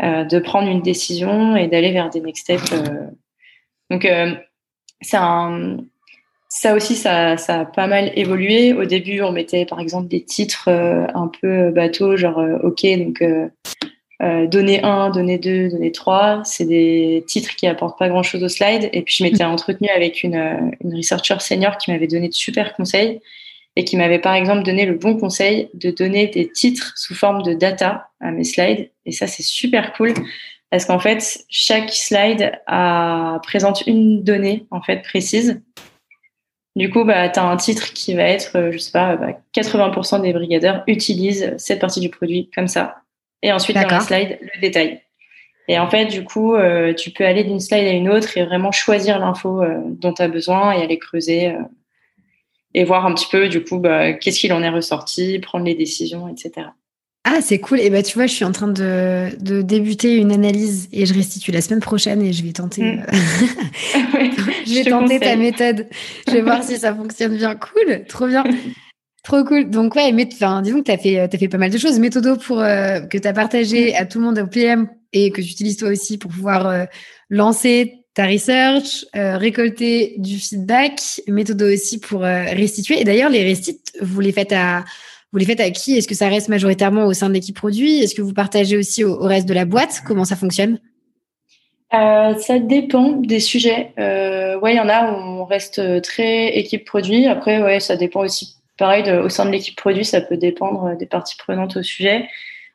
de 0.00 0.38
prendre 0.38 0.68
une 0.68 0.82
décision 0.82 1.56
et 1.56 1.68
d'aller 1.68 1.92
vers 1.92 2.10
des 2.10 2.20
next 2.20 2.42
steps. 2.44 2.74
Donc, 3.90 4.06
c'est 5.00 5.16
un, 5.16 5.78
ça 6.56 6.76
aussi, 6.76 6.94
ça, 6.94 7.36
ça, 7.36 7.60
a 7.60 7.64
pas 7.64 7.88
mal 7.88 8.12
évolué. 8.14 8.72
Au 8.72 8.84
début, 8.84 9.22
on 9.22 9.32
mettait 9.32 9.66
par 9.66 9.80
exemple 9.80 10.06
des 10.06 10.22
titres 10.22 10.68
euh, 10.68 11.04
un 11.12 11.28
peu 11.40 11.72
bateau, 11.72 12.16
genre 12.16 12.38
euh, 12.38 12.58
OK, 12.62 12.86
donc 12.96 13.22
euh, 13.22 13.48
euh 14.22 14.46
donner 14.46 14.80
1, 14.84 15.10
donner 15.10 15.38
2, 15.38 15.70
donner 15.70 15.90
3. 15.90 16.42
C'est 16.44 16.64
des 16.64 17.24
titres 17.26 17.56
qui 17.56 17.66
apportent 17.66 17.98
pas 17.98 18.08
grand 18.08 18.22
chose 18.22 18.44
au 18.44 18.48
slide. 18.48 18.88
Et 18.92 19.02
puis, 19.02 19.16
je 19.18 19.24
m'étais 19.24 19.42
entretenue 19.42 19.88
avec 19.88 20.22
une, 20.22 20.70
une 20.84 20.96
researcher 20.96 21.40
senior 21.40 21.76
qui 21.76 21.90
m'avait 21.90 22.06
donné 22.06 22.28
de 22.28 22.34
super 22.34 22.74
conseils 22.74 23.20
et 23.76 23.84
qui 23.84 23.96
m'avait 23.96 24.18
par 24.18 24.34
exemple 24.34 24.62
donné 24.62 24.86
le 24.86 24.94
bon 24.94 25.16
conseil 25.16 25.68
de 25.74 25.90
donner 25.90 26.28
des 26.28 26.50
titres 26.50 26.92
sous 26.96 27.14
forme 27.14 27.42
de 27.42 27.54
data 27.54 28.08
à 28.20 28.30
mes 28.30 28.44
slides. 28.44 28.90
Et 29.04 29.12
ça, 29.12 29.26
c'est 29.26 29.42
super 29.42 29.92
cool 29.94 30.14
parce 30.70 30.84
qu'en 30.84 30.98
fait, 30.98 31.44
chaque 31.48 31.92
slide 31.92 32.52
a, 32.66 33.40
présente 33.42 33.86
une 33.86 34.22
donnée 34.22 34.66
en 34.70 34.82
fait 34.82 35.02
précise 35.02 35.60
du 36.76 36.90
coup, 36.90 37.04
bah, 37.04 37.28
tu 37.28 37.38
as 37.38 37.44
un 37.44 37.56
titre 37.56 37.92
qui 37.92 38.14
va 38.14 38.24
être, 38.24 38.56
euh, 38.56 38.72
je 38.72 38.78
sais 38.78 38.90
pas, 38.90 39.16
80% 39.56 40.10
bah, 40.10 40.18
des 40.20 40.32
brigadeurs 40.32 40.82
utilisent 40.86 41.54
cette 41.56 41.80
partie 41.80 42.00
du 42.00 42.08
produit 42.08 42.50
comme 42.54 42.66
ça. 42.66 42.96
Et 43.42 43.52
ensuite, 43.52 43.76
dans 43.76 43.86
la 43.86 44.00
slide, 44.00 44.38
le 44.40 44.60
détail. 44.60 45.00
Et 45.68 45.78
en 45.78 45.88
fait, 45.88 46.06
du 46.06 46.24
coup, 46.24 46.54
euh, 46.54 46.92
tu 46.92 47.10
peux 47.10 47.24
aller 47.24 47.44
d'une 47.44 47.60
slide 47.60 47.86
à 47.86 47.92
une 47.92 48.08
autre 48.08 48.36
et 48.36 48.44
vraiment 48.44 48.72
choisir 48.72 49.18
l'info 49.18 49.62
euh, 49.62 49.80
dont 49.84 50.12
tu 50.12 50.22
as 50.22 50.28
besoin 50.28 50.72
et 50.72 50.82
aller 50.82 50.98
creuser 50.98 51.54
et 52.74 52.84
voir 52.84 53.06
un 53.06 53.14
petit 53.14 53.28
peu, 53.30 53.48
du 53.48 53.62
coup, 53.62 53.78
bah, 53.78 54.12
qu'est-ce 54.12 54.40
qu'il 54.40 54.52
en 54.52 54.62
est 54.62 54.68
ressorti, 54.68 55.38
prendre 55.38 55.64
les 55.64 55.74
décisions, 55.74 56.28
etc. 56.28 56.68
Ah, 57.26 57.40
c'est 57.40 57.58
cool. 57.58 57.80
Et 57.80 57.88
bah, 57.88 58.02
tu 58.02 58.14
vois, 58.14 58.26
je 58.26 58.34
suis 58.34 58.44
en 58.44 58.52
train 58.52 58.68
de, 58.68 59.30
de, 59.40 59.62
débuter 59.62 60.16
une 60.16 60.30
analyse 60.30 60.88
et 60.92 61.06
je 61.06 61.14
restitue 61.14 61.52
la 61.52 61.62
semaine 61.62 61.80
prochaine 61.80 62.20
et 62.20 62.34
je 62.34 62.44
vais 62.44 62.52
tenter, 62.52 62.82
mm. 62.82 63.00
euh, 63.00 64.26
je 64.66 64.74
vais 64.74 64.90
tenter 64.90 65.20
ta 65.20 65.36
méthode. 65.36 65.86
Je 66.26 66.32
vais 66.32 66.42
voir 66.42 66.62
si 66.62 66.76
ça 66.76 66.94
fonctionne 66.94 67.36
bien. 67.36 67.54
Cool, 67.54 68.04
trop 68.06 68.26
bien. 68.26 68.44
Trop 69.22 69.42
cool. 69.42 69.70
Donc, 69.70 69.94
ouais, 69.94 70.12
mais, 70.12 70.28
enfin, 70.30 70.60
disons 70.60 70.80
que 70.80 70.84
tu 70.84 70.92
as 70.92 70.98
fait, 70.98 71.18
as 71.18 71.28
fait 71.30 71.48
pas 71.48 71.56
mal 71.56 71.70
de 71.70 71.78
choses. 71.78 71.98
Méthodo 71.98 72.36
pour, 72.36 72.60
euh, 72.60 73.00
que 73.00 73.16
tu 73.16 73.26
as 73.26 73.32
partagé 73.32 73.92
mm. 73.92 73.96
à 73.96 74.04
tout 74.04 74.18
le 74.18 74.26
monde 74.26 74.38
au 74.38 74.46
PM 74.46 74.88
et 75.14 75.30
que 75.30 75.40
tu 75.40 75.48
utilises 75.48 75.78
toi 75.78 75.88
aussi 75.88 76.18
pour 76.18 76.30
pouvoir 76.30 76.66
euh, 76.66 76.84
lancer 77.30 78.03
ta 78.14 78.26
research, 78.26 79.04
récolter 79.12 80.14
du 80.18 80.38
feedback. 80.38 81.00
Méthodo 81.26 81.72
aussi 81.72 81.98
pour 81.98 82.20
restituer. 82.20 83.00
Et 83.00 83.04
d'ailleurs, 83.04 83.30
les 83.30 83.42
restits, 83.42 83.80
vous 84.00 84.20
les 84.20 84.32
faites 84.32 84.52
à 84.52 84.84
vous 85.34 85.38
les 85.38 85.46
faites 85.46 85.58
à 85.58 85.70
qui? 85.70 85.96
Est-ce 85.96 86.06
que 86.06 86.14
ça 86.14 86.28
reste 86.28 86.48
majoritairement 86.48 87.06
au 87.06 87.12
sein 87.12 87.28
de 87.28 87.34
l'équipe 87.34 87.56
produit? 87.56 87.98
Est-ce 87.98 88.14
que 88.14 88.22
vous 88.22 88.32
partagez 88.32 88.76
aussi 88.76 89.02
au, 89.02 89.18
reste 89.18 89.48
de 89.48 89.52
la 89.52 89.64
boîte? 89.64 90.00
Comment 90.06 90.24
ça 90.24 90.36
fonctionne? 90.36 90.78
Euh, 91.92 92.36
ça 92.38 92.60
dépend 92.60 93.14
des 93.14 93.40
sujets. 93.40 93.90
Euh, 93.98 94.56
ouais, 94.60 94.74
il 94.74 94.76
y 94.76 94.80
en 94.80 94.88
a 94.88 95.10
où 95.10 95.16
on 95.16 95.44
reste 95.44 96.02
très 96.02 96.56
équipe 96.56 96.84
produit. 96.84 97.26
Après, 97.26 97.60
ouais, 97.60 97.80
ça 97.80 97.96
dépend 97.96 98.20
aussi. 98.20 98.58
Pareil, 98.78 99.10
au 99.10 99.28
sein 99.28 99.44
de 99.44 99.50
l'équipe 99.50 99.74
produit, 99.74 100.04
ça 100.04 100.20
peut 100.20 100.36
dépendre 100.36 100.96
des 100.96 101.06
parties 101.06 101.36
prenantes 101.36 101.78
au 101.78 101.82
sujet. 101.82 102.28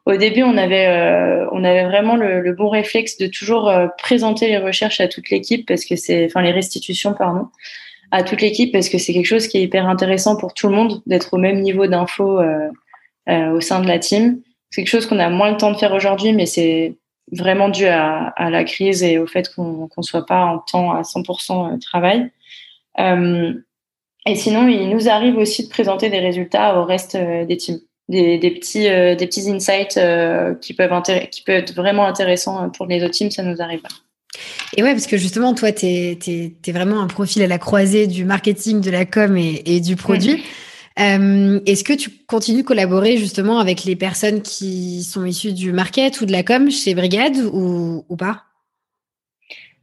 Au 0.10 0.18
début, 0.18 0.41
on 0.41 0.57
avait, 0.57 0.88
euh, 0.88 1.45
vraiment 1.88 2.16
le, 2.16 2.51
bon 2.53 2.68
réflexe 2.68 3.18
de 3.18 3.28
toujours 3.28 3.70
euh, 3.70 3.86
présenter 3.99 4.47
les 4.47 4.57
recherches 4.57 4.99
à 5.01 5.07
toute 5.07 5.30
l'équipe 5.30 5.68
parce 5.68 5.86
que 5.86 5.95
c'est, 5.95 6.26
enfin 6.26 6.41
les 6.41 6.51
restitutions, 6.51 7.14
pardon, 7.14 7.49
à 8.10 8.24
toute 8.24 8.41
l'équipe 8.41 8.72
parce 8.72 8.89
que 8.89 8.97
c'est 8.97 9.14
quelque 9.14 9.28
chose 9.28 9.47
qui 9.47 9.60
est 9.60 9.62
hyper 9.62 9.88
intéressant 9.88 10.36
pour 10.36 10.55
tout 10.55 10.68
le 10.68 10.74
monde 10.74 11.03
d'être 11.05 11.36
au 11.36 11.38
même 11.38 11.62
niveau 11.62 11.86
d'info 11.86 12.39
euh, 12.39 13.51
au 13.51 13.62
sein 13.62 13.82
de 13.82 13.88
la 13.88 13.99
team. 13.99 14.41
C'est 14.72 14.82
quelque 14.82 14.89
chose 14.89 15.05
qu'on 15.05 15.20
a 15.20 15.30
moins 15.30 15.51
le 15.51 15.57
temps 15.57 15.72
de 15.72 15.78
faire 15.78 15.93
aujourd'hui, 15.93 16.34
mais 16.34 16.47
c'est 16.47 16.95
vraiment 17.32 17.70
dû 17.70 17.86
à, 17.86 18.34
la 18.49 18.64
crise 18.64 19.03
et 19.03 19.20
au 19.20 19.28
fait 19.28 19.53
qu'on 19.53 19.89
ne 19.95 20.01
soit 20.01 20.26
pas 20.26 20.43
en 20.43 20.57
temps 20.57 20.91
à 20.91 21.03
100% 21.03 21.76
euh, 21.76 21.78
travail. 21.78 22.32
Et 24.26 24.36
sinon, 24.36 24.68
il 24.68 24.89
nous 24.89 25.07
arrive 25.07 25.38
aussi 25.38 25.66
de 25.66 25.70
présenter 25.70 26.10
des 26.10 26.20
résultats 26.20 26.80
au 26.80 26.84
reste 26.84 27.16
des 27.16 27.57
teams, 27.57 27.80
des, 28.10 28.38
des 28.38 28.51
petits, 28.51 28.89
des 28.89 29.28
petits 29.28 29.49
insights 29.49 29.99
qui 30.62 30.74
peuvent 30.74 31.01
qui 31.32 31.41
peuvent 31.41 31.55
être 31.55 31.74
vraiment 31.74 32.05
intéressants 32.05 32.70
pour 32.72 32.86
les 32.88 33.03
autres 33.03 33.14
teams. 33.14 33.32
Ça 33.32 33.43
nous 33.43 33.62
arrive. 33.62 33.82
Et 34.78 34.84
ouais, 34.84 34.91
parce 34.91 35.07
que 35.07 35.18
justement, 35.18 35.53
toi, 35.53 35.72
tu 35.72 35.86
es, 35.86 36.53
vraiment 36.68 37.01
un 37.01 37.07
profil 37.07 37.41
à 37.41 37.47
la 37.47 37.57
croisée 37.57 38.07
du 38.07 38.26
marketing, 38.26 38.82
de 38.82 38.91
la 38.91 39.05
com 39.05 39.36
et, 39.38 39.80
du 39.80 39.95
produit. 39.95 40.43
Euh, 40.99 41.60
est-ce 41.66 41.84
que 41.84 41.93
tu 41.93 42.10
continues 42.28 42.62
de 42.62 42.68
collaborer 42.68 43.18
justement 43.18 43.60
avec 43.60 43.86
les 43.86 43.95
personnes 43.95 44.41
qui 44.41 45.03
sont 45.03 45.26
issues 45.26 45.53
du 45.53 45.72
market 45.72 46.20
ou 46.22 46.26
de 46.26 46.32
la 46.32 46.43
com 46.43 46.70
chez 46.70 46.93
Brigade 46.93 47.38
ou, 47.38 48.16
pas? 48.18 48.43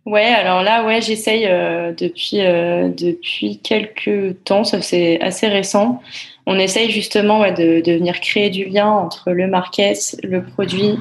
Ouais, 0.05 0.27
alors 0.27 0.63
là, 0.63 0.85
ouais, 0.85 1.01
j'essaye 1.01 1.47
euh, 1.47 1.93
depuis 1.93 2.41
euh, 2.41 2.89
depuis 2.89 3.59
quelques 3.59 4.45
temps, 4.45 4.63
ça 4.63 4.81
c'est 4.81 5.21
assez 5.21 5.49
récent. 5.49 6.01
On 6.47 6.59
essaye 6.59 6.91
justement 6.91 7.41
de, 7.51 7.81
de 7.81 7.93
venir 7.93 8.21
créer 8.21 8.51
du 8.51 8.67
lien 8.67 8.89
entre 8.89 9.33
le 9.33 9.49
market, 9.49 10.17
le 10.23 10.45
produit. 10.45 10.99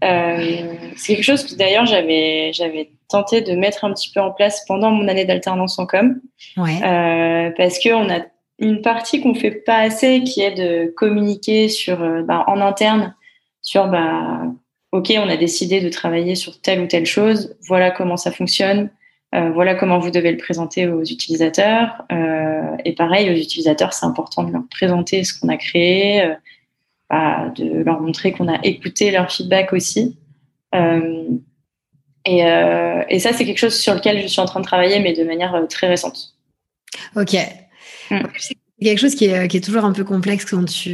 c'est 0.00 1.14
quelque 1.14 1.22
chose 1.22 1.44
que 1.44 1.54
d'ailleurs 1.56 1.84
j'avais 1.84 2.52
j'avais 2.54 2.90
tenté 3.08 3.42
de 3.42 3.52
mettre 3.52 3.84
un 3.84 3.92
petit 3.92 4.10
peu 4.12 4.20
en 4.20 4.30
place 4.30 4.64
pendant 4.66 4.90
mon 4.90 5.06
année 5.08 5.24
d'alternance 5.24 5.78
en 5.78 5.86
com, 5.86 6.20
ouais. 6.56 7.52
parce 7.56 7.78
que 7.78 7.92
on 7.92 8.08
a 8.08 8.20
une 8.58 8.82
partie 8.82 9.20
qu'on 9.20 9.34
fait 9.34 9.50
pas 9.52 9.78
assez, 9.78 10.22
qui 10.24 10.40
est 10.40 10.54
de 10.54 10.92
communiquer 10.96 11.68
sur, 11.68 12.02
euh, 12.02 12.22
bah, 12.22 12.44
en 12.48 12.60
interne, 12.60 13.14
sur, 13.62 13.88
bah, 13.88 14.42
ok, 14.92 15.12
on 15.16 15.28
a 15.28 15.36
décidé 15.36 15.80
de 15.80 15.88
travailler 15.88 16.34
sur 16.34 16.60
telle 16.60 16.80
ou 16.80 16.86
telle 16.86 17.06
chose. 17.06 17.56
Voilà 17.68 17.90
comment 17.90 18.16
ça 18.16 18.32
fonctionne. 18.32 18.90
Euh, 19.34 19.50
voilà 19.50 19.74
comment 19.74 19.98
vous 19.98 20.10
devez 20.10 20.32
le 20.32 20.38
présenter 20.38 20.88
aux 20.88 21.04
utilisateurs. 21.04 22.04
Euh, 22.10 22.37
et 22.84 22.94
pareil, 22.94 23.30
aux 23.30 23.34
utilisateurs, 23.34 23.92
c'est 23.92 24.06
important 24.06 24.42
de 24.42 24.52
leur 24.52 24.62
présenter 24.70 25.24
ce 25.24 25.38
qu'on 25.38 25.48
a 25.48 25.56
créé, 25.56 26.22
euh, 26.22 26.34
bah, 27.10 27.52
de 27.56 27.82
leur 27.82 28.00
montrer 28.00 28.32
qu'on 28.32 28.48
a 28.48 28.58
écouté 28.62 29.10
leur 29.10 29.30
feedback 29.30 29.72
aussi. 29.72 30.16
Euh, 30.74 31.24
et, 32.24 32.40
et, 33.08 33.18
ça, 33.20 33.32
c'est 33.32 33.46
quelque 33.46 33.58
chose 33.58 33.78
sur 33.78 33.94
lequel 33.94 34.20
je 34.20 34.26
suis 34.26 34.40
en 34.40 34.44
train 34.44 34.60
de 34.60 34.64
travailler, 34.64 35.00
mais 35.00 35.14
de 35.14 35.24
manière 35.24 35.66
très 35.68 35.88
récente. 35.88 36.34
Ok. 37.16 37.34
Mm. 38.10 38.20
C'est 38.36 38.56
quelque 38.84 38.98
chose 38.98 39.14
qui 39.14 39.24
est, 39.24 39.48
qui 39.48 39.56
est, 39.56 39.60
toujours 39.60 39.84
un 39.84 39.92
peu 39.92 40.04
complexe 40.04 40.44
quand 40.44 40.64
tu, 40.64 40.90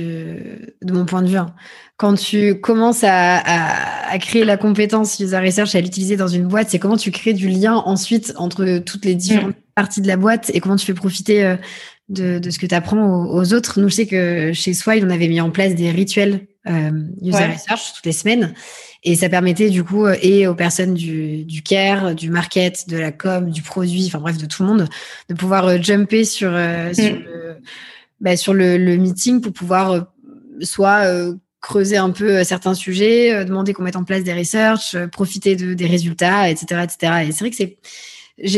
de 0.81 0.93
mon 0.93 1.05
point 1.05 1.23
de 1.23 1.29
vue, 1.29 1.37
hein. 1.37 1.55
quand 1.97 2.15
tu 2.15 2.61
commences 2.61 3.05
à, 3.05 3.37
à, 3.37 4.13
à, 4.13 4.19
créer 4.19 4.45
la 4.45 4.57
compétence 4.57 5.19
user 5.19 5.39
research, 5.39 5.75
à 5.75 5.81
l'utiliser 5.81 6.17
dans 6.17 6.29
une 6.29 6.47
boîte, 6.47 6.71
c'est 6.71 6.79
comment 6.79 6.97
tu 6.97 7.11
crées 7.11 7.35
du 7.35 7.49
lien 7.49 7.75
ensuite 7.75 8.33
entre 8.37 8.79
toutes 8.79 9.05
les 9.05 9.15
différentes 9.15 9.57
mm. 9.57 9.64
Parties 9.75 10.01
de 10.01 10.09
la 10.09 10.17
boîte 10.17 10.51
et 10.55 10.61
comment 10.61 10.77
tu 10.77 10.87
fais 10.87 10.95
profiter 10.95 11.45
euh, 11.45 11.57
de, 12.09 12.39
de 12.39 12.51
ce 12.51 12.59
que 12.59 12.67
tu 12.67 12.75
apprends 12.75 13.27
aux, 13.27 13.53
autres. 13.55 13.81
Nous, 13.81 13.89
je 13.89 13.95
sais 13.95 14.07
que 14.07 14.53
chez 14.53 14.75
Swile, 14.75 15.05
on 15.07 15.11
avait 15.11 15.29
mis 15.29 15.41
en 15.41 15.51
place 15.51 15.75
des 15.75 15.91
rituels 15.91 16.47
euh, 16.69 16.91
user 17.23 17.45
research 17.45 17.95
toutes 17.95 18.07
les 18.07 18.13
semaines. 18.13 18.55
Et 19.05 19.17
ça 19.17 19.29
permettait 19.29 19.69
du 19.69 19.85
coup 19.85 20.07
euh, 20.07 20.17
et 20.23 20.47
aux 20.47 20.55
personnes 20.55 20.95
du, 20.95 21.45
du 21.45 21.63
care, 21.63 22.15
du 22.15 22.31
market, 22.31 22.89
de 22.89 22.97
la 22.97 23.13
com, 23.13 23.51
du 23.51 23.61
produit, 23.61 24.07
enfin 24.07 24.19
bref, 24.19 24.39
de 24.39 24.47
tout 24.47 24.63
le 24.63 24.69
monde, 24.69 24.89
de 25.29 25.35
pouvoir 25.35 25.67
euh, 25.67 25.79
jumper 25.81 26.25
sur, 26.25 26.51
euh, 26.53 26.91
mm. 26.91 26.95
sur, 26.95 27.15
le, 27.15 27.57
bah, 28.21 28.37
sur 28.37 28.55
le, 28.55 28.79
le, 28.79 28.97
meeting 28.97 29.43
pour 29.43 29.53
pouvoir 29.53 30.07
soit 30.61 31.05
creuser 31.61 31.97
un 31.97 32.11
peu 32.11 32.45
certains 32.45 32.75
sujets, 32.75 33.45
demander 33.45 33.73
qu'on 33.73 33.83
mette 33.83 33.97
en 33.97 34.05
place 34.05 34.23
des 34.23 34.33
research, 34.33 34.97
profiter 35.11 35.57
de, 35.57 35.75
des 35.75 35.87
résultats, 35.87 36.49
etc., 36.49 36.83
etc. 36.85 37.13
Et 37.27 37.33
c'est 37.33 37.41
vrai 37.41 37.51
que 37.51 37.57
c'est 37.57 37.79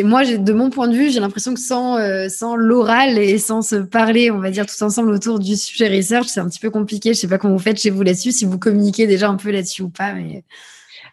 moi, 0.04 0.24
de 0.24 0.52
mon 0.52 0.70
point 0.70 0.88
de 0.88 0.94
vue, 0.94 1.10
j'ai 1.10 1.20
l'impression 1.20 1.54
que 1.54 1.60
sans, 1.60 1.98
euh, 1.98 2.28
sans 2.28 2.56
l'oral 2.56 3.18
et 3.18 3.38
sans 3.38 3.62
se 3.62 3.76
parler, 3.76 4.30
on 4.30 4.38
va 4.38 4.50
dire 4.50 4.66
tous 4.66 4.80
ensemble 4.82 5.10
autour 5.10 5.38
du 5.38 5.56
sujet 5.56 5.88
research, 5.88 6.26
c'est 6.26 6.40
un 6.40 6.48
petit 6.48 6.60
peu 6.60 6.70
compliqué. 6.70 7.12
Je 7.12 7.18
sais 7.18 7.28
pas 7.28 7.38
comment 7.38 7.54
vous 7.54 7.62
faites 7.62 7.80
chez 7.80 7.90
vous 7.90 8.02
là-dessus, 8.02 8.32
si 8.32 8.44
vous 8.44 8.58
communiquez 8.58 9.06
déjà 9.06 9.28
un 9.28 9.36
peu 9.36 9.50
là-dessus 9.50 9.82
ou 9.82 9.90
pas. 9.90 10.14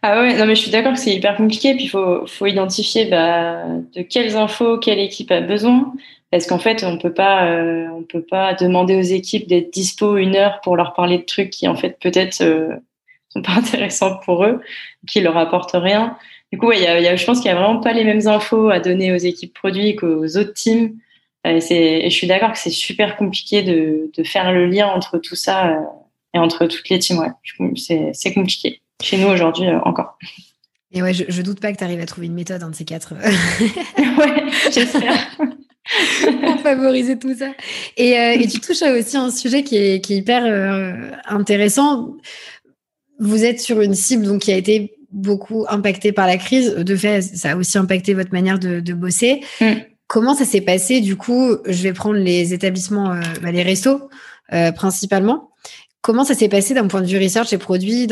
Ah 0.01 0.21
ouais, 0.21 0.37
non 0.37 0.45
mais 0.45 0.55
je 0.55 0.61
suis 0.61 0.71
d'accord 0.71 0.93
que 0.93 0.99
c'est 0.99 1.13
hyper 1.13 1.35
compliqué. 1.35 1.75
Puis 1.75 1.85
il 1.85 1.89
faut, 1.89 2.25
faut 2.25 2.45
identifier 2.45 3.05
bah, 3.05 3.63
de 3.95 4.01
quelles 4.01 4.35
infos 4.35 4.77
quelle 4.77 4.99
équipe 4.99 5.31
a 5.31 5.41
besoin. 5.41 5.93
Parce 6.33 6.47
qu'en 6.47 6.57
fait, 6.57 6.83
on 6.83 6.97
peut 6.97 7.13
pas, 7.13 7.45
euh, 7.45 7.87
on 7.89 8.01
peut 8.01 8.23
pas 8.23 8.55
demander 8.55 8.95
aux 8.95 9.01
équipes 9.01 9.47
d'être 9.47 9.71
dispo 9.71 10.17
une 10.17 10.35
heure 10.35 10.61
pour 10.61 10.75
leur 10.75 10.93
parler 10.93 11.19
de 11.19 11.25
trucs 11.25 11.51
qui 11.51 11.67
en 11.67 11.75
fait 11.75 11.99
peut-être 11.99 12.41
euh, 12.41 12.75
sont 13.29 13.43
pas 13.43 13.51
intéressants 13.57 14.17
pour 14.25 14.43
eux, 14.43 14.59
qui 15.07 15.21
leur 15.21 15.37
apportent 15.37 15.75
rien. 15.75 16.17
Du 16.53 16.59
coup, 16.59 16.71
y 16.71 16.85
a, 16.85 17.15
je 17.15 17.25
pense 17.25 17.39
qu'il 17.39 17.51
n'y 17.51 17.57
a 17.57 17.59
vraiment 17.59 17.79
pas 17.79 17.93
les 17.93 18.03
mêmes 18.03 18.27
infos 18.27 18.69
à 18.69 18.79
donner 18.79 19.11
aux 19.11 19.17
équipes 19.17 19.55
produits 19.55 19.95
qu'aux 19.95 20.37
autres 20.37 20.53
teams. 20.53 20.93
Euh, 21.47 21.59
et, 21.71 22.07
je 22.11 22.15
suis 22.15 22.27
d'accord 22.27 22.51
que 22.51 22.59
c'est 22.59 22.69
super 22.69 23.17
compliqué 23.17 23.63
de, 23.63 24.11
de, 24.15 24.23
faire 24.23 24.53
le 24.53 24.67
lien 24.67 24.85
entre 24.85 25.17
tout 25.17 25.35
ça. 25.35 25.71
Euh, 25.71 25.79
et 26.35 26.37
entre 26.37 26.67
toutes 26.67 26.87
les 26.89 26.99
teams, 26.99 27.17
ouais, 27.17 28.13
c'est 28.13 28.33
compliqué. 28.35 28.81
Chez 29.01 29.17
nous 29.17 29.29
aujourd'hui 29.29 29.67
encore. 29.83 30.19
Et 30.91 31.01
ouais, 31.01 31.15
je, 31.15 31.23
je 31.27 31.41
doute 31.41 31.59
pas 31.59 31.73
que 31.73 31.79
tu 31.79 31.83
arrives 31.83 32.01
à 32.01 32.05
trouver 32.05 32.27
une 32.27 32.35
méthode, 32.35 32.61
un 32.61 32.69
de 32.69 32.75
ces 32.75 32.85
quatre. 32.85 33.15
ouais, 33.97 34.43
j'espère. 34.71 35.27
pour 36.43 36.59
favoriser 36.59 37.17
tout 37.17 37.35
ça. 37.35 37.51
Et, 37.97 38.15
euh, 38.15 38.33
et, 38.33 38.47
tu 38.47 38.59
touches 38.59 38.83
aussi 38.83 39.17
un 39.17 39.31
sujet 39.31 39.63
qui 39.63 39.77
est, 39.77 40.05
qui 40.05 40.13
est 40.13 40.17
hyper 40.17 40.45
euh, 40.45 41.09
intéressant. 41.25 42.15
Vous 43.19 43.43
êtes 43.43 43.59
sur 43.59 43.81
une 43.81 43.95
cible 43.95 44.25
donc, 44.25 44.41
qui 44.41 44.51
a 44.51 44.55
été 44.55 44.93
beaucoup 45.13 45.65
impactée 45.69 46.11
par 46.11 46.27
la 46.27 46.37
crise. 46.37 46.75
De 46.75 46.95
fait, 46.95 47.21
ça 47.21 47.51
a 47.51 47.55
aussi 47.55 47.77
impacté 47.77 48.13
votre 48.13 48.33
manière 48.33 48.59
de, 48.59 48.79
de 48.79 48.93
bosser. 48.93 49.41
Mm. 49.61 49.73
Comment 50.07 50.35
ça 50.35 50.43
s'est 50.45 50.61
passé? 50.61 50.99
Du 50.99 51.15
coup, 51.15 51.55
je 51.65 51.83
vais 51.83 51.93
prendre 51.93 52.17
les 52.17 52.53
établissements, 52.53 53.13
euh, 53.13 53.21
bah, 53.41 53.51
les 53.51 53.63
restos 53.63 54.09
principalement. 54.75 55.49
Comment 56.03 56.25
ça 56.25 56.35
s'est 56.35 56.49
passé 56.49 56.73
d'un 56.73 56.87
point 56.87 57.01
de 57.01 57.07
vue 57.07 57.17
research 57.17 57.53
et 57.53 57.57
produit 57.57 58.07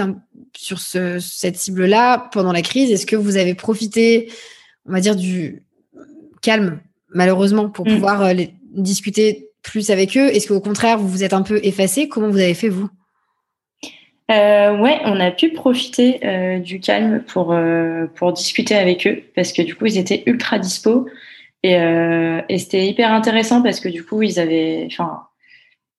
sur 0.56 0.80
ce, 0.80 1.20
cette 1.20 1.58
cible-là 1.58 2.30
pendant 2.32 2.54
la 2.54 2.62
crise? 2.62 2.90
Est-ce 2.90 3.06
que 3.06 3.18
vous 3.18 3.36
avez 3.36 3.54
profité, 3.54 4.32
on 4.88 4.94
va 4.94 5.02
dire, 5.02 5.18
du 5.18 5.64
calme, 6.42 6.80
malheureusement, 7.14 7.70
pour 7.70 7.86
mm. 7.86 7.94
pouvoir 7.94 8.22
euh, 8.24 8.34
discuter 8.74 9.50
plus 9.62 9.90
avec 9.90 10.16
eux? 10.16 10.34
Est-ce 10.34 10.48
qu'au 10.48 10.62
contraire, 10.62 10.98
vous 10.98 11.10
vous 11.10 11.26
êtes 11.26 11.34
un 11.34 11.42
peu 11.42 11.60
effacé 11.64 12.08
Comment 12.08 12.30
vous 12.30 12.40
avez 12.40 12.54
fait, 12.54 12.70
vous? 12.70 12.88
Euh, 14.32 14.78
ouais, 14.78 15.00
on 15.04 15.20
a 15.20 15.32
pu 15.32 15.50
profiter 15.50 16.26
euh, 16.26 16.60
du 16.60 16.80
calme 16.80 17.24
pour, 17.24 17.52
euh, 17.52 18.08
pour 18.16 18.32
discuter 18.32 18.76
avec 18.76 19.06
eux 19.06 19.24
parce 19.36 19.52
que 19.52 19.62
du 19.62 19.76
coup, 19.76 19.88
ils 19.88 19.98
étaient 19.98 20.24
ultra 20.26 20.58
dispo 20.58 21.08
et, 21.64 21.78
c'était 22.58 22.88
hyper 22.88 23.12
intéressant 23.12 23.62
parce 23.62 23.80
que 23.80 23.90
du 23.90 24.06
coup, 24.06 24.22
ils 24.22 24.40
avaient, 24.40 24.88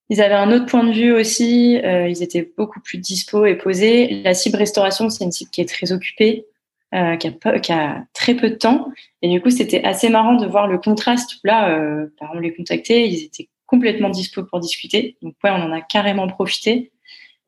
ils 0.08 0.20
avaient 0.20 0.34
un 0.34 0.50
autre 0.52 0.66
point 0.66 0.84
de 0.84 0.92
vue 0.92 1.12
aussi. 1.12 1.74
Ils 1.74 2.22
étaient 2.22 2.50
beaucoup 2.56 2.80
plus 2.80 2.98
dispo 2.98 3.46
et 3.46 3.54
posés. 3.54 4.22
La 4.24 4.34
cible 4.34 4.56
restauration, 4.56 5.08
c'est 5.08 5.24
une 5.24 5.30
cible 5.30 5.50
qui 5.50 5.60
est 5.60 5.68
très 5.68 5.92
occupée, 5.92 6.46
qui, 6.90 7.72
a 7.72 8.04
très 8.12 8.34
peu 8.34 8.50
de 8.50 8.56
temps. 8.56 8.88
Et 9.22 9.28
du 9.28 9.40
coup, 9.40 9.50
c'était 9.50 9.84
assez 9.84 10.08
marrant 10.08 10.34
de 10.34 10.46
voir 10.46 10.66
le 10.66 10.78
contraste. 10.78 11.38
Là, 11.44 11.78
on 12.20 12.40
les 12.40 12.52
contactait, 12.52 13.08
ils 13.08 13.24
étaient 13.24 13.48
complètement 13.66 14.10
dispo 14.10 14.42
pour 14.42 14.58
discuter. 14.58 15.16
Donc 15.22 15.34
ouais, 15.44 15.50
on 15.50 15.62
en 15.62 15.72
a 15.72 15.80
carrément 15.80 16.26
profité. 16.26 16.91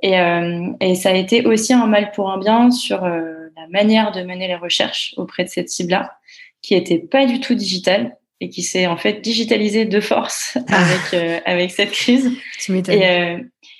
Et, 0.05 0.21
euh, 0.21 0.67
et 0.81 0.95
ça 0.97 1.09
a 1.09 1.15
été 1.15 1.47
aussi 1.47 1.73
un 1.73 1.87
mal 1.87 2.13
pour 2.13 2.31
un 2.31 2.37
bien 2.37 2.71
sur 2.71 3.05
euh, 3.05 3.49
la 3.57 3.67
manière 3.69 4.13
de 4.13 4.21
mener 4.21 4.47
les 4.47 4.55
recherches 4.55 5.15
auprès 5.17 5.45
de 5.45 5.49
cette 5.49 5.71
cible-là, 5.71 6.19
qui 6.61 6.75
était 6.75 6.99
pas 6.99 7.25
du 7.25 7.41
tout 7.41 7.55
digitale 7.55 8.19
et 8.41 8.51
qui 8.51 8.63
s'est 8.63 8.87
en 8.87 8.99
fait 8.99 9.23
digitalisé 9.23 9.87
de 9.87 10.01
force 10.01 10.59
ah. 10.69 10.85
avec 10.85 11.15
euh, 11.15 11.41
avec 11.47 11.71
cette 11.71 11.93
crise. 11.93 12.31
Tu 12.59 12.77
et 12.77 13.09
euh, 13.09 13.39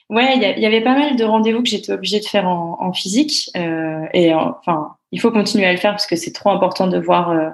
ouais, 0.09 0.55
il 0.57 0.63
y, 0.63 0.67
avait 0.67 0.81
pas 0.81 0.99
mal 0.99 1.17
de 1.17 1.25
rendez-vous 1.25 1.63
que 1.63 1.69
j'étais 1.69 1.93
obligée 1.93 2.21
de 2.21 2.25
faire 2.25 2.49
en, 2.49 2.79
en 2.81 2.95
physique 2.95 3.51
euh, 3.55 4.07
et 4.15 4.33
enfin 4.33 4.97
il 5.13 5.21
faut 5.21 5.31
continuer 5.31 5.67
à 5.67 5.73
le 5.73 5.79
faire 5.79 5.93
parce 5.93 6.07
que 6.07 6.17
c'est 6.17 6.33
trop 6.33 6.51
important 6.51 6.87
de 6.87 6.99
voir 6.99 7.31
euh, 7.33 7.51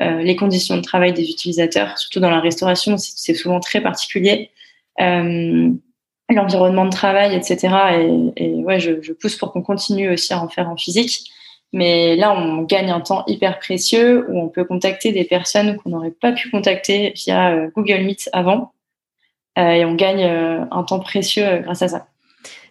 euh, 0.00 0.22
les 0.22 0.34
conditions 0.34 0.78
de 0.78 0.82
travail 0.82 1.12
des 1.12 1.28
utilisateurs, 1.28 1.98
surtout 1.98 2.20
dans 2.20 2.30
la 2.30 2.40
restauration, 2.40 2.96
c'est 2.96 3.34
souvent 3.34 3.60
très 3.60 3.82
particulier. 3.82 4.50
L'environnement 6.30 6.86
de 6.86 6.90
travail, 6.90 7.34
etc. 7.34 7.68
Et, 8.36 8.44
et 8.44 8.54
ouais, 8.64 8.80
je, 8.80 9.02
je 9.02 9.12
pousse 9.12 9.36
pour 9.36 9.52
qu'on 9.52 9.62
continue 9.62 10.10
aussi 10.10 10.32
à 10.32 10.42
en 10.42 10.48
faire 10.48 10.68
en 10.68 10.76
physique. 10.76 11.30
Mais 11.74 12.14
là, 12.14 12.32
on 12.32 12.62
gagne 12.62 12.88
un 12.90 13.00
temps 13.00 13.24
hyper 13.26 13.58
précieux 13.58 14.24
où 14.30 14.38
on 14.38 14.48
peut 14.48 14.64
contacter 14.64 15.10
des 15.10 15.24
personnes 15.24 15.76
qu'on 15.76 15.90
n'aurait 15.90 16.12
pas 16.12 16.30
pu 16.30 16.48
contacter 16.48 17.12
via 17.16 17.50
euh, 17.50 17.68
Google 17.74 18.04
Meet 18.04 18.30
avant. 18.32 18.72
Euh, 19.58 19.70
et 19.70 19.84
on 19.84 19.96
gagne 19.96 20.22
euh, 20.22 20.64
un 20.70 20.84
temps 20.84 21.00
précieux 21.00 21.62
grâce 21.64 21.82
à 21.82 21.88
ça. 21.88 22.06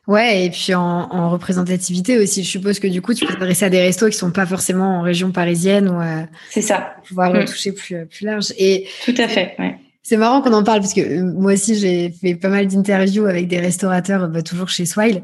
Ouais, 0.08 0.45
et 0.45 0.49
puis 0.49 0.74
en, 0.74 1.30
représentativité 1.30 2.18
aussi. 2.18 2.45
Je 2.45 2.49
suppose 2.49 2.80
que 2.80 2.88
du 2.88 3.01
coup, 3.01 3.14
tu 3.14 3.26
peux 3.26 3.34
t'adresser 3.34 3.66
à 3.66 3.70
des 3.70 3.82
restos 3.82 4.08
qui 4.08 4.18
sont 4.18 4.32
pas 4.32 4.45
forcément 4.45 4.99
en 4.99 5.01
région 5.01 5.32
parisienne 5.32 5.89
ou 5.89 6.01
c'est 6.49 6.62
ça. 6.62 6.95
pouvoir 7.06 7.34
mm. 7.34 7.45
toucher 7.45 7.74
plus 7.74 8.06
plus 8.06 8.26
large. 8.26 8.54
Et 8.58 8.88
tout 9.04 9.16
à 9.18 9.28
fait. 9.28 9.56
Ouais. 9.60 9.76
C'est 10.04 10.18
marrant 10.18 10.41
qu'on 10.41 10.54
en 10.54 10.64
parle 10.64 10.82
parce 10.82 10.93
que 10.93 11.22
moi 11.22 11.54
aussi 11.54 11.76
j'ai 11.76 12.10
fait 12.10 12.36
pas 12.36 12.49
mal 12.49 12.68
d'interviews 12.68 13.26
avec 13.26 13.47
des 13.47 13.60
restaurateurs, 13.60 14.28
bah, 14.28 14.41
toujours 14.41 14.70
chez 14.70 14.86
Swile, 14.86 15.24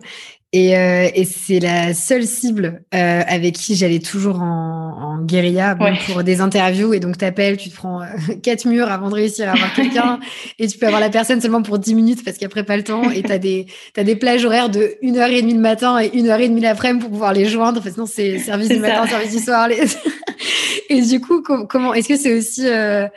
et, 0.51 0.75
euh, 0.75 1.07
et 1.13 1.25
c'est 1.25 1.59
la 1.59 1.93
seule 1.93 2.25
cible 2.25 2.81
euh, 2.95 3.21
avec 3.27 3.53
qui 3.53 3.75
j'allais 3.75 3.99
toujours 3.99 4.41
en, 4.41 4.97
en 4.99 5.21
guérilla 5.21 5.77
pour 6.07 6.23
des 6.23 6.41
interviews. 6.41 6.91
Et 6.95 6.99
donc, 6.99 7.19
t'appelles, 7.19 7.57
tu 7.57 7.69
te 7.69 7.75
prends 7.75 8.01
euh, 8.01 8.05
quatre 8.43 8.65
murs 8.65 8.91
avant 8.91 9.09
de 9.09 9.15
réussir 9.15 9.47
à 9.47 9.51
avoir 9.51 9.73
quelqu'un. 9.75 10.19
et 10.59 10.65
tu 10.65 10.79
peux 10.79 10.87
avoir 10.87 11.01
la 11.01 11.11
personne 11.11 11.39
seulement 11.39 11.61
pour 11.61 11.77
dix 11.77 11.93
minutes 11.93 12.25
parce 12.25 12.39
qu'après, 12.39 12.63
pas 12.63 12.77
le 12.77 12.83
temps. 12.83 13.11
Et 13.11 13.21
t'as 13.21 13.37
des, 13.37 13.67
as 13.95 14.03
des 14.03 14.15
plages 14.15 14.43
horaires 14.43 14.69
de 14.69 14.95
une 15.03 15.17
heure 15.17 15.29
et 15.29 15.41
demie 15.43 15.53
le 15.53 15.59
matin 15.59 15.99
et 15.99 16.09
une 16.17 16.29
heure 16.29 16.39
et 16.39 16.49
demie 16.49 16.61
l'après-midi 16.61 17.03
pour 17.03 17.11
pouvoir 17.11 17.33
les 17.33 17.45
joindre. 17.45 17.79
Enfin, 17.79 17.91
sinon, 17.91 18.07
c'est 18.07 18.39
service 18.39 18.69
du 18.69 18.79
matin, 18.79 19.05
service 19.05 19.35
du 19.35 19.43
soir. 19.43 19.67
Les... 19.67 19.83
et 20.89 21.01
du 21.03 21.21
coup, 21.21 21.43
comment, 21.43 21.93
est-ce 21.93 22.07
que 22.07 22.17
c'est 22.17 22.35
aussi 22.35 22.67
euh, 22.67 23.07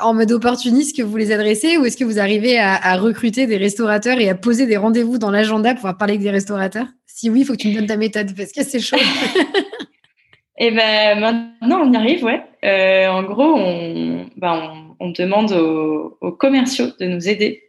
en 0.00 0.14
mode 0.14 0.32
opportuniste 0.32 0.96
que 0.96 1.02
vous 1.02 1.16
les 1.16 1.32
adressez 1.32 1.76
ou 1.76 1.84
est-ce 1.84 1.96
que 1.96 2.04
vous 2.04 2.18
arrivez 2.18 2.58
à, 2.58 2.96
recruter 2.96 3.46
des 3.46 3.56
restaurateurs 3.56 4.18
et 4.18 4.28
à 4.28 4.34
poser 4.34 4.66
des 4.66 4.76
rendez-vous 4.76 5.18
dans 5.18 5.30
l'agenda 5.30 5.74
pour 5.74 5.94
parler 5.96 6.14
avec 6.14 6.22
des 6.22 6.30
restaurateurs? 6.30 6.86
Si 7.06 7.28
oui, 7.28 7.40
il 7.40 7.44
faut 7.44 7.52
que 7.52 7.58
tu 7.58 7.68
me 7.68 7.74
donnes 7.74 7.86
ta 7.86 7.96
méthode 7.96 8.34
parce 8.36 8.52
que 8.52 8.62
c'est 8.62 8.80
chaud. 8.80 8.96
Et 10.62 10.70
ben 10.72 11.18
maintenant 11.18 11.80
on 11.82 11.92
y 11.92 11.96
arrive, 11.96 12.22
ouais. 12.22 12.42
Euh, 12.64 13.08
en 13.08 13.22
gros, 13.22 13.54
on, 13.56 14.26
ben, 14.36 14.94
demande 15.00 15.52
aux, 15.52 16.32
commerciaux 16.32 16.88
de 17.00 17.06
nous 17.06 17.28
aider. 17.28 17.62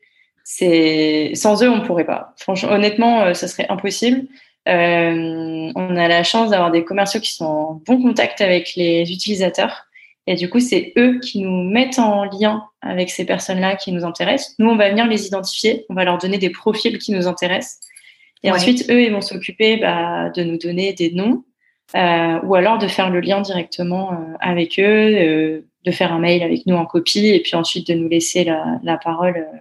C'est 0.44 1.32
sans 1.36 1.64
eux 1.64 1.70
on 1.70 1.82
pourrait 1.82 2.06
pas. 2.06 2.34
Franchement, 2.38 2.72
honnêtement, 2.72 3.22
euh, 3.22 3.34
ça 3.34 3.48
serait 3.48 3.68
impossible. 3.70 4.28
Euh, 4.68 5.72
on 5.74 5.96
a 5.96 6.08
la 6.08 6.24
chance 6.24 6.50
d'avoir 6.50 6.70
des 6.70 6.84
commerciaux 6.84 7.22
qui 7.22 7.34
sont 7.34 7.46
en 7.46 7.82
bon 7.86 8.02
contact 8.02 8.42
avec 8.42 8.76
les 8.76 9.04
utilisateurs 9.12 9.86
et 10.28 10.36
du 10.36 10.50
coup, 10.50 10.60
c'est 10.60 10.94
eux 10.98 11.20
qui 11.20 11.42
nous 11.42 11.64
mettent 11.64 12.00
en 12.00 12.26
lien 12.26 12.64
avec 12.82 13.10
ces 13.10 13.26
personnes-là 13.26 13.76
qui 13.76 13.92
nous 13.92 14.06
intéressent. 14.06 14.56
Nous, 14.60 14.70
on 14.70 14.76
va 14.76 14.90
venir 14.90 15.08
les 15.08 15.26
identifier, 15.26 15.86
on 15.90 15.96
va 15.96 16.04
leur 16.04 16.18
donner 16.20 16.38
des 16.38 16.52
profils 16.52 16.98
qui 17.00 17.12
nous 17.12 17.28
intéressent. 17.28 17.80
Et 18.44 18.52
ensuite, 18.52 18.90
eux, 18.90 19.02
ils 19.02 19.12
vont 19.12 19.22
s'occuper 19.22 19.78
bah, 19.78 20.30
de 20.30 20.44
nous 20.44 20.58
donner 20.58 20.94
des 20.94 21.12
noms 21.12 21.44
euh, 21.96 22.40
ou 22.44 22.56
alors 22.56 22.78
de 22.78 22.88
faire 22.88 23.10
le 23.10 23.20
lien 23.20 23.42
directement 23.42 24.14
euh, 24.14 24.16
avec 24.40 24.80
eux, 24.80 24.84
euh, 24.84 25.62
de 25.86 25.92
faire 25.92 26.14
un 26.14 26.20
mail 26.20 26.44
avec 26.44 26.66
nous 26.66 26.76
en 26.76 26.86
copie 26.86 27.28
et 27.28 27.42
puis 27.42 27.56
ensuite 27.56 27.88
de 27.88 27.94
nous 27.94 28.08
laisser 28.08 28.44
la, 28.44 28.80
la 28.84 28.98
parole 28.98 29.38
euh, 29.38 29.58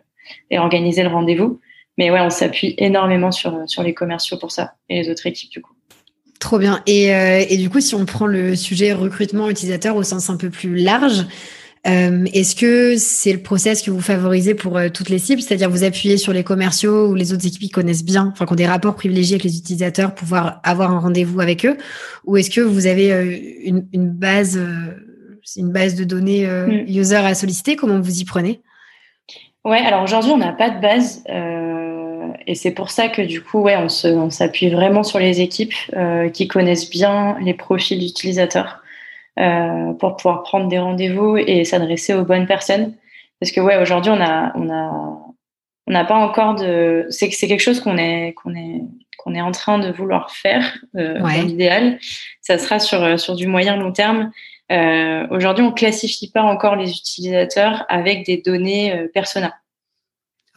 et 0.51 0.59
organiser 0.59 1.03
le 1.03 1.09
rendez-vous. 1.09 1.61
Mais 1.99 2.11
ouais, 2.11 2.21
on 2.21 2.31
s'appuie 2.31 2.75
énormément 2.79 3.33
sur, 3.33 3.69
sur 3.69 3.83
les 3.83 3.93
commerciaux 3.93 4.39
pour 4.39 4.53
ça 4.53 4.75
et 4.89 5.03
les 5.03 5.11
autres 5.11 5.27
équipes 5.27 5.51
du 5.51 5.61
coup. 5.61 5.75
Trop 6.41 6.59
bien. 6.59 6.81
Et, 6.87 7.15
euh, 7.15 7.45
et, 7.49 7.59
du 7.59 7.69
coup, 7.69 7.81
si 7.81 7.95
on 7.95 8.07
prend 8.07 8.27
le 8.27 8.57
sujet 8.57 8.95
recrutement 8.95 9.51
utilisateur 9.51 9.95
au 9.95 10.03
sens 10.03 10.31
un 10.31 10.39
peu 10.39 10.49
plus 10.49 10.75
large, 10.75 11.27
euh, 11.87 12.25
est-ce 12.33 12.57
que 12.57 12.97
c'est 12.97 13.33
le 13.33 13.43
process 13.43 13.83
que 13.83 13.91
vous 13.91 14.01
favorisez 14.01 14.55
pour 14.55 14.79
euh, 14.79 14.89
toutes 14.89 15.11
les 15.11 15.19
cibles, 15.19 15.43
c'est-à-dire 15.43 15.69
vous 15.69 15.85
appuyez 15.85 16.17
sur 16.17 16.33
les 16.33 16.43
commerciaux 16.43 17.09
ou 17.09 17.15
les 17.15 17.35
autres 17.35 17.47
équipes 17.47 17.61
qui 17.61 17.69
connaissent 17.69 18.05
bien, 18.05 18.31
enfin 18.33 18.47
qui 18.47 18.53
ont 18.55 18.57
des 18.57 18.67
rapports 18.67 18.97
privilégiés 18.97 19.35
avec 19.35 19.45
les 19.45 19.59
utilisateurs, 19.59 20.15
pour 20.15 20.21
pouvoir 20.21 20.61
avoir 20.65 20.91
un 20.91 20.99
rendez-vous 20.99 21.41
avec 21.41 21.67
eux, 21.67 21.77
ou 22.25 22.39
est-ce 22.39 22.51
que 22.51 22.63
vous 22.63 22.87
avez 22.87 23.61
une, 23.65 23.87
une, 23.93 24.11
base, 24.11 24.59
une 25.57 25.73
base 25.73 25.95
de 25.95 26.05
données 26.05 26.47
mm. 26.47 26.89
user 26.89 27.17
à 27.17 27.35
solliciter? 27.35 27.77
Comment 27.77 28.01
vous 28.01 28.19
y 28.19 28.25
prenez? 28.25 28.63
Ouais, 29.65 29.81
alors 29.81 30.03
aujourd'hui 30.03 30.33
on 30.33 30.39
n'a 30.39 30.53
pas 30.53 30.71
de 30.71 30.81
base. 30.81 31.23
Et 32.47 32.55
c'est 32.55 32.73
pour 32.73 32.91
ça 32.91 33.09
que 33.09 33.23
du 33.23 33.43
coup, 33.43 33.61
ouais, 33.61 33.77
on 33.77 34.31
s'appuie 34.31 34.71
vraiment 34.71 35.03
sur 35.03 35.19
les 35.19 35.41
équipes 35.41 35.75
euh, 35.95 36.29
qui 36.31 36.49
connaissent 36.49 36.91
bien 36.91 37.37
les 37.41 37.55
profils 37.55 37.99
d'utilisateurs 37.99 38.83
euh, 39.39 39.93
pour 39.95 40.17
pouvoir 40.17 40.43
prendre 40.43 40.69
des 40.69 40.79
rendez-vous 40.79 41.37
et 41.37 41.65
s'adresser 41.65 42.15
aux 42.15 42.25
bonnes 42.25 42.47
personnes. 42.47 42.95
Parce 43.41 43.53
que 43.53 43.61
ouais, 43.61 43.81
aujourd'hui, 43.81 44.11
on 44.11 44.21
a, 44.21 44.53
on 44.57 44.71
a, 44.71 45.17
on 45.87 45.93
n'a 45.93 46.05
pas 46.05 46.17
encore 46.17 46.55
de. 46.55 47.07
C'est 47.11 47.31
c'est 47.31 47.49
quelque 47.49 47.61
chose 47.61 47.81
qu'on 47.81 47.97
est, 47.97 48.35
qu'on 48.35 48.55
est, 48.55 48.83
qu'on 49.19 49.35
est 49.35 49.41
en 49.41 49.53
train 49.53 49.79
de 49.79 49.91
vouloir 49.91 50.31
faire 50.31 50.79
euh, 50.97 51.19
dans 51.19 51.27
l'idéal. 51.29 51.99
Ça 52.41 52.59
sera 52.59 52.79
sur 52.79 53.19
sur 53.19 53.35
du 53.35 53.47
moyen 53.47 53.77
long 53.77 53.93
terme. 53.93 54.31
Euh, 54.71 55.27
aujourd'hui, 55.31 55.65
on 55.65 55.73
classifie 55.73 56.31
pas 56.31 56.43
encore 56.43 56.77
les 56.77 56.91
utilisateurs 56.91 57.85
avec 57.89 58.25
des 58.25 58.37
données 58.39 58.95
euh, 58.95 59.09
persona. 59.13 59.55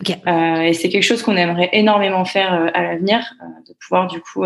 Euh, 0.09 0.61
et 0.61 0.73
c'est 0.73 0.89
quelque 0.89 1.03
chose 1.03 1.21
qu'on 1.21 1.35
aimerait 1.35 1.69
énormément 1.73 2.25
faire 2.25 2.53
euh, 2.53 2.67
à 2.73 2.83
l'avenir, 2.83 3.33
euh, 3.41 3.45
de 3.67 3.75
pouvoir 3.79 4.07
du 4.07 4.19
coup 4.19 4.43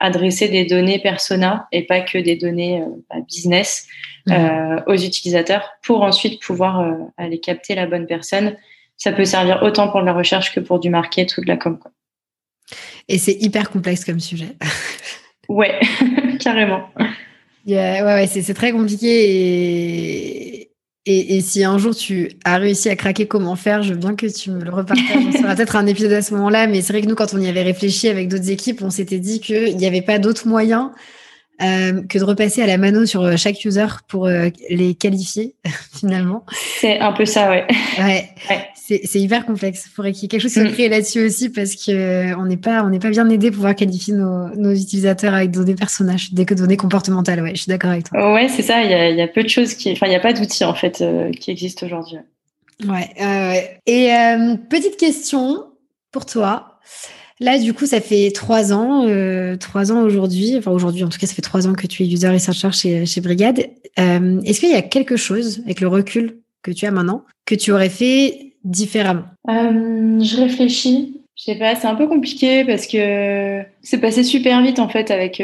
adresser 0.00 0.48
des 0.48 0.64
données 0.64 0.98
persona 0.98 1.66
et 1.72 1.86
pas 1.86 2.00
que 2.00 2.18
des 2.18 2.36
données 2.36 2.82
bah, 3.08 3.16
business 3.26 3.86
mhm. 4.26 4.82
aux 4.86 4.96
utilisateurs 4.96 5.70
pour 5.82 6.02
ensuite 6.02 6.42
pouvoir 6.42 6.84
aller 7.16 7.38
capter 7.40 7.74
la 7.74 7.86
bonne 7.86 8.06
personne. 8.06 8.56
Ça 8.96 9.12
peut 9.12 9.24
servir 9.24 9.62
autant 9.62 9.88
pour 9.88 10.00
de 10.00 10.06
la 10.06 10.12
recherche 10.12 10.52
que 10.52 10.60
pour 10.60 10.78
du 10.78 10.90
market 10.90 11.36
ou 11.38 11.42
de 11.42 11.46
la 11.46 11.56
com. 11.56 11.78
Quoi. 11.78 11.92
Et 13.08 13.18
c'est 13.18 13.36
hyper 13.40 13.70
complexe 13.70 14.04
comme 14.04 14.20
sujet. 14.20 14.56
ouais, 15.48 15.78
carrément. 16.40 16.88
ouais, 17.66 18.02
ouais 18.02 18.26
c'est 18.26 18.54
très 18.54 18.72
compliqué 18.72 19.08
et 19.08 20.63
Et, 21.06 21.42
si 21.42 21.62
un 21.64 21.76
jour 21.76 21.94
tu 21.94 22.30
as 22.44 22.56
réussi 22.56 22.88
à 22.88 22.96
craquer 22.96 23.26
comment 23.26 23.56
faire, 23.56 23.82
je 23.82 23.92
veux 23.92 23.98
bien 23.98 24.14
que 24.14 24.26
tu 24.26 24.50
me 24.50 24.64
le 24.64 24.70
repartages. 24.70 25.32
Ça 25.32 25.38
sera 25.38 25.54
peut-être 25.54 25.76
un 25.76 25.86
épisode 25.86 26.12
à 26.12 26.22
ce 26.22 26.32
moment-là, 26.32 26.66
mais 26.66 26.80
c'est 26.80 26.94
vrai 26.94 27.02
que 27.02 27.06
nous, 27.06 27.14
quand 27.14 27.34
on 27.34 27.40
y 27.40 27.46
avait 27.46 27.62
réfléchi 27.62 28.08
avec 28.08 28.28
d'autres 28.28 28.48
équipes, 28.48 28.80
on 28.80 28.88
s'était 28.88 29.18
dit 29.18 29.40
qu'il 29.40 29.76
n'y 29.76 29.86
avait 29.86 30.00
pas 30.00 30.18
d'autre 30.18 30.48
moyen 30.48 30.92
euh, 31.62 32.02
que 32.08 32.18
de 32.18 32.24
repasser 32.24 32.62
à 32.62 32.66
la 32.66 32.78
mano 32.78 33.06
sur 33.06 33.22
euh, 33.22 33.36
chaque 33.36 33.64
user 33.64 33.86
pour 34.08 34.26
euh, 34.26 34.48
les 34.70 34.94
qualifier 34.94 35.54
finalement. 35.96 36.44
C'est 36.80 36.98
un 36.98 37.12
peu 37.12 37.24
ça, 37.24 37.48
ouais. 37.48 37.64
Ouais. 37.98 38.28
C'est 38.74 39.20
hyper 39.20 39.46
complexe. 39.46 39.84
Il 39.86 39.90
faudrait 39.90 40.12
qu'il 40.12 40.24
y 40.24 40.26
ait 40.26 40.28
quelque 40.28 40.42
chose 40.42 40.52
qui 40.52 40.60
soit 40.60 40.70
créé 40.70 40.88
là-dessus 40.90 41.24
aussi 41.24 41.48
parce 41.48 41.74
que 41.74 42.34
on 42.34 42.44
n'est 42.44 42.58
pas 42.58 42.84
on 42.84 42.90
n'est 42.90 42.98
pas 42.98 43.08
bien 43.08 43.26
aidé 43.30 43.50
pour 43.50 43.58
pouvoir 43.58 43.74
qualifier 43.74 44.12
nos, 44.12 44.54
nos, 44.56 44.72
utilisateurs 44.72 45.32
avec 45.32 45.52
des 45.52 45.58
données 45.60 45.74
personnages, 45.74 46.34
des 46.34 46.44
données 46.44 46.76
comportementales. 46.76 47.40
Ouais, 47.40 47.54
je 47.54 47.62
suis 47.62 47.70
d'accord 47.70 47.92
avec 47.92 48.10
toi. 48.10 48.34
Ouais, 48.34 48.48
c'est 48.48 48.62
ça. 48.62 48.82
Il 48.82 48.90
y 48.90 48.94
a, 48.94 49.08
y 49.08 49.22
a, 49.22 49.28
peu 49.28 49.42
de 49.42 49.48
choses 49.48 49.72
qui, 49.72 49.90
enfin, 49.92 50.04
il 50.06 50.10
n'y 50.10 50.16
a 50.16 50.20
pas 50.20 50.34
d'outils 50.34 50.64
en 50.64 50.74
fait 50.74 51.02
qui 51.40 51.50
existent 51.50 51.86
aujourd'hui. 51.86 52.18
Ouais. 52.86 53.78
Et 53.86 54.10
petite 54.68 54.98
question 54.98 55.64
pour 56.10 56.26
toi. 56.26 56.78
Là, 57.40 57.58
du 57.58 57.74
coup, 57.74 57.86
ça 57.86 58.00
fait 58.00 58.30
trois 58.32 58.72
ans, 58.72 59.06
euh, 59.08 59.56
trois 59.56 59.90
ans 59.90 60.02
aujourd'hui, 60.02 60.54
enfin 60.56 60.70
aujourd'hui, 60.70 61.02
en 61.02 61.08
tout 61.08 61.18
cas, 61.18 61.26
ça 61.26 61.34
fait 61.34 61.42
trois 61.42 61.66
ans 61.66 61.72
que 61.72 61.86
tu 61.86 62.04
es 62.04 62.06
user 62.06 62.28
researcher 62.28 62.70
chez, 62.70 63.06
chez 63.06 63.20
Brigade. 63.20 63.66
Euh, 63.98 64.40
est-ce 64.42 64.60
qu'il 64.60 64.70
y 64.70 64.74
a 64.74 64.82
quelque 64.82 65.16
chose, 65.16 65.60
avec 65.64 65.80
le 65.80 65.88
recul 65.88 66.38
que 66.62 66.70
tu 66.70 66.86
as 66.86 66.92
maintenant, 66.92 67.24
que 67.44 67.56
tu 67.56 67.72
aurais 67.72 67.88
fait 67.88 68.54
différemment? 68.62 69.24
Euh, 69.48 70.20
Je 70.20 70.36
réfléchis. 70.36 71.20
Je 71.36 71.42
sais 71.42 71.56
pas, 71.56 71.74
c'est 71.74 71.88
un 71.88 71.96
peu 71.96 72.06
compliqué 72.06 72.64
parce 72.64 72.86
que 72.86 73.60
c'est 73.82 73.98
passé 73.98 74.22
super 74.22 74.62
vite 74.62 74.78
en 74.78 74.88
fait 74.88 75.10
avec 75.10 75.42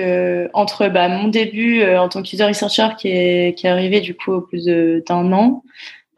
entre 0.55 0.89
bah, 0.89 1.09
mon 1.09 1.27
début 1.27 1.83
en 1.83 2.09
tant 2.09 2.23
qu'user 2.23 2.45
researcher 2.45 2.91
qui 2.97 3.09
est, 3.09 3.59
qui 3.59 3.67
est 3.67 3.71
arrivé 3.71 4.01
du 4.01 4.15
coup 4.15 4.31
au 4.31 4.41
plus 4.41 4.67
d'un 4.67 5.33
an 5.33 5.65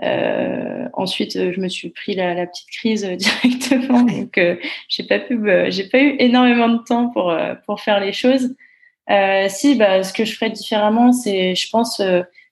euh, 0.02 0.88
ensuite, 0.94 1.52
je 1.52 1.60
me 1.60 1.68
suis 1.68 1.90
pris 1.90 2.14
la, 2.14 2.46
petite 2.46 2.70
crise 2.70 3.04
directement, 3.16 4.02
donc 4.02 4.36
euh, 4.38 4.56
j'ai 4.88 5.04
pas 5.04 5.20
euh, 5.30 5.70
eu 5.70 6.16
énormément 6.18 6.68
de 6.68 6.82
temps 6.82 7.08
pour 7.08 7.30
euh, 7.30 7.54
faire 7.78 8.00
les 8.00 8.12
choses. 8.12 8.54
Euh, 9.10 9.46
si, 9.48 9.76
bah, 9.76 10.02
ce 10.02 10.12
que 10.12 10.24
je 10.24 10.34
ferais 10.34 10.50
différemment, 10.50 11.12
c'est, 11.12 11.54
je 11.54 11.68
pense, 11.70 12.00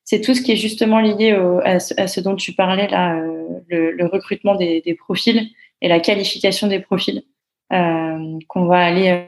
c'est 0.04 0.20
tout 0.20 0.34
ce 0.34 0.42
qui 0.42 0.52
est 0.52 0.56
justement 0.56 1.00
lié 1.00 1.32
à, 1.64 1.78
ce, 1.78 2.20
dont 2.20 2.36
tu 2.36 2.52
parlais 2.52 2.88
là, 2.88 3.20
le, 3.68 4.06
recrutement 4.06 4.54
des, 4.56 4.96
profils 4.98 5.48
et 5.80 5.88
la 5.88 6.00
qualification 6.00 6.66
des 6.66 6.80
profils 6.80 7.22
qu'on 7.70 8.64
va 8.66 8.78
aller 8.78 9.26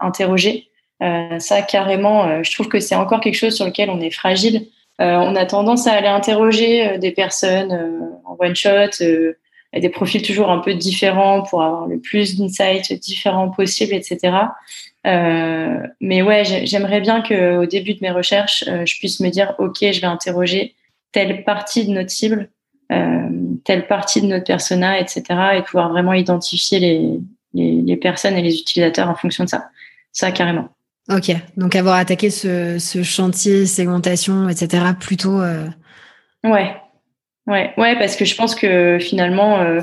interroger. 0.00 0.70
ça, 1.38 1.60
carrément, 1.60 2.42
je 2.42 2.52
trouve 2.52 2.68
que 2.68 2.80
c'est 2.80 2.94
encore 2.94 3.20
quelque 3.20 3.36
chose 3.36 3.54
sur 3.54 3.66
lequel 3.66 3.90
on 3.90 4.00
est 4.00 4.10
fragile. 4.10 4.66
Euh, 5.00 5.16
on 5.16 5.34
a 5.36 5.46
tendance 5.46 5.86
à 5.86 5.92
aller 5.92 6.08
interroger 6.08 6.88
euh, 6.88 6.98
des 6.98 7.12
personnes 7.12 7.72
euh, 7.72 8.00
en 8.24 8.36
one 8.38 8.54
shot, 8.54 9.04
des 9.74 9.88
profils 9.88 10.22
toujours 10.22 10.50
un 10.50 10.58
peu 10.58 10.74
différents 10.74 11.42
pour 11.42 11.62
avoir 11.62 11.86
le 11.86 11.98
plus 11.98 12.36
d'insights 12.36 12.92
différents 12.92 13.48
possible, 13.48 13.94
etc. 13.94 14.36
mais 15.04 16.20
ouais, 16.20 16.44
j'aimerais 16.66 17.00
bien 17.00 17.22
qu'au 17.22 17.64
début 17.64 17.94
de 17.94 18.00
mes 18.02 18.10
recherches, 18.10 18.64
je 18.66 18.98
puisse 18.98 19.20
me 19.20 19.30
dire, 19.30 19.54
OK, 19.58 19.78
je 19.80 20.00
vais 20.00 20.06
interroger 20.06 20.74
telle 21.10 21.42
partie 21.44 21.86
de 21.86 21.92
notre 21.92 22.10
cible, 22.10 22.50
telle 23.64 23.86
partie 23.86 24.20
de 24.20 24.26
notre 24.26 24.44
persona, 24.44 25.00
etc. 25.00 25.22
et 25.56 25.62
pouvoir 25.62 25.88
vraiment 25.88 26.12
identifier 26.12 26.78
les, 26.78 27.18
les, 27.54 27.96
personnes 27.96 28.36
et 28.36 28.42
les 28.42 28.58
utilisateurs 28.58 29.08
en 29.08 29.14
fonction 29.14 29.44
de 29.44 29.48
ça. 29.48 29.70
Ça, 30.12 30.32
carrément. 30.32 30.68
Ok, 31.10 31.32
donc 31.56 31.74
avoir 31.74 31.96
attaqué 31.96 32.30
ce, 32.30 32.78
chantier, 33.02 33.66
segmentation, 33.66 34.48
etc., 34.48 34.84
plutôt. 34.98 35.40
Euh... 35.40 35.66
Ouais, 36.44 36.76
ouais, 37.46 37.74
ouais, 37.76 37.98
parce 37.98 38.14
que 38.14 38.24
je 38.24 38.36
pense 38.36 38.54
que 38.54 38.98
finalement, 39.00 39.60
euh, 39.60 39.80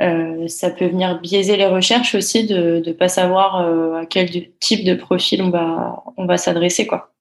euh, 0.00 0.46
ça 0.46 0.70
peut 0.70 0.86
venir 0.86 1.20
biaiser 1.20 1.56
les 1.56 1.66
recherches 1.66 2.14
aussi 2.14 2.46
de 2.46 2.82
ne 2.84 2.92
pas 2.92 3.08
savoir 3.08 3.62
euh, 3.62 4.02
à 4.02 4.06
quel 4.06 4.28
type 4.60 4.84
de 4.84 4.94
profil 4.94 5.42
on 5.42 5.50
va, 5.50 6.02
on 6.18 6.26
va 6.26 6.36
s'adresser, 6.36 6.86
quoi. 6.86 7.12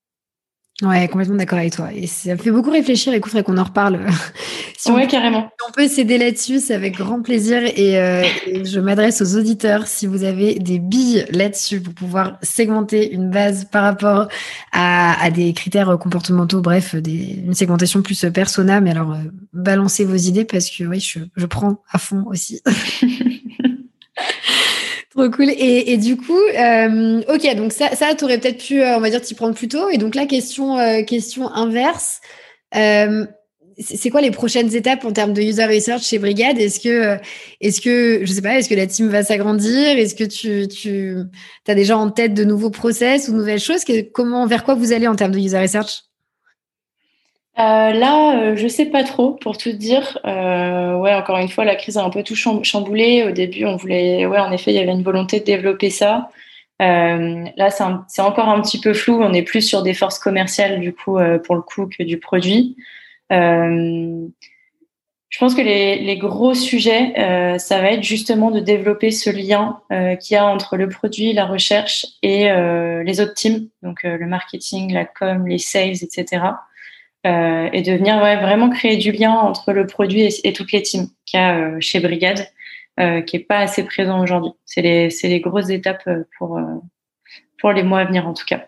Ouais, 0.84 1.08
complètement 1.08 1.38
d'accord 1.38 1.58
avec 1.58 1.74
toi. 1.74 1.90
Et 1.92 2.06
ça 2.06 2.34
me 2.34 2.38
fait 2.38 2.52
beaucoup 2.52 2.70
réfléchir. 2.70 3.12
Écoute, 3.14 3.32
faudrait 3.32 3.44
qu'on 3.44 3.58
en 3.58 3.64
reparle. 3.64 4.06
si 4.78 4.92
ouais, 4.92 5.08
carrément. 5.08 5.50
on 5.68 5.72
peut 5.72 5.88
s'aider 5.88 6.20
là-dessus, 6.20 6.60
c'est 6.60 6.76
avec 6.76 6.98
grand 6.98 7.24
plaisir. 7.24 7.64
Euh, 7.64 8.24
et, 8.46 8.64
je 8.64 8.80
m'adresse 8.80 9.22
aux 9.24 9.38
auditeurs. 9.38 9.88
Si 9.88 10.06
vous 10.06 10.24
avez 10.24 10.60
des 10.60 10.78
billes 10.78 11.26
là-dessus 11.32 11.82
pour 11.82 11.96
pouvoir 11.96 12.38
segmenter 12.44 13.12
une 13.12 13.32
base 13.32 13.66
par 13.66 13.84
rapport 13.84 14.28
à, 14.72 15.32
des 15.32 15.52
critères 15.54 15.98
comportementaux, 15.98 16.62
bref, 16.62 16.94
des, 16.94 17.42
une 17.44 17.56
segmentation 17.56 18.04
plus 18.04 18.26
persona, 18.32 18.80
mais 18.80 18.92
alors, 18.92 19.14
euh, 19.14 19.32
balancez 19.54 20.06
vos 20.06 20.16
idées 20.16 20.46
parce 20.46 20.70
que 20.70 20.84
oui, 20.84 21.00
je, 21.00 21.20
je 21.36 21.46
prends 21.48 21.82
à 21.92 21.98
fond 21.98 22.24
aussi. 22.28 22.62
Trop 25.18 25.32
cool. 25.32 25.50
Et, 25.50 25.98
du 25.98 26.16
coup, 26.16 26.38
euh, 26.38 27.24
ok, 27.28 27.56
donc 27.56 27.74
ça, 27.74 27.96
ça 27.96 28.14
tu 28.14 28.24
aurais 28.24 28.38
peut-être 28.38 28.64
pu, 28.64 28.84
euh, 28.84 28.98
on 28.98 29.00
va 29.00 29.10
dire, 29.10 29.20
t'y 29.20 29.34
prendre 29.34 29.56
plus 29.56 29.68
tôt. 29.68 29.90
Et 29.90 29.98
donc 29.98 30.14
là, 30.14 30.28
question, 30.28 30.78
euh, 30.78 31.02
question 31.02 31.50
inverse. 31.50 32.22
c'est 32.72 34.10
quoi 34.12 34.22
les 34.22 34.30
prochaines 34.30 34.76
étapes 34.76 35.06
en 35.06 35.12
termes 35.14 35.34
de 35.34 35.42
user 35.42 35.66
research 35.66 36.04
chez 36.04 36.20
Brigade? 36.20 36.60
Est-ce 36.60 36.80
que, 36.80 37.18
est-ce 37.62 37.82
que, 37.82 38.26
je 38.26 38.32
sais 38.32 38.44
pas, 38.44 38.60
est-ce 38.60 38.70
que 38.70 38.76
la 38.76 38.86
team 38.86 39.08
va 39.08 39.24
s'agrandir? 39.24 39.98
Est-ce 39.98 40.14
que 40.14 40.24
tu, 40.24 40.68
tu 40.68 41.16
as 41.68 41.76
déjà 41.76 41.98
en 41.98 42.12
tête 42.12 42.36
de 42.36 42.44
nouveaux 42.44 42.70
process 42.70 43.28
ou 43.28 43.34
nouvelles 43.34 43.60
choses? 43.60 43.86
Comment, 44.14 44.46
vers 44.46 44.64
quoi 44.64 44.76
vous 44.76 44.92
allez 44.94 45.08
en 45.08 45.16
termes 45.16 45.32
de 45.32 45.40
user 45.40 45.58
research? 45.58 46.07
Euh, 47.60 47.92
là, 47.92 48.40
euh, 48.40 48.56
je 48.56 48.68
sais 48.68 48.86
pas 48.86 49.04
trop, 49.04 49.32
pour 49.32 49.58
tout 49.58 49.72
dire. 49.72 50.20
Euh, 50.26 50.96
ouais, 50.96 51.14
encore 51.16 51.40
une 51.40 51.50
fois, 51.50 51.66
la 51.66 51.76
crise 51.76 51.98
a 51.98 52.04
un 52.04 52.12
peu 52.12 52.22
tout 52.22 52.36
chamboulé. 52.36 53.24
Au 53.24 53.32
début, 53.32 53.66
on 53.66 53.76
voulait, 53.78 54.28
ouais, 54.28 54.38
en 54.38 54.52
effet, 54.52 54.72
il 54.72 54.76
y 54.76 54.80
avait 54.80 54.92
une 54.92 55.04
volonté 55.04 55.40
de 55.40 55.46
développer 55.46 55.90
ça. 55.90 56.30
Euh, 56.84 57.46
là, 57.56 57.70
c'est 57.72 58.22
encore 58.22 58.50
un 58.50 58.62
petit 58.62 58.80
peu 58.80 58.94
flou. 58.94 59.20
On 59.24 59.34
est 59.34 59.42
plus 59.42 59.64
sur 59.64 59.82
des 59.82 59.96
forces 59.96 60.20
commerciales, 60.20 60.80
du 60.80 60.94
coup, 60.94 61.18
pour 61.46 61.56
le 61.56 61.62
coup, 61.62 61.88
que 61.88 62.04
du 62.04 62.20
produit. 62.20 62.76
je 63.32 64.30
pense 65.40 65.56
que 65.56 65.62
les, 65.62 65.98
les 65.98 66.18
gros 66.18 66.54
sujets, 66.54 67.14
ça 67.58 67.82
va 67.82 67.92
être 67.94 68.04
justement 68.04 68.52
de 68.52 68.60
développer 68.60 69.10
ce 69.10 69.32
lien 69.32 69.80
qu'il 69.90 70.36
y 70.36 70.38
a 70.38 70.46
entre 70.46 70.78
le 70.78 70.90
produit, 70.90 71.34
la 71.34 71.46
recherche 71.48 72.06
et 72.22 72.50
les 73.04 73.20
autres 73.20 73.34
teams, 73.34 73.68
donc 73.82 74.04
le 74.04 74.28
marketing, 74.28 74.94
la 74.94 75.06
com, 75.06 75.48
les 75.48 75.58
sales, 75.58 76.04
etc. 76.04 76.42
Euh, 77.26 77.70
et 77.74 77.82
de 77.82 77.94
venir 77.94 78.20
vraiment 78.20 78.70
créer 78.70 78.96
du 78.96 79.12
lien 79.12 79.32
entre 79.32 79.74
le 79.74 79.88
produit 79.88 80.30
et, 80.44 80.54
toutes 80.54 80.72
les 80.72 80.84
teams 80.84 81.08
qu'il 81.26 81.40
y 81.40 81.44
a 81.44 81.58
euh, 81.58 81.78
chez 81.80 82.00
Brigade, 82.00 82.48
euh, 83.00 83.22
qui 83.22 83.38
est 83.38 83.42
pas 83.42 83.58
assez 83.58 83.84
présent 83.84 84.22
aujourd'hui. 84.22 84.52
C'est 84.66 84.82
les, 84.82 85.10
les 85.24 85.40
grosses 85.42 85.70
étapes 85.70 86.08
pour, 86.38 86.60
pour 87.60 87.72
les 87.72 87.84
mois 87.84 88.02
à 88.02 88.06
venir 88.06 88.28
en 88.28 88.34
tout 88.34 88.46
cas. 88.46 88.68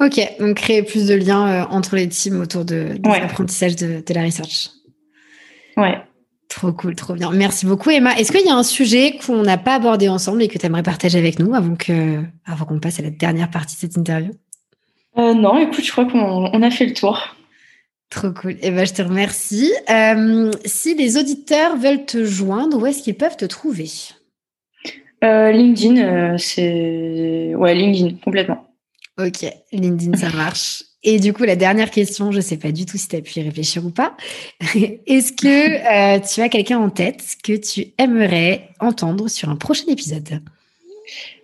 Ok, 0.00 0.20
donc 0.40 0.56
créer 0.56 0.82
plus 0.82 1.06
de 1.06 1.14
liens 1.14 1.66
entre 1.70 1.94
les 1.94 2.08
teams 2.08 2.40
autour 2.40 2.64
de, 2.64 2.88
l'apprentissage 3.04 3.76
de, 3.76 4.02
la 4.12 4.22
research. 4.22 4.70
Ouais. 5.76 5.96
Trop 6.48 6.72
cool, 6.72 6.96
trop 6.96 7.14
bien. 7.14 7.30
Merci 7.30 7.64
beaucoup 7.64 7.90
Emma. 7.90 8.14
Est-ce 8.18 8.32
qu'il 8.32 8.44
y 8.44 8.50
a 8.50 8.56
un 8.56 8.64
sujet 8.64 9.18
qu'on 9.24 9.42
n'a 9.42 9.56
pas 9.56 9.76
abordé 9.76 10.08
ensemble 10.08 10.42
et 10.42 10.48
que 10.48 10.58
tu 10.58 10.66
aimerais 10.66 10.82
partager 10.82 11.18
avec 11.18 11.38
nous 11.38 11.54
avant 11.54 11.76
qu'on 11.76 12.26
avant 12.44 12.64
qu'on 12.66 12.80
passe 12.80 12.98
à 12.98 13.02
la 13.02 13.10
dernière 13.10 13.50
partie 13.50 13.76
de 13.76 13.80
cette 13.80 13.96
interview? 13.96 14.32
Non, 15.16 15.58
écoute, 15.58 15.84
je 15.84 15.92
crois 15.92 16.04
qu'on 16.04 16.62
a 16.62 16.70
fait 16.70 16.86
le 16.86 16.94
tour. 16.94 17.36
Trop 18.12 18.30
cool. 18.30 18.56
Eh 18.60 18.70
ben, 18.70 18.84
je 18.84 18.92
te 18.92 19.00
remercie. 19.00 19.72
Euh, 19.88 20.50
si 20.66 20.94
les 20.94 21.16
auditeurs 21.16 21.78
veulent 21.78 22.04
te 22.04 22.24
joindre, 22.24 22.78
où 22.78 22.84
est-ce 22.84 23.02
qu'ils 23.02 23.14
peuvent 23.14 23.38
te 23.38 23.46
trouver? 23.46 23.88
Euh, 25.24 25.50
LinkedIn, 25.50 25.96
euh, 25.96 26.36
c'est 26.36 27.54
ouais 27.54 27.74
LinkedIn 27.74 28.16
complètement. 28.22 28.68
Ok, 29.18 29.46
LinkedIn, 29.72 30.18
ça 30.18 30.28
marche. 30.36 30.84
Et 31.02 31.20
du 31.20 31.32
coup, 31.32 31.44
la 31.44 31.56
dernière 31.56 31.90
question, 31.90 32.30
je 32.32 32.36
ne 32.36 32.42
sais 32.42 32.58
pas 32.58 32.70
du 32.70 32.84
tout 32.84 32.98
si 32.98 33.08
tu 33.08 33.16
as 33.16 33.22
pu 33.22 33.40
y 33.40 33.42
réfléchir 33.42 33.84
ou 33.86 33.90
pas. 33.90 34.14
Est-ce 34.74 35.32
que 35.32 36.18
tu 36.34 36.40
as 36.42 36.48
quelqu'un 36.50 36.80
en 36.80 36.90
tête 36.90 37.24
que 37.42 37.56
tu 37.56 37.94
aimerais 37.96 38.68
entendre 38.78 39.28
sur 39.28 39.48
un 39.48 39.56
prochain 39.56 39.86
épisode? 39.88 40.42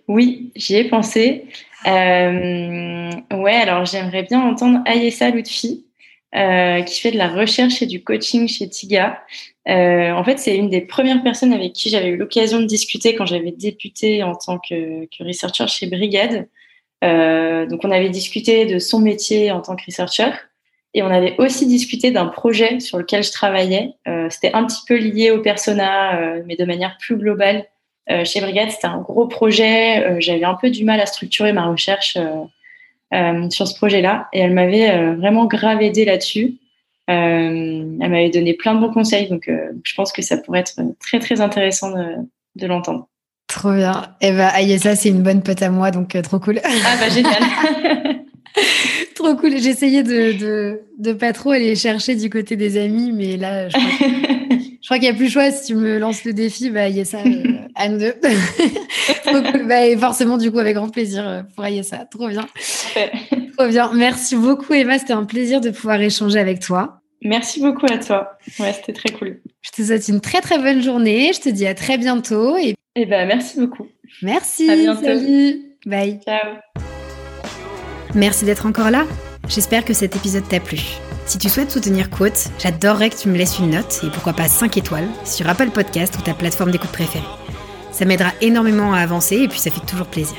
Oui, 0.07 0.51
j'y 0.55 0.75
ai 0.75 0.83
pensé. 0.87 1.45
ouais, 1.85 3.55
alors 3.55 3.85
j'aimerais 3.85 4.23
bien 4.23 4.41
entendre 4.41 4.81
Ayessa 4.85 5.31
Lutfi. 5.31 5.88
Euh, 6.35 6.83
qui 6.83 6.99
fait 6.99 7.09
de 7.09 7.17
la 7.17 7.27
recherche 7.27 7.81
et 7.81 7.87
du 7.87 8.03
coaching 8.03 8.47
chez 8.47 8.69
Tiga. 8.69 9.23
Euh, 9.67 10.11
en 10.11 10.23
fait, 10.23 10.37
c'est 10.37 10.55
une 10.55 10.69
des 10.69 10.81
premières 10.81 11.23
personnes 11.23 11.53
avec 11.53 11.73
qui 11.73 11.89
j'avais 11.89 12.09
eu 12.09 12.17
l'occasion 12.17 12.59
de 12.59 12.65
discuter 12.65 13.15
quand 13.15 13.25
j'avais 13.25 13.51
débuté 13.51 14.21
en 14.21 14.35
tant 14.35 14.59
que, 14.59 15.05
que 15.05 15.23
researcher 15.23 15.65
chez 15.65 15.87
Brigade. 15.87 16.47
Euh, 17.03 17.65
donc, 17.65 17.83
on 17.83 17.89
avait 17.89 18.09
discuté 18.09 18.67
de 18.67 18.77
son 18.77 18.99
métier 18.99 19.51
en 19.51 19.61
tant 19.61 19.75
que 19.75 19.83
researcher 19.87 20.29
et 20.93 21.01
on 21.01 21.07
avait 21.07 21.33
aussi 21.39 21.65
discuté 21.65 22.11
d'un 22.11 22.27
projet 22.27 22.79
sur 22.79 22.99
lequel 22.99 23.23
je 23.23 23.31
travaillais. 23.31 23.93
C'était 24.29 24.53
un 24.53 24.65
petit 24.65 24.81
peu 24.87 24.97
lié 24.97 25.31
au 25.31 25.41
persona, 25.41 26.41
mais 26.47 26.55
de 26.55 26.65
manière 26.65 26.97
plus 26.99 27.15
globale. 27.15 27.67
chez 28.23 28.41
Brigade, 28.41 28.71
c'était 28.71 28.87
un 28.87 28.97
gros 28.97 29.27
projet. 29.27 30.19
j'avais 30.19 30.45
un 30.45 30.55
peu 30.55 30.71
du 30.71 30.85
mal 30.85 30.99
à 30.99 31.05
structurer 31.05 31.53
ma 31.53 31.67
recherche 31.67 32.17
sur 33.49 33.67
ce 33.67 33.75
projet-là 33.75 34.27
et 34.33 34.39
elle 34.39 34.53
m'avait 34.53 34.91
euh, 34.91 35.15
vraiment 35.15 35.45
grave 35.45 35.81
aidé 35.81 36.05
là-dessus. 36.05 36.57
elle 37.07 37.97
m'avait 37.97 38.29
donné 38.29 38.53
plein 38.53 38.75
de 38.75 38.79
bons 38.79 38.93
conseils, 38.93 39.27
donc 39.29 39.49
je 39.83 39.95
pense 39.95 40.11
que 40.11 40.21
ça 40.21 40.37
pourrait 40.37 40.59
être 40.59 40.75
très 40.99 41.19
très 41.19 41.41
intéressant 41.41 41.91
de, 41.91 42.15
de 42.55 42.67
l'entendre. 42.67 43.07
Trop 43.47 43.73
bien. 43.73 44.15
Et 44.21 44.27
eh 44.27 44.31
bah, 44.31 44.49
Ayessa, 44.49 44.95
c'est 44.95 45.09
une 45.09 45.23
bonne 45.23 45.41
pote 45.41 45.61
à 45.63 45.71
moi, 45.71 45.89
donc 45.89 46.15
trop 46.21 46.39
cool. 46.39 46.61
Ah 46.63 46.97
bah 46.99 47.09
génial. 47.09 47.41
trop 49.15 49.35
cool. 49.35 49.57
J'essayais 49.57 50.03
de, 50.03 50.37
de, 50.37 50.81
de, 50.99 51.13
pas 51.13 51.33
trop 51.33 51.51
aller 51.51 51.75
chercher 51.75 52.15
du 52.15 52.29
côté 52.29 52.55
des 52.55 52.77
amis, 52.77 53.11
mais 53.11 53.37
là, 53.37 53.67
je 53.69 53.75
crois, 54.85 54.99
qu'il 54.99 55.09
n'y 55.09 55.15
a 55.15 55.17
plus 55.17 55.29
choix. 55.29 55.49
Si 55.49 55.73
tu 55.73 55.75
me 55.75 55.97
lances 55.97 56.23
le 56.25 56.33
défi, 56.33 56.69
bah, 56.69 56.81
Ayessa, 56.81 57.19
à 57.79 57.87
nous 57.87 57.97
deux. 57.97 58.13
cool. 59.23 59.67
Bah, 59.67 59.87
et 59.87 59.97
forcément, 59.97 60.37
du 60.37 60.51
coup, 60.51 60.59
avec 60.59 60.75
grand 60.75 60.89
plaisir 60.89 61.45
pour 61.55 61.63
Ayessa. 61.63 62.05
Trop 62.11 62.27
bien. 62.27 62.45
Trop 63.57 63.67
bien. 63.67 63.91
Merci 63.93 64.35
beaucoup, 64.35 64.73
Eva. 64.73 64.99
C'était 64.99 65.13
un 65.13 65.23
plaisir 65.23 65.61
de 65.61 65.71
pouvoir 65.71 65.99
échanger 66.01 66.39
avec 66.39 66.59
toi. 66.59 67.01
Merci 67.23 67.61
beaucoup 67.61 67.85
à 67.91 67.97
toi. 67.97 68.37
Ouais, 68.59 68.73
c'était 68.73 68.93
très 68.93 69.09
cool. 69.11 69.41
Je 69.61 69.71
te 69.71 69.81
souhaite 69.81 70.07
une 70.07 70.21
très 70.21 70.41
très 70.41 70.57
bonne 70.57 70.81
journée. 70.81 71.31
Je 71.33 71.41
te 71.41 71.49
dis 71.49 71.65
à 71.67 71.73
très 71.73 71.97
bientôt. 71.97 72.55
Et, 72.57 72.75
et 72.95 73.05
ben, 73.05 73.27
merci 73.27 73.59
beaucoup. 73.59 73.87
Merci. 74.21 74.69
À 74.69 74.75
bientôt. 74.75 75.03
Salut. 75.03 75.75
Bye. 75.85 76.19
Ciao. 76.23 76.57
Merci 78.15 78.45
d'être 78.45 78.65
encore 78.65 78.91
là. 78.91 79.05
J'espère 79.47 79.83
que 79.83 79.93
cet 79.93 80.15
épisode 80.15 80.47
t'a 80.47 80.59
plu. 80.59 80.79
Si 81.25 81.37
tu 81.37 81.49
souhaites 81.49 81.71
soutenir 81.71 82.09
Quote, 82.09 82.49
j'adorerais 82.59 83.09
que 83.09 83.17
tu 83.17 83.29
me 83.29 83.37
laisses 83.37 83.59
une 83.59 83.71
note 83.71 84.01
et 84.03 84.09
pourquoi 84.09 84.33
pas 84.33 84.47
5 84.47 84.77
étoiles 84.77 85.07
sur 85.25 85.47
Apple 85.47 85.69
Podcast 85.69 86.15
ou 86.17 86.21
ta 86.21 86.33
plateforme 86.33 86.71
d'écoute 86.71 86.91
préférée. 86.91 87.23
Ça 87.99 88.05
m'aidera 88.05 88.31
énormément 88.39 88.93
à 88.93 88.99
avancer 88.99 89.35
et 89.35 89.49
puis 89.49 89.59
ça 89.59 89.69
fait 89.69 89.85
toujours 89.85 90.07
plaisir. 90.07 90.37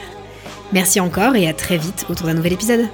Merci 0.72 0.98
encore 0.98 1.36
et 1.36 1.46
à 1.46 1.52
très 1.52 1.76
vite 1.76 2.06
autour 2.08 2.26
d'un 2.26 2.32
nouvel 2.32 2.54
épisode. 2.54 2.88